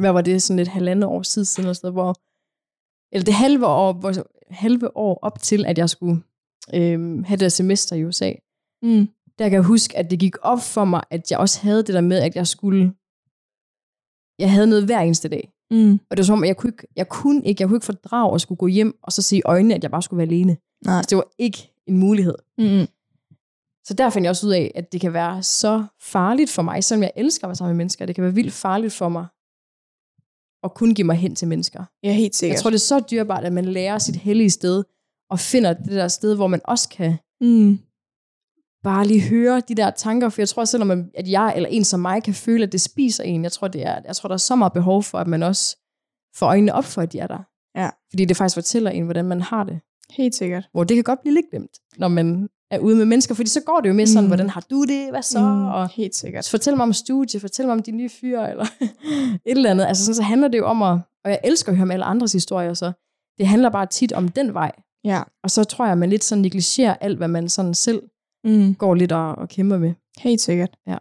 hvad 0.00 0.12
var 0.12 0.20
det, 0.20 0.42
sådan 0.42 0.58
et 0.58 0.68
halvandet 0.68 1.04
år 1.04 1.22
siden, 1.22 1.46
siden 1.46 1.64
eller 1.66 1.74
sådan 1.74 1.92
noget, 1.92 2.04
hvor, 2.04 2.14
eller 3.12 3.24
det 3.24 3.34
halve 3.34 3.66
år, 3.66 3.92
hvor, 3.92 4.12
halve 4.50 4.96
år 4.96 5.18
op 5.22 5.42
til, 5.42 5.66
at 5.66 5.78
jeg 5.78 5.90
skulle 5.90 6.22
øhm, 6.74 7.24
have 7.24 7.36
det 7.36 7.40
der 7.40 7.48
semester 7.48 7.96
i 7.96 8.04
USA, 8.04 8.32
mm. 8.82 9.08
der 9.38 9.48
kan 9.48 9.52
jeg 9.52 9.62
huske, 9.62 9.96
at 9.96 10.10
det 10.10 10.18
gik 10.18 10.34
op 10.42 10.60
for 10.60 10.84
mig, 10.84 11.02
at 11.10 11.30
jeg 11.30 11.38
også 11.38 11.60
havde 11.60 11.82
det 11.82 11.94
der 11.94 12.00
med, 12.00 12.18
at 12.18 12.36
jeg 12.36 12.46
skulle, 12.46 12.92
jeg 14.38 14.52
havde 14.52 14.66
noget 14.66 14.84
hver 14.84 15.00
eneste 15.00 15.28
dag. 15.28 15.52
Mm. 15.70 15.92
Og 15.92 16.16
det 16.16 16.18
var 16.18 16.24
som 16.24 16.32
om, 16.32 16.42
at 16.42 16.48
jeg 16.48 16.56
kunne, 16.56 16.70
ikke, 16.70 16.86
jeg 16.96 17.08
kunne 17.08 17.44
ikke, 17.44 17.62
jeg 17.62 17.68
kunne 17.68 17.76
ikke 17.76 17.86
fordrage 17.86 18.34
at 18.34 18.40
skulle 18.40 18.58
gå 18.58 18.66
hjem, 18.66 18.98
og 19.02 19.12
så 19.12 19.22
se 19.22 19.36
i 19.36 19.42
øjnene, 19.44 19.74
at 19.74 19.82
jeg 19.82 19.90
bare 19.90 20.02
skulle 20.02 20.18
være 20.18 20.26
alene. 20.26 20.56
Nej. 20.84 20.96
Altså, 20.96 21.10
det 21.10 21.16
var 21.16 21.28
ikke 21.38 21.72
en 21.86 21.96
mulighed. 21.96 22.34
Mm. 22.58 22.86
Så 23.84 23.94
der 23.94 24.10
fandt 24.10 24.24
jeg 24.24 24.30
også 24.30 24.46
ud 24.46 24.52
af, 24.52 24.72
at 24.74 24.92
det 24.92 25.00
kan 25.00 25.12
være 25.12 25.42
så 25.42 25.84
farligt 26.00 26.50
for 26.50 26.62
mig, 26.62 26.84
selvom 26.84 27.02
jeg 27.02 27.12
elsker 27.16 27.46
at 27.46 27.48
være 27.48 27.56
sammen 27.56 27.76
med 27.76 27.78
mennesker. 27.78 28.06
Det 28.06 28.14
kan 28.14 28.24
være 28.24 28.34
vildt 28.34 28.52
farligt 28.52 28.92
for 28.92 29.08
mig 29.08 29.26
at 30.64 30.74
kun 30.74 30.94
give 30.94 31.06
mig 31.06 31.16
hen 31.16 31.34
til 31.36 31.48
mennesker. 31.48 31.84
Ja, 32.02 32.12
helt 32.12 32.36
sikkert. 32.36 32.54
Jeg 32.54 32.62
tror, 32.62 32.70
det 32.70 32.76
er 32.76 32.80
så 32.80 33.00
dyrbart, 33.10 33.44
at 33.44 33.52
man 33.52 33.64
lærer 33.64 33.98
sit 33.98 34.16
hellige 34.16 34.50
sted, 34.50 34.84
og 35.30 35.38
finder 35.38 35.72
det 35.72 35.92
der 35.92 36.08
sted, 36.08 36.34
hvor 36.36 36.46
man 36.46 36.60
også 36.64 36.88
kan 36.88 37.16
mm. 37.40 37.78
bare 38.82 39.06
lige 39.06 39.20
høre 39.28 39.60
de 39.68 39.74
der 39.74 39.90
tanker. 39.90 40.28
For 40.28 40.40
jeg 40.40 40.48
tror, 40.48 40.64
selvom 40.64 40.86
man- 40.88 41.10
at 41.14 41.28
jeg 41.28 41.52
eller 41.56 41.68
en 41.68 41.84
som 41.84 42.00
mig 42.00 42.22
kan 42.22 42.34
føle, 42.34 42.62
at 42.64 42.72
det 42.72 42.80
spiser 42.80 43.24
en, 43.24 43.42
jeg 43.42 43.52
tror, 43.52 43.68
det 43.68 43.86
er, 43.86 43.98
jeg 44.06 44.16
tror 44.16 44.28
der 44.28 44.34
er 44.34 44.38
så 44.38 44.56
meget 44.56 44.72
behov 44.72 45.02
for, 45.02 45.18
at 45.18 45.26
man 45.26 45.42
også 45.42 45.76
får 46.36 46.46
øjnene 46.46 46.74
op 46.74 46.84
for, 46.84 47.02
at 47.02 47.12
de 47.12 47.18
er 47.18 47.26
der. 47.26 47.38
Ja. 47.80 47.90
Fordi 48.10 48.24
det 48.24 48.36
faktisk 48.36 48.54
fortæller 48.54 48.90
en, 48.90 49.04
hvordan 49.04 49.24
man 49.24 49.40
har 49.40 49.64
det. 49.64 49.80
Helt 50.10 50.34
sikkert. 50.34 50.68
Hvor 50.72 50.84
det 50.84 50.94
kan 50.96 51.04
godt 51.04 51.20
blive 51.20 51.34
lidt 51.34 51.46
glemt, 51.50 51.78
når 51.98 52.08
man 52.08 52.48
er 52.70 52.78
ude 52.78 52.96
med 52.96 53.04
mennesker, 53.04 53.34
fordi 53.34 53.48
så 53.50 53.60
går 53.66 53.80
det 53.80 53.88
jo 53.88 53.94
med 53.94 54.06
sådan, 54.06 54.24
Mm. 54.24 54.28
hvordan 54.28 54.50
har 54.50 54.64
du 54.70 54.84
det, 54.84 55.10
hvad 55.10 55.22
så? 55.22 55.38
Mm. 55.40 55.64
Og 55.66 55.88
Helt 55.88 56.14
sikkert. 56.14 56.48
fortæl 56.50 56.76
mig 56.76 56.82
om 56.82 56.92
studie, 56.92 57.40
fortæl 57.40 57.66
mig 57.66 57.72
om 57.72 57.82
de 57.82 57.90
nye 57.90 58.08
fyre, 58.08 58.50
eller 58.50 58.64
et 59.46 59.56
eller 59.56 59.70
andet. 59.70 59.84
Altså 59.84 60.04
sådan, 60.04 60.14
så 60.14 60.22
handler 60.22 60.48
det 60.48 60.58
jo 60.58 60.66
om 60.66 60.82
at, 60.82 60.98
og 61.24 61.30
jeg 61.30 61.40
elsker 61.44 61.72
at 61.72 61.76
høre 61.76 61.86
med 61.86 61.94
alle 61.94 62.04
andres 62.04 62.32
historier, 62.32 62.74
så 62.74 62.92
det 63.38 63.46
handler 63.48 63.70
bare 63.70 63.86
tit 63.86 64.12
om 64.12 64.28
den 64.28 64.54
vej. 64.54 64.72
Ja. 65.04 65.22
Og 65.42 65.50
så 65.50 65.64
tror 65.64 65.84
jeg, 65.84 65.92
at 65.92 65.98
man 65.98 66.10
lidt 66.10 66.24
sådan 66.24 66.42
negligerer 66.42 66.94
alt, 66.94 67.18
hvad 67.18 67.28
man 67.28 67.48
sådan 67.48 67.74
selv 67.74 68.02
Mm. 68.44 68.74
går 68.74 68.94
lidt 68.94 69.12
og, 69.12 69.34
og 69.34 69.48
kæmper 69.48 69.78
med. 69.78 69.92
Helt 70.18 70.40
sikkert. 70.40 70.76
Ja. 70.86 70.96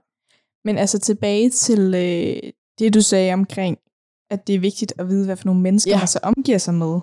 Men 0.65 0.77
altså 0.77 0.99
tilbage 0.99 1.49
til 1.49 1.79
øh, 1.79 2.51
det, 2.79 2.93
du 2.93 3.01
sagde 3.01 3.33
omkring, 3.33 3.77
at 4.31 4.47
det 4.47 4.55
er 4.55 4.59
vigtigt 4.59 4.93
at 4.97 5.07
vide, 5.09 5.25
hvad 5.25 5.35
for 5.35 5.45
nogle 5.45 5.61
mennesker 5.61 5.91
Ja. 5.91 5.97
man 5.97 6.07
så 6.07 6.19
omgiver 6.23 6.57
sig 6.57 6.73
med. 6.73 6.99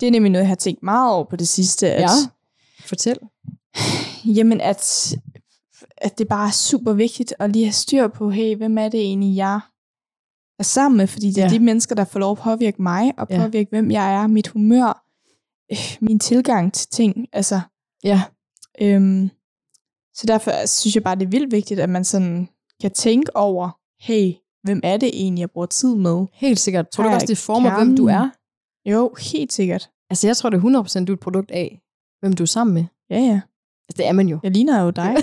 Det 0.00 0.06
er 0.06 0.10
nemlig 0.10 0.32
noget, 0.32 0.42
jeg 0.42 0.48
har 0.48 0.54
tænkt 0.56 0.82
meget 0.82 1.14
over 1.14 1.24
på 1.24 1.36
det 1.36 1.48
sidste. 1.48 1.90
At, 1.92 2.00
Ja. 2.00 2.06
Fortæl. 2.80 3.18
Jamen, 4.36 4.60
at, 4.60 5.14
at 5.96 6.18
det 6.18 6.28
bare 6.28 6.46
er 6.48 6.52
super 6.52 6.92
vigtigt 6.92 7.34
at 7.38 7.50
lige 7.50 7.64
have 7.64 7.72
styr 7.72 8.08
på, 8.08 8.30
hey, 8.30 8.56
hvem 8.56 8.78
er 8.78 8.88
det 8.88 9.00
egentlig, 9.00 9.36
jeg 9.36 9.60
er 10.58 10.62
sammen 10.64 10.96
med? 10.98 11.06
Fordi 11.06 11.26
det 11.30 11.38
er 11.38 11.46
Ja. 11.46 11.54
de 11.54 11.58
mennesker, 11.60 11.94
der 11.94 12.04
får 12.04 12.18
lov 12.20 12.32
at 12.32 12.38
påvirke 12.38 12.82
mig, 12.82 13.12
og 13.18 13.26
Ja. 13.30 13.38
påvirke, 13.42 13.70
hvem 13.70 13.90
jeg 13.90 14.14
er, 14.14 14.26
mit 14.26 14.48
humør, 14.48 15.05
øh, 15.72 15.78
min 16.00 16.18
tilgang 16.18 16.72
til 16.72 16.88
ting. 16.88 17.26
Altså, 17.32 17.60
Ja. 18.04 18.22
Øhm, 18.80 19.30
så 20.14 20.26
derfor 20.26 20.66
synes 20.66 20.94
jeg 20.94 21.02
bare, 21.02 21.14
det 21.16 21.22
er 21.22 21.30
vildt 21.30 21.52
vigtigt, 21.52 21.80
at 21.80 21.88
man 21.90 22.04
sådan 22.04 22.48
kan 22.80 22.90
tænke 22.90 23.36
over, 23.36 23.70
hey, 24.00 24.32
hvem 24.62 24.80
er 24.84 24.96
det 24.96 25.10
egentlig, 25.12 25.40
jeg 25.40 25.50
bruger 25.50 25.66
tid 25.66 25.94
med? 25.94 26.26
Helt 26.32 26.60
sikkert. 26.60 26.88
Tror 26.88 27.04
du 27.04 27.10
også, 27.10 27.26
det 27.26 27.38
former, 27.38 27.76
hvem 27.76 27.96
du 27.96 28.06
er? 28.06 28.30
Jo, 28.90 29.14
helt 29.32 29.52
sikkert. 29.52 29.90
Altså, 30.10 30.26
jeg 30.26 30.36
tror, 30.36 30.50
det 30.50 30.56
er 30.64 30.82
100% 31.00 31.04
du 31.04 31.12
er 31.12 31.16
et 31.16 31.20
produkt 31.20 31.50
af, 31.50 31.80
hvem 32.20 32.32
du 32.32 32.42
er 32.42 32.46
sammen 32.46 32.74
med. 32.74 32.84
Ja, 33.10 33.18
ja. 33.18 33.40
Altså, 33.88 33.96
det 33.96 34.06
er 34.08 34.12
man 34.12 34.28
jo. 34.28 34.38
Jeg 34.42 34.50
ligner 34.50 34.82
jo 34.82 34.90
dig, 34.90 35.14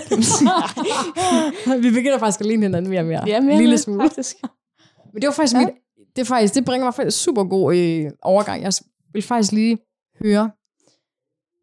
vi 1.82 1.90
begynder 1.90 2.18
faktisk 2.18 2.40
at 2.40 2.46
ligne 2.46 2.62
hinanden 2.62 2.90
mere 2.90 3.00
og 3.00 3.06
mere. 3.06 3.22
Ja, 3.26 3.40
mere 3.40 3.58
Lille 3.58 3.78
smule. 3.78 4.02
faktisk. 4.08 4.36
Men 5.12 5.22
det 5.22 5.26
var 5.26 5.32
faktisk 5.34 5.54
Ja. 5.54 5.60
mit, 5.60 5.68
det, 6.16 6.26
faktisk, 6.26 6.54
det 6.54 6.64
bringer 6.64 6.84
mig 6.86 6.94
faktisk 6.94 7.22
super 7.24 7.44
god 7.44 7.76
øh, 7.76 8.10
overgang. 8.22 8.62
Jeg 8.62 8.72
vil 9.12 9.22
faktisk 9.22 9.52
lige 9.52 9.78
høre, 10.22 10.50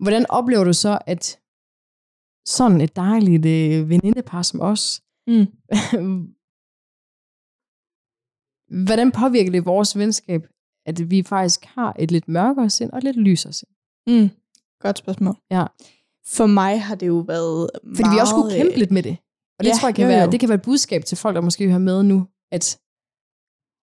hvordan 0.03 0.25
oplever 0.29 0.63
du 0.63 0.73
så, 0.73 0.99
at 1.05 1.39
sådan 2.45 2.81
et 2.81 2.95
dejligt 2.95 3.45
øh, 3.45 3.89
venindepar 3.89 4.41
som 4.41 4.61
os, 4.61 5.01
Mm. 5.27 5.37
hvordan 8.85 9.11
påvirker 9.11 9.51
det 9.51 9.65
vores 9.65 9.97
venskab, 9.97 10.47
at 10.85 11.09
vi 11.09 11.23
faktisk 11.23 11.65
har 11.65 11.95
et 11.99 12.11
lidt 12.11 12.27
mørkere 12.27 12.69
sind 12.69 12.91
og 12.91 12.97
et 12.97 13.03
lidt 13.03 13.17
lysere 13.17 13.53
sind? 13.53 13.69
Mm. 14.07 14.29
Godt 14.79 14.97
spørgsmål. 14.97 15.35
Ja. 15.51 15.65
For 16.25 16.45
mig 16.45 16.83
har 16.83 16.95
det 16.95 17.07
jo 17.07 17.17
været 17.17 17.69
Fordi 17.95 18.09
vi 18.13 18.19
også 18.21 18.35
kunne 18.35 18.51
kæmpe 18.51 18.79
lidt 18.79 18.91
med 18.91 19.03
det. 19.03 19.17
Og 19.59 19.65
det 19.65 19.71
ja, 19.71 19.75
tror 19.75 19.87
jeg 19.87 19.95
kan 19.95 20.03
jo, 20.03 20.07
være, 20.07 20.23
jo. 20.23 20.31
det 20.31 20.39
kan 20.39 20.49
være 20.49 20.55
et 20.55 20.61
budskab 20.61 21.05
til 21.05 21.17
folk, 21.17 21.35
der 21.35 21.41
måske 21.41 21.67
hører 21.67 21.79
med 21.79 22.03
nu, 22.03 22.27
at 22.51 22.79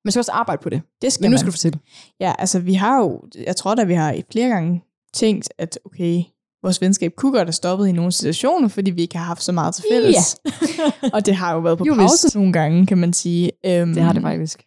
man 0.09 0.13
skal 0.13 0.21
også 0.21 0.33
arbejde 0.33 0.63
på 0.63 0.69
det. 0.69 0.83
Det 1.03 1.13
skal 1.13 1.23
Men 1.25 1.31
nu 1.31 1.33
man. 1.33 1.39
skal 1.39 1.47
du 1.47 1.53
fortælle. 1.53 1.79
Ja, 2.21 2.33
altså 2.39 2.59
vi 2.59 2.75
har 2.75 2.99
jo, 3.01 3.21
jeg 3.47 3.57
tror 3.57 3.75
da, 3.75 3.85
vi 3.85 3.95
har 3.95 4.17
flere 4.33 4.49
gange 4.49 4.83
tænkt, 5.15 5.49
at 5.59 5.79
okay, 5.85 6.23
vores 6.63 6.81
venskab 6.81 7.13
kunne 7.17 7.33
godt 7.33 7.49
have 7.49 7.53
stoppet 7.53 7.89
i 7.89 7.93
nogle 7.93 8.13
situationer, 8.13 8.69
fordi 8.69 8.91
vi 8.91 9.03
ikke 9.03 9.17
har 9.19 9.25
haft 9.25 9.43
så 9.43 9.53
meget 9.53 9.75
til 9.75 9.85
fælles. 9.93 10.37
og 11.15 11.27
det 11.27 11.35
har 11.37 11.53
jo 11.55 11.61
været 11.61 11.79
på 11.79 11.85
Jo, 11.87 11.95
pause 11.95 12.27
vist. 12.27 12.35
nogle 12.37 12.53
gange, 12.53 12.87
kan 12.87 12.99
man 12.99 13.13
sige. 13.13 13.51
Øhm, 13.67 13.95
Det 13.95 14.03
har 14.03 14.13
det 14.13 14.23
faktisk. 14.23 14.63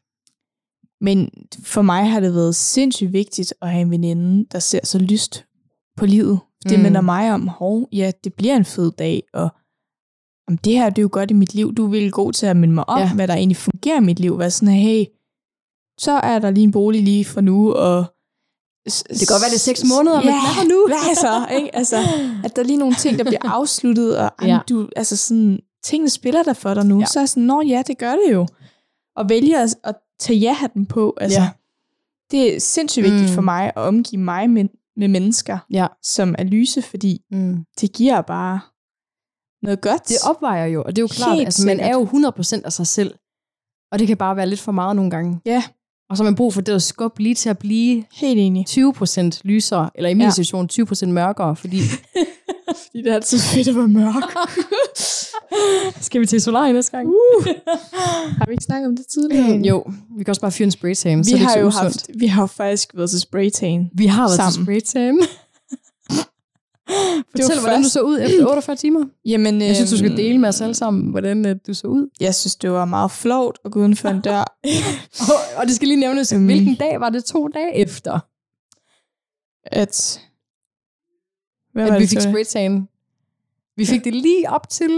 Men 1.01 1.29
for 1.63 1.81
mig 1.81 2.11
har 2.11 2.19
det 2.19 2.33
været 2.33 2.55
sindssygt 2.55 3.13
vigtigt 3.13 3.53
at 3.61 3.69
have 3.69 3.81
en 3.81 3.91
veninde, 3.91 4.45
der 4.51 4.59
ser 4.59 4.79
så 4.83 4.99
lyst 4.99 5.45
på 5.97 6.05
livet. 6.05 6.39
Det 6.63 6.77
Mm. 6.79 6.83
minder 6.83 7.01
mig 7.01 7.33
om, 7.33 7.47
hov, 7.47 7.87
ja, 7.93 8.11
det 8.23 8.33
bliver 8.33 8.55
en 8.55 8.65
fed 8.65 8.91
dag, 8.91 9.23
og 9.33 9.49
om 10.47 10.57
det 10.57 10.73
her 10.73 10.89
det 10.89 10.97
er 10.97 11.01
jo 11.01 11.09
godt 11.11 11.31
i 11.31 11.33
mit 11.33 11.53
liv. 11.53 11.73
Du 11.75 11.85
er 11.85 11.89
virkelig 11.89 12.13
god 12.13 12.33
til 12.33 12.45
at 12.45 12.57
minde 12.57 12.73
mig 12.73 12.89
om, 12.89 12.99
ja. 12.99 13.05
Ja. 13.05 13.13
hvad 13.13 13.27
der 13.27 13.33
egentlig 13.33 13.57
fungerer 13.57 13.97
i 13.97 14.03
mit 14.03 14.19
liv. 14.19 14.35
Hvad 14.35 14.49
sådan, 14.49 14.73
hey, 14.73 15.03
så 16.01 16.11
er 16.11 16.39
der 16.39 16.51
lige 16.51 16.63
en 16.63 16.71
bolig 16.71 17.03
lige 17.03 17.25
for 17.25 17.41
nu, 17.41 17.73
og 17.73 18.05
Det 18.85 18.93
kan 19.19 19.27
godt 19.33 19.41
være, 19.41 19.49
det 19.49 19.55
er 19.55 19.59
seks 19.71 19.83
måneder, 19.95 20.15
men 20.15 20.33
hvad 20.33 20.65
nu? 20.69 20.87
Hvad 20.87 21.15
så? 21.15 21.47
Ikke? 21.57 21.75
Altså, 21.75 21.97
at 22.45 22.55
der 22.55 22.61
er 22.61 22.65
lige 22.65 22.77
nogle 22.77 22.95
ting, 22.95 23.17
der 23.17 23.23
bliver 23.23 23.49
afsluttet, 23.57 24.17
og 24.17 24.31
ja. 24.41 24.59
Du, 24.69 24.89
altså 24.95 25.17
sådan, 25.17 25.59
tingene 25.83 26.09
spiller 26.09 26.43
der 26.43 26.53
for 26.53 26.73
dig 26.73 26.85
nu. 26.85 26.99
Ja. 26.99 27.05
Så 27.05 27.19
er 27.19 27.25
sådan, 27.25 27.43
nå 27.43 27.61
ja, 27.61 27.83
det 27.87 27.97
gør 27.97 28.11
det 28.11 28.33
jo. 28.33 28.47
Og 29.15 29.29
vælge 29.29 29.57
at, 29.59 29.75
at 29.83 29.95
tage 30.19 30.39
ja-hatten 30.39 30.85
på. 30.85 31.13
Altså, 31.21 31.39
ja. 31.39 31.49
Det 32.31 32.55
er 32.55 32.59
sindssygt 32.59 33.03
vigtigt 33.03 33.29
Mm. 33.29 33.35
for 33.35 33.41
mig 33.41 33.65
at 33.65 33.77
omgive 33.77 34.21
mig 34.21 34.49
med, 34.49 34.65
med 34.97 35.07
mennesker, 35.07 35.57
Ja. 35.73 35.87
som 36.03 36.35
er 36.37 36.43
lyse, 36.43 36.81
fordi 36.81 37.21
Mm. 37.31 37.65
det 37.81 37.93
giver 37.93 38.21
bare 38.21 38.59
noget 39.63 39.81
godt. 39.81 40.09
Det 40.09 40.17
opvejer 40.29 40.65
jo, 40.65 40.83
og 40.85 40.95
det 40.95 40.97
er 41.01 41.03
jo 41.03 41.07
klart, 41.07 41.35
Helt 41.35 41.45
altså 41.45 41.65
man 41.65 41.79
er 41.79 41.93
jo 41.93 42.05
100% 42.05 42.61
af 42.65 42.73
sig 42.73 42.87
selv. 42.87 43.15
Og 43.91 43.99
det 43.99 44.07
kan 44.07 44.17
bare 44.17 44.35
være 44.35 44.47
lidt 44.47 44.59
for 44.59 44.71
meget 44.71 44.95
nogle 44.95 45.11
gange. 45.11 45.39
Ja, 45.45 45.63
Og 46.11 46.17
så 46.17 46.23
har 46.23 46.29
man 46.29 46.35
brug 46.35 46.53
for 46.53 46.61
det 46.61 46.73
at 46.73 46.81
skubbe 46.81 47.23
lige 47.23 47.35
til 47.35 47.49
at 47.49 47.57
blive 47.57 48.03
helt 48.13 48.39
enig. 48.39 48.65
20% 48.69 49.41
lysere, 49.43 49.89
eller 49.95 50.09
i 50.09 50.13
min 50.13 50.21
Ja. 50.25 50.29
situation 50.29 50.69
20% 50.73 51.05
mørkere, 51.05 51.55
fordi... 51.55 51.79
Fordi 52.91 53.03
det 53.03 53.11
er 53.11 53.15
altid 53.15 53.39
fedt 53.39 53.67
at 53.67 53.75
være 53.75 53.87
mørk. 53.87 54.23
Skal 56.01 56.21
vi 56.21 56.25
til 56.25 56.41
Solar 56.41 56.71
næste 56.71 56.97
gang? 56.97 57.07
Uh. 57.07 57.45
Har 58.37 58.45
vi 58.45 58.51
ikke 58.51 58.63
snakket 58.63 58.87
om 58.87 58.95
det 58.95 59.05
tidligere? 59.13 59.57
jo, 59.69 59.83
vi 60.17 60.23
kan 60.23 60.31
også 60.31 60.41
bare 60.41 60.51
fyre 60.51 60.65
en 60.65 60.71
spraytan, 60.71 61.23
så 61.23 61.29
Vi 61.29 61.33
er 61.33 61.37
det 61.37 61.47
har 61.47 61.55
ikke 61.55 61.65
jo 61.65 61.71
så 61.71 61.77
usundt. 61.77 61.93
haft, 62.07 62.09
vi 62.19 62.27
har 62.27 62.41
jo 62.43 62.47
faktisk 62.47 62.91
været 62.95 63.09
til 63.09 63.19
spraytan. 63.19 63.89
Vi 63.93 64.05
har 64.05 64.21
været 64.27 64.35
sammen. 64.35 64.53
til 64.53 64.63
spraytan. 64.63 65.19
Fortæl, 67.31 67.55
var 67.55 67.59
hvordan 67.59 67.77
du 67.79 67.83
først- 67.83 67.93
så 67.93 68.01
ud 68.01 68.19
efter 68.19 68.47
48 68.51 68.75
timer. 68.75 69.05
Jamen, 69.25 69.61
Jeg 69.61 69.75
synes, 69.75 69.91
du 69.91 69.97
skal 69.97 70.09
øhm, 70.11 70.15
dele 70.17 70.37
med 70.37 70.49
os 70.49 70.61
alle 70.61 70.75
sammen, 70.75 71.09
hvordan 71.11 71.45
øh, 71.45 71.55
du 71.67 71.73
så 71.73 71.87
ud. 71.87 72.09
Jeg 72.19 72.35
synes, 72.35 72.55
det 72.55 72.71
var 72.71 72.85
meget 72.85 73.11
flot 73.11 73.59
at 73.65 73.71
gå 73.71 73.79
uden 73.79 73.95
for 73.95 74.09
en 74.09 74.21
dør. 74.27 74.57
Og, 75.19 75.57
og 75.57 75.67
det 75.67 75.75
skal 75.75 75.87
lige 75.87 75.99
nævnes, 75.99 76.33
Øhm. 76.33 76.45
hvilken 76.45 76.75
dag 76.75 76.99
var 76.99 77.09
det 77.09 77.23
to 77.25 77.47
dage 77.47 77.75
efter, 77.75 78.19
at, 79.63 80.21
hvad 81.73 81.87
at 81.87 81.93
vi 81.93 81.99
det, 81.99 82.09
fik 82.09 82.19
så? 82.21 82.29
spraytan. 82.29 82.87
Vi 83.77 83.85
fik 83.85 84.03
det 84.03 84.15
lige 84.15 84.49
op 84.49 84.69
til 84.69 84.89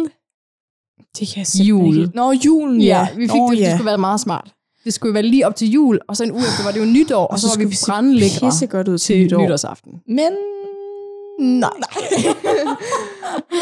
Det 1.19 1.27
kan 1.33 1.45
jeg 1.57 1.65
Jul. 1.65 1.97
Ikke. 1.97 2.11
Nå, 2.15 2.31
julen, 2.31 2.81
ja. 2.81 2.85
Ja, 2.85 3.07
vi 3.15 3.21
fik 3.27 3.35
Nå, 3.41 3.51
det, 3.51 3.59
ja. 3.59 3.65
det 3.65 3.71
skulle 3.71 3.85
være 3.85 3.97
meget 3.97 4.19
smart. 4.19 4.53
Det 4.85 4.93
skulle 4.93 5.13
være 5.13 5.23
lige 5.23 5.47
op 5.47 5.55
til 5.55 5.69
jul, 5.71 5.99
og 6.07 6.17
så 6.17 6.23
en 6.23 6.31
uge 6.31 6.41
efter 6.41 6.63
var 6.63 6.71
det 6.71 6.79
jo 6.79 6.85
nytår, 6.85 7.25
og, 7.27 7.39
så, 7.39 7.47
var 7.59 7.65
vi 7.65 7.75
brandlækre 7.87 8.67
godt 8.69 8.87
ud 8.87 8.97
til, 8.97 9.15
til 9.15 9.23
nytår. 9.23 9.41
nytårsaften. 9.43 9.91
Men... 10.07 10.31
Nej. 11.43 11.69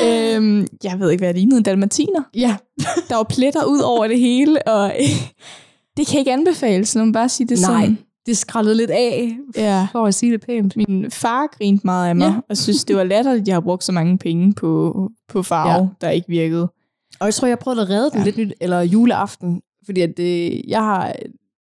øhm, 0.06 0.67
jeg 0.84 1.00
ved 1.00 1.12
ikke, 1.12 1.22
hvad 1.22 1.28
det 1.34 1.36
lignede. 1.39 1.58
En 1.58 1.63
dalmatiner. 1.63 2.22
Ja, 2.36 2.56
Der 3.10 3.15
var 3.15 3.24
pletter 3.24 3.65
ud 3.65 3.80
over 3.80 4.08
det 4.08 4.20
hele, 4.20 4.67
og 4.67 4.94
det 5.98 6.08
kan 6.08 6.20
ikke 6.20 6.34
anbefales, 6.34 6.96
når 6.96 7.04
man 7.04 7.12
bare 7.13 7.30
siger 7.30 7.48
det 7.48 7.62
Nej. 7.62 7.82
sådan. 7.82 7.98
det 8.26 8.38
skrællede 8.38 8.76
lidt 8.78 8.89
af, 8.91 9.38
Ja. 9.58 9.88
for 9.91 10.06
at 10.06 10.15
sige 10.15 10.32
det 10.32 10.41
pænt. 10.46 10.78
Min 10.78 11.12
far 11.12 11.48
grinte 11.58 11.82
meget 11.86 12.10
af 12.10 12.15
mig, 12.15 12.28
Ja. 12.28 12.34
og 12.50 12.58
synes, 12.58 12.84
det 12.86 12.96
var 12.96 13.04
latterligt, 13.04 13.41
at 13.41 13.48
jeg 13.48 13.56
har 13.56 13.62
brugt 13.62 13.84
så 13.84 13.91
mange 13.91 14.17
penge 14.17 14.54
på, 14.54 15.10
på 15.30 15.44
farve, 15.44 15.72
Ja. 15.84 15.88
der 16.02 16.10
ikke 16.10 16.28
virkede. 16.28 16.72
Og 17.20 17.26
jeg 17.26 17.34
tror, 17.34 17.48
jeg 17.48 17.60
prøvede 17.60 17.82
at 17.82 17.89
redde 17.89 18.10
den 18.10 18.20
Ja. 18.20 18.24
lidt 18.26 18.38
nyt, 18.38 18.54
eller 18.62 18.82
juleaften, 18.82 19.62
fordi 19.86 20.02
at 20.02 20.10
det, 20.17 20.62
jeg 20.67 20.80
har, 20.80 21.13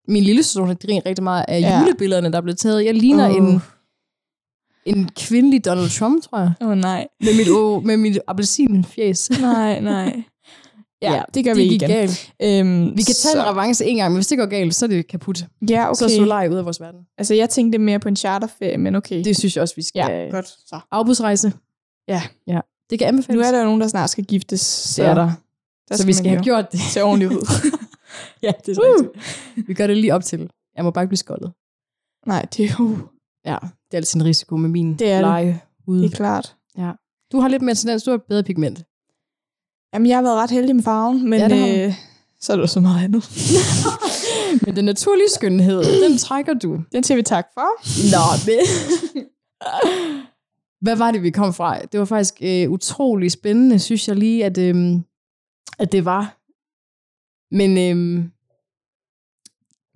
min 0.08 0.22
lille 0.22 0.42
søster, 0.42 0.60
hun 0.60 0.68
har 0.68 0.74
grinet 0.74 1.06
rigtig 1.06 1.22
meget 1.24 1.44
af 1.48 1.60
Ja. 1.60 1.80
julebillederne, 1.80 2.30
der 2.32 2.36
er 2.38 2.42
blevet 2.42 2.58
taget. 2.58 2.84
Jeg 2.84 2.94
ligner 2.94 3.28
Åh. 3.30 3.36
en, 3.36 3.62
en 4.86 5.08
kvindelig 5.16 5.64
Donald 5.64 5.90
Trump, 5.90 6.22
tror 6.22 6.38
jeg. 6.38 6.52
Åh 6.60 6.68
oh, 6.68 6.76
nej. 6.76 7.06
Med 7.20 7.36
mit, 7.36 7.48
oh, 7.50 7.84
med 7.84 7.96
mit 7.96 8.18
appelsinfjæs. 8.26 9.30
Nej, 9.40 9.80
nej. 9.80 10.22
Ja, 11.02 11.22
det 11.34 11.44
gør 11.44 11.54
det 11.54 11.62
vi 11.62 11.74
igen. 11.74 11.88
galt. 11.88 12.32
Øhm, 12.42 12.96
Vi 12.96 13.02
kan 13.02 13.14
tage 13.14 13.32
så, 13.32 13.38
en 13.38 13.46
revanche 13.46 13.86
en 13.86 13.96
gang, 13.96 14.12
men 14.12 14.16
hvis 14.16 14.26
det 14.26 14.38
går 14.38 14.46
galt, 14.46 14.74
så 14.74 14.84
er 14.84 14.88
det 14.88 15.06
kaput. 15.08 15.44
Ja, 15.70 15.84
Okay. 15.84 15.94
Så 15.98 16.04
er. 16.04 16.08
Solar 16.08 16.48
ud 16.48 16.54
af 16.56 16.64
vores 16.64 16.80
verden. 16.80 17.00
Altså, 17.18 17.34
jeg 17.34 17.50
tænkte 17.50 17.78
mere 17.78 17.98
på 17.98 18.08
en 18.08 18.16
charterferie, 18.16 18.76
men 18.78 18.94
okay. 18.94 19.24
Det 19.24 19.36
synes 19.36 19.56
jeg 19.56 19.62
også, 19.62 19.74
vi 19.76 19.82
skal. 19.82 19.98
ja, 20.10 20.28
godt. 20.30 20.48
Så. 20.48 20.80
Afbudsrejse. 20.90 21.52
Ja. 22.08 22.22
ja. 22.46 22.60
Det 22.90 22.98
kan 22.98 23.08
anbefales. 23.08 23.36
Nu 23.36 23.42
er 23.42 23.50
der 23.50 23.58
jo 23.58 23.64
nogen, 23.64 23.80
der 23.80 23.88
snart 23.88 24.10
skal 24.10 24.24
giftes, 24.24 24.60
så, 24.60 25.02
er 25.04 25.14
der. 25.14 25.30
der 25.88 25.96
Så 25.96 26.06
vi 26.06 26.12
skal 26.12 26.26
have 26.28 26.38
jo 26.38 26.44
gjort 26.44 26.72
det. 26.72 26.80
se 26.80 27.02
ordentligt 27.02 27.32
ud. 27.32 27.70
ja, 28.42 28.52
det 28.66 28.78
er 28.78 28.82
rigtigt. 28.82 29.68
Vi 29.68 29.74
gør 29.74 29.86
det 29.86 29.96
lige 29.96 30.14
op 30.14 30.24
til. 30.24 30.50
Jeg 30.76 30.84
må 30.84 30.90
bare 30.90 31.04
ikke 31.04 31.08
blive 31.08 31.18
skoldet. 31.18 31.52
Nej, 32.26 32.46
det 32.56 32.64
er 32.64 32.74
jo 32.80 32.98
Ja, 33.44 33.58
det 33.62 33.92
er 33.92 33.96
altid 33.96 34.20
en 34.20 34.26
risiko 34.26 34.56
med 34.56 34.68
min 34.68 34.94
Det 34.98 35.10
er 35.10 35.14
det. 35.14 35.20
leje 35.20 35.60
ude. 35.86 36.02
det 36.02 36.12
er 36.12 36.16
klart. 36.16 36.56
Du 37.32 37.40
har 37.40 37.48
lidt 37.48 37.62
mere 37.62 37.74
tendens, 37.74 38.02
du 38.02 38.10
har 38.10 38.18
bedre 38.28 38.42
pigment. 38.42 38.82
Jamen, 39.94 40.08
jeg 40.08 40.16
har 40.16 40.22
været 40.22 40.36
ret 40.36 40.50
heldig 40.50 40.76
med 40.76 40.82
farven, 40.84 41.30
men 41.30 41.40
Ja, 41.40 41.48
det 41.48 41.56
ja, 41.56 41.86
øh, 41.86 41.94
så 42.40 42.52
er 42.52 42.56
der 42.56 42.66
så 42.66 42.80
meget 42.80 43.04
andet. 43.04 43.24
Men 44.66 44.76
den 44.76 44.84
naturlige 44.84 45.28
skønhed, 45.34 46.02
den 46.08 46.18
trækker 46.18 46.54
du. 46.54 46.80
Den 46.92 47.04
siger 47.04 47.16
vi 47.16 47.22
tak 47.22 47.46
for. 47.54 47.68
Nå, 48.14 48.24
men... 48.46 48.58
Hvad 50.84 50.96
var 50.96 51.10
det, 51.10 51.22
vi 51.22 51.30
kom 51.30 51.54
fra? 51.54 51.80
Det 51.80 52.00
var 52.00 52.06
faktisk 52.06 52.34
øh, 52.42 52.70
utrolig 52.70 53.32
spændende, 53.32 53.78
synes 53.78 54.08
jeg 54.08 54.16
lige, 54.16 54.44
at, 54.44 54.58
øh, 54.58 54.96
at 55.78 55.92
det 55.92 56.04
var. 56.04 56.36
Men 57.54 57.70
øh, 57.78 58.24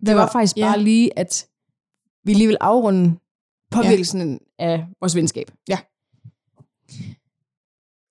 det 0.06 0.16
var 0.16 0.30
faktisk 0.32 0.56
ja. 0.56 0.66
bare 0.66 0.80
lige, 0.80 1.18
at 1.18 1.46
vi 2.24 2.32
lige 2.34 2.46
vil 2.46 2.56
afrunde 2.60 3.14
påvirkelsen 3.74 4.40
ja. 4.58 4.64
af 4.64 4.86
vores 5.00 5.16
venskab. 5.16 5.50
Ja. 5.68 5.78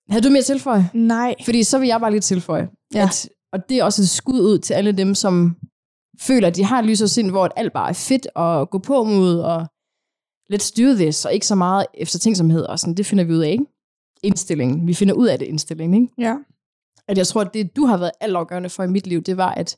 Havde 0.08 0.24
du 0.24 0.30
mere 0.30 0.42
tilføje? 0.42 0.90
Nej. 0.94 1.34
Fordi 1.44 1.62
så 1.62 1.78
vil 1.78 1.88
jeg 1.88 2.00
bare 2.00 2.10
lige 2.10 2.20
tilføje, 2.20 2.68
Ja. 2.94 3.02
at, 3.02 3.28
og 3.52 3.68
det 3.68 3.78
er 3.78 3.84
også 3.84 4.02
et 4.02 4.08
skud 4.08 4.40
ud 4.40 4.58
til 4.58 4.74
alle 4.74 4.92
dem, 4.92 5.14
som 5.14 5.56
føler, 6.20 6.48
at 6.48 6.56
de 6.56 6.64
har 6.64 6.78
et 6.78 6.84
lys 6.86 7.02
og 7.02 7.08
sind, 7.10 7.30
hvor 7.30 7.48
alt 7.56 7.72
bare 7.72 7.88
er 7.88 7.92
fedt 7.92 8.26
at 8.36 8.70
gå 8.70 8.78
på 8.78 9.04
mod, 9.04 9.38
og 9.40 9.66
let's 10.52 10.72
do 10.82 10.94
this, 10.94 11.24
og 11.24 11.34
ikke 11.34 11.46
så 11.46 11.54
meget 11.54 11.86
efter 11.94 12.18
tænksomhed, 12.18 12.62
og 12.62 12.78
sådan, 12.78 12.94
det 12.94 13.06
finder 13.06 13.24
vi 13.24 13.32
ud 13.32 13.38
af, 13.38 13.50
ikke? 13.50 13.64
Indstillingen. 14.22 14.86
Vi 14.86 14.94
finder 14.94 15.14
ud 15.14 15.26
af 15.26 15.38
det 15.38 15.46
indstillingen, 15.46 16.02
ikke? 16.02 16.14
Ja. 16.18 16.36
At 17.08 17.18
jeg 17.18 17.26
tror, 17.26 17.40
at 17.40 17.54
det, 17.54 17.76
du 17.76 17.86
har 17.86 17.96
været 17.96 18.10
altafgørende 18.20 18.70
for 18.70 18.82
i 18.82 18.86
mit 18.86 19.06
liv, 19.06 19.22
det 19.22 19.36
var, 19.36 19.50
at, 19.54 19.76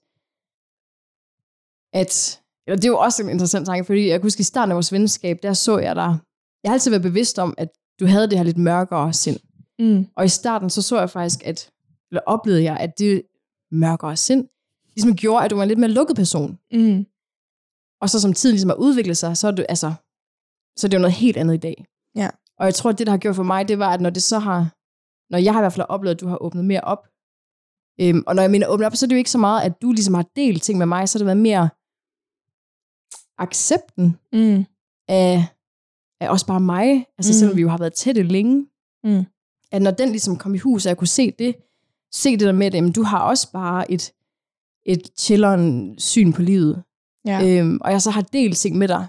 at 1.92 2.42
eller 2.66 2.76
det 2.76 2.84
er 2.84 2.88
jo 2.88 2.98
også 2.98 3.22
en 3.22 3.28
interessant 3.28 3.66
tanke, 3.66 3.84
fordi 3.84 4.08
jeg 4.08 4.20
kunne 4.20 4.26
huske, 4.26 4.40
i 4.40 4.44
starten 4.44 4.70
af 4.70 4.76
vores 4.76 4.92
venskab, 4.92 5.38
der 5.42 5.52
så 5.52 5.78
jeg 5.78 5.96
dig, 5.96 6.18
jeg 6.62 6.70
har 6.70 6.74
altid 6.74 6.90
været 6.90 7.02
bevidst 7.02 7.38
om, 7.38 7.54
at 7.58 7.68
du 8.00 8.06
havde 8.06 8.30
det 8.30 8.38
her 8.38 8.44
lidt 8.44 8.58
mørkere 8.58 9.12
sind. 9.12 9.38
Mm. 9.78 10.06
Og 10.16 10.24
i 10.24 10.28
starten, 10.28 10.70
så 10.70 10.82
så 10.82 10.98
jeg 10.98 11.10
faktisk, 11.10 11.46
at, 11.46 11.70
eller 12.10 12.20
oplevede 12.26 12.62
jeg, 12.62 12.76
at 12.76 12.98
det 12.98 13.22
mørkere 13.70 14.16
sind, 14.16 14.48
ligesom 14.96 15.16
gjorde, 15.16 15.44
at 15.44 15.50
du 15.50 15.56
var 15.56 15.62
en 15.62 15.68
lidt 15.68 15.78
mere 15.78 15.90
lukket 15.90 16.16
person. 16.16 16.58
Mm. 16.72 17.06
Og 18.00 18.10
så 18.10 18.20
som 18.20 18.32
tiden 18.32 18.54
ligesom 18.54 18.70
har 18.70 18.76
udviklet 18.76 19.16
sig, 19.16 19.36
så 19.36 19.46
er, 19.46 19.50
det, 19.50 19.66
altså, 19.68 19.92
så 20.76 20.86
er 20.86 20.88
det 20.88 20.96
jo 20.96 21.00
noget 21.00 21.14
helt 21.14 21.36
andet 21.36 21.54
i 21.54 21.58
dag. 21.58 21.84
Ja. 22.14 22.30
Og 22.58 22.66
jeg 22.66 22.74
tror, 22.74 22.90
at 22.90 22.98
det, 22.98 23.06
der 23.06 23.10
har 23.10 23.18
gjort 23.18 23.36
for 23.36 23.42
mig, 23.42 23.68
det 23.68 23.78
var, 23.78 23.92
at 23.92 24.00
når 24.00 24.10
det 24.10 24.22
så 24.22 24.38
har, 24.38 24.58
når 25.32 25.38
jeg 25.38 25.52
har 25.52 25.60
i 25.60 25.62
hvert 25.62 25.72
fald 25.72 25.86
oplevet, 25.88 26.14
at 26.14 26.20
du 26.20 26.28
har 26.28 26.42
åbnet 26.42 26.64
mere 26.64 26.80
op, 26.80 27.06
øhm, 28.00 28.22
og 28.26 28.34
når 28.34 28.42
jeg 28.42 28.50
mener 28.50 28.66
åbnet 28.66 28.86
op, 28.86 28.96
så 28.96 29.06
er 29.06 29.08
det 29.08 29.16
jo 29.16 29.18
ikke 29.18 29.30
så 29.30 29.38
meget, 29.38 29.62
at 29.62 29.82
du 29.82 29.92
ligesom 29.92 30.14
har 30.14 30.26
delt 30.36 30.62
ting 30.62 30.78
med 30.78 30.86
mig, 30.86 31.08
så 31.08 31.18
har 31.18 31.20
det 31.20 31.26
været 31.26 31.36
mere 31.50 31.68
accepten 33.38 34.16
Mm. 34.32 34.64
af, 35.08 35.44
af 36.20 36.28
også 36.30 36.46
bare 36.46 36.60
mig, 36.60 37.06
altså 37.18 37.30
Mm. 37.32 37.38
selvom 37.38 37.56
vi 37.56 37.60
jo 37.62 37.68
har 37.68 37.78
været 37.78 37.94
tætte 37.94 38.22
længe, 38.22 38.66
Mm. 39.04 39.24
at 39.72 39.82
når 39.82 39.90
den 39.90 40.08
ligesom 40.08 40.36
kom 40.36 40.54
i 40.54 40.58
hus, 40.58 40.86
og 40.86 40.88
jeg 40.88 40.96
kunne 40.96 41.08
se 41.08 41.30
det, 41.30 41.56
se 42.12 42.30
det 42.32 42.40
der 42.40 42.52
med, 42.52 42.66
at 42.66 42.74
jamen, 42.74 42.92
du 42.92 43.02
har 43.02 43.18
også 43.20 43.52
bare 43.52 43.90
et, 43.90 44.12
et 44.86 45.02
chilleren 45.18 45.98
syn 45.98 46.32
på 46.32 46.42
livet, 46.42 46.82
Ja. 47.26 47.58
øhm, 47.60 47.78
og 47.80 47.90
jeg 47.92 48.02
så 48.02 48.10
har 48.10 48.20
delt 48.22 48.56
ting 48.56 48.78
med 48.78 48.88
dig, 48.88 49.06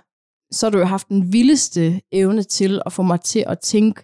så 0.52 0.66
har 0.66 0.72
du 0.72 0.78
jo 0.78 0.86
haft 0.86 1.08
den 1.10 1.34
vildeste 1.34 2.02
evne 2.12 2.44
til 2.44 2.82
at 2.86 2.94
få 2.94 3.02
mig 3.04 3.22
til 3.22 3.44
at 3.48 3.60
tænke 3.60 4.02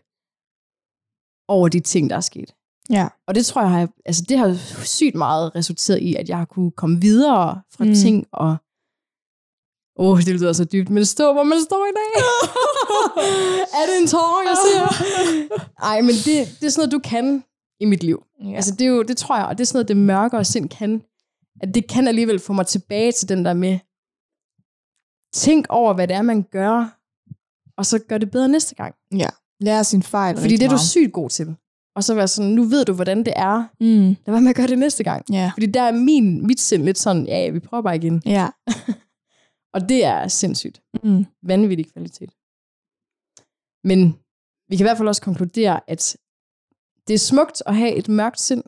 over 1.48 1.68
de 1.70 1.80
ting, 1.80 2.10
der 2.10 2.16
er 2.16 2.20
sket. 2.22 2.56
ja. 2.90 3.08
Og 3.28 3.36
det 3.36 3.46
tror 3.46 3.62
jeg, 3.62 3.72
har, 3.72 3.90
altså 4.06 4.24
det 4.30 4.38
har 4.38 4.54
sygt 4.86 5.16
meget 5.16 5.56
resulteret 5.56 6.00
i, 6.00 6.16
at 6.16 6.30
jeg 6.30 6.38
har 6.38 6.46
kunne 6.46 6.72
komme 6.72 7.02
videre 7.02 7.62
fra 7.72 7.86
mm. 7.86 7.94
ting, 7.94 8.28
og 8.32 8.56
åh, 10.00 10.12
oh, 10.12 10.18
det 10.22 10.34
lyder 10.40 10.54
så 10.54 10.66
dybt, 10.66 10.90
men 10.90 11.06
stå, 11.06 11.34
hvor 11.34 11.44
man 11.44 11.58
står 11.62 11.86
i 11.86 11.94
dag. 12.00 12.12
er 13.80 13.86
det 13.90 14.02
en 14.02 14.08
tårer, 14.08 14.44
jeg 14.50 14.58
ser? 14.66 14.86
Ej, 15.84 16.02
men 16.02 16.16
det, 16.26 16.58
det 16.60 16.66
er 16.66 16.70
sådan 16.70 16.82
noget, 16.82 16.92
du 16.92 17.10
kan 17.10 17.44
i 17.80 17.86
mit 17.86 18.04
liv. 18.04 18.24
ja. 18.44 18.56
Altså, 18.56 18.72
det, 18.72 18.82
er 18.82 18.90
jo, 18.90 19.04
det 19.04 19.18
tror 19.18 19.38
jeg, 19.38 19.46
og 19.46 19.58
det 19.58 19.64
er 19.64 19.66
sådan 19.66 19.78
noget, 19.78 19.88
det 19.88 19.98
mørkere 19.98 20.46
sind 20.46 20.70
kan. 20.70 21.02
At 21.62 21.74
det 21.74 21.88
kan 21.88 22.08
alligevel 22.08 22.40
få 22.40 22.54
mig 22.54 22.68
tilbage 22.68 23.12
til 23.12 23.30
den 23.30 23.46
der 23.46 23.54
med, 23.54 23.80
tænk 25.34 25.66
over, 25.70 25.94
hvad 25.94 26.08
det 26.08 26.16
er, 26.16 26.22
man 26.22 26.44
gør, 26.52 27.00
og 27.78 27.86
så 27.86 28.00
gør 28.00 28.18
det 28.18 28.32
bedre 28.32 28.48
næste 28.48 28.76
gang. 28.76 28.96
ja. 29.12 29.30
Lære 29.60 29.84
sin 29.84 30.04
fejl 30.04 30.38
Fordi 30.38 30.58
det 30.58 30.66
er 30.66 30.70
du 30.70 30.78
sygt 30.78 31.14
god 31.14 31.30
til. 31.30 31.56
Og 31.96 32.04
så 32.04 32.14
være 32.16 32.28
sådan, 32.28 32.52
nu 32.52 32.64
ved 32.64 32.86
du, 32.86 32.94
hvordan 32.94 33.18
det 33.18 33.34
er. 33.36 33.64
Mm. 33.80 34.08
Lad 34.08 34.34
være 34.34 34.42
med 34.42 34.50
at 34.50 34.56
gøre 34.56 34.68
det 34.68 34.80
næste 34.80 35.04
gang. 35.04 35.34
Ja. 35.34 35.52
Fordi 35.56 35.66
der 35.66 35.82
er 35.82 35.92
min, 35.92 36.48
mit 36.48 36.60
sind 36.60 36.84
lidt 36.84 36.98
sådan, 36.98 37.26
ja, 37.26 37.40
ja, 37.40 37.50
vi 37.50 37.60
prøver 37.60 37.82
bare 37.82 37.96
igen. 37.96 38.22
Ja. 38.26 38.48
Og 39.74 39.90
det 39.90 40.04
er 40.04 40.28
sindssygt. 40.28 40.82
Mm. 41.04 41.26
Vanvittig 41.44 41.92
kvalitet. 41.94 42.30
Men 43.84 44.00
vi 44.70 44.76
kan 44.78 44.84
i 44.84 44.88
hvert 44.88 44.98
fald 44.98 45.08
også 45.08 45.22
konkludere, 45.22 45.90
at 45.90 46.18
det 47.08 47.14
er 47.14 47.18
smukt 47.20 47.64
at 47.66 47.76
have 47.76 47.96
et 47.96 48.08
mørkt 48.10 48.40
sind, 48.40 48.64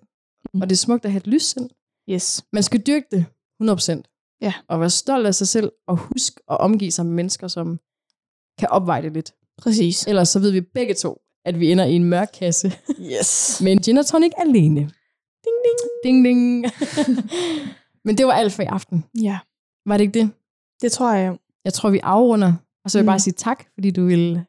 Mm. 0.54 0.62
og 0.62 0.70
det 0.70 0.76
er 0.76 0.78
smukt 0.78 1.06
at 1.06 1.12
have 1.12 1.18
et 1.20 1.28
lyst 1.28 1.50
sind. 1.52 1.70
Yes. 2.10 2.44
Man 2.54 2.64
skal 2.64 2.82
dyrke 2.82 3.06
det 3.12 3.26
100%. 3.60 4.04
Ja. 4.42 4.54
Og 4.68 4.80
være 4.80 4.90
stolt 4.90 5.28
af 5.28 5.36
sig 5.36 5.48
selv, 5.48 5.72
og 5.88 5.98
huske 5.98 6.42
at 6.52 6.58
omgive 6.60 6.92
sig 6.92 7.06
med 7.06 7.14
mennesker, 7.14 7.48
som 7.48 7.80
kan 8.60 8.68
opveje 8.70 9.02
det 9.02 9.14
lidt. 9.14 9.34
Præcis. 9.58 10.08
Ellers 10.08 10.30
så 10.30 10.40
ved 10.40 10.52
vi 10.52 10.62
begge 10.62 10.94
to, 10.94 11.22
at 11.46 11.60
vi 11.60 11.72
ender 11.72 11.86
i 11.86 11.94
en 11.94 12.04
mørk 12.04 12.30
kasse 12.34 12.74
Yes. 13.00 13.30
med 13.64 13.72
en 13.72 13.82
gin 13.82 13.98
og 13.98 14.06
tonic 14.06 14.32
alene. 14.38 14.80
Ding, 15.46 15.58
ding. 15.66 15.80
Ding, 16.04 16.26
ding. 16.26 16.66
Men 18.06 18.18
det 18.18 18.26
var 18.28 18.34
alt 18.34 18.54
for 18.54 18.64
i 18.64 18.66
aften. 18.66 19.06
Ja. 19.22 19.40
Var 19.86 19.98
det 19.98 20.04
ikke 20.04 20.20
det? 20.20 20.32
Det 20.82 20.92
tror 20.92 21.14
jeg. 21.14 21.38
Jeg 21.66 21.74
tror, 21.74 21.90
vi 21.90 22.00
afrunder. 22.04 22.54
Og 22.86 22.92
så 22.92 22.98
vil 22.98 23.00
jeg 23.00 23.04
Mm. 23.04 23.12
bare 23.12 23.20
sige 23.20 23.34
tak, 23.34 23.66
fordi 23.74 23.92
du 23.92 24.06
vil 24.06 24.42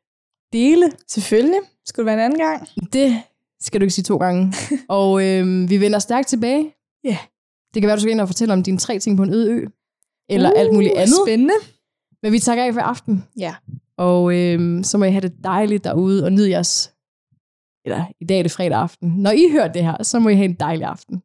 dele. 0.52 0.92
Selvfølgelig. 1.08 1.60
Skulle 1.86 2.04
det 2.04 2.06
være 2.06 2.14
en 2.14 2.32
anden 2.32 2.38
gang? 2.38 2.68
Det 2.92 3.22
skal 3.60 3.80
du 3.80 3.84
ikke 3.84 3.94
sige 3.94 4.04
to 4.04 4.16
gange. 4.16 4.52
og 4.88 5.24
øhm, 5.24 5.70
vi 5.70 5.80
vender 5.80 5.98
stærkt 5.98 6.28
tilbage. 6.28 6.74
Ja. 7.04 7.18
Det 7.74 7.82
kan 7.82 7.86
være, 7.86 7.96
du 7.96 8.00
skal 8.00 8.12
ind 8.12 8.20
og 8.20 8.28
fortælle 8.28 8.52
om 8.54 8.62
dine 8.62 8.78
tre 8.78 8.98
ting 8.98 9.16
på 9.16 9.22
en 9.22 9.32
øde 9.34 9.50
ø. 9.52 9.66
Eller 10.28 10.50
uh, 10.52 10.60
alt 10.60 10.74
muligt 10.74 10.92
andet. 10.94 11.14
Spændende. 11.26 11.54
Men 12.22 12.32
vi 12.32 12.38
takker 12.38 12.64
af 12.64 12.74
for 12.74 12.80
aften. 12.80 13.24
Ja. 13.38 13.54
Og 13.98 14.34
øhm, 14.36 14.82
så 14.84 14.98
må 14.98 15.04
I 15.04 15.10
have 15.10 15.20
det 15.20 15.34
dejligt 15.44 15.84
derude 15.84 16.24
og 16.24 16.32
nyde 16.32 16.50
jeres... 16.50 16.92
Eller 17.84 18.04
i 18.20 18.24
dag 18.24 18.38
er 18.38 18.42
det 18.42 18.52
fredag 18.52 18.78
aften. 18.78 19.08
Når 19.08 19.30
I 19.30 19.48
hører 19.50 19.72
det 19.72 19.84
her, 19.84 20.02
så 20.02 20.18
må 20.18 20.28
I 20.28 20.34
have 20.34 20.44
en 20.44 20.54
dejlig 20.54 20.86
aften. 20.86 21.22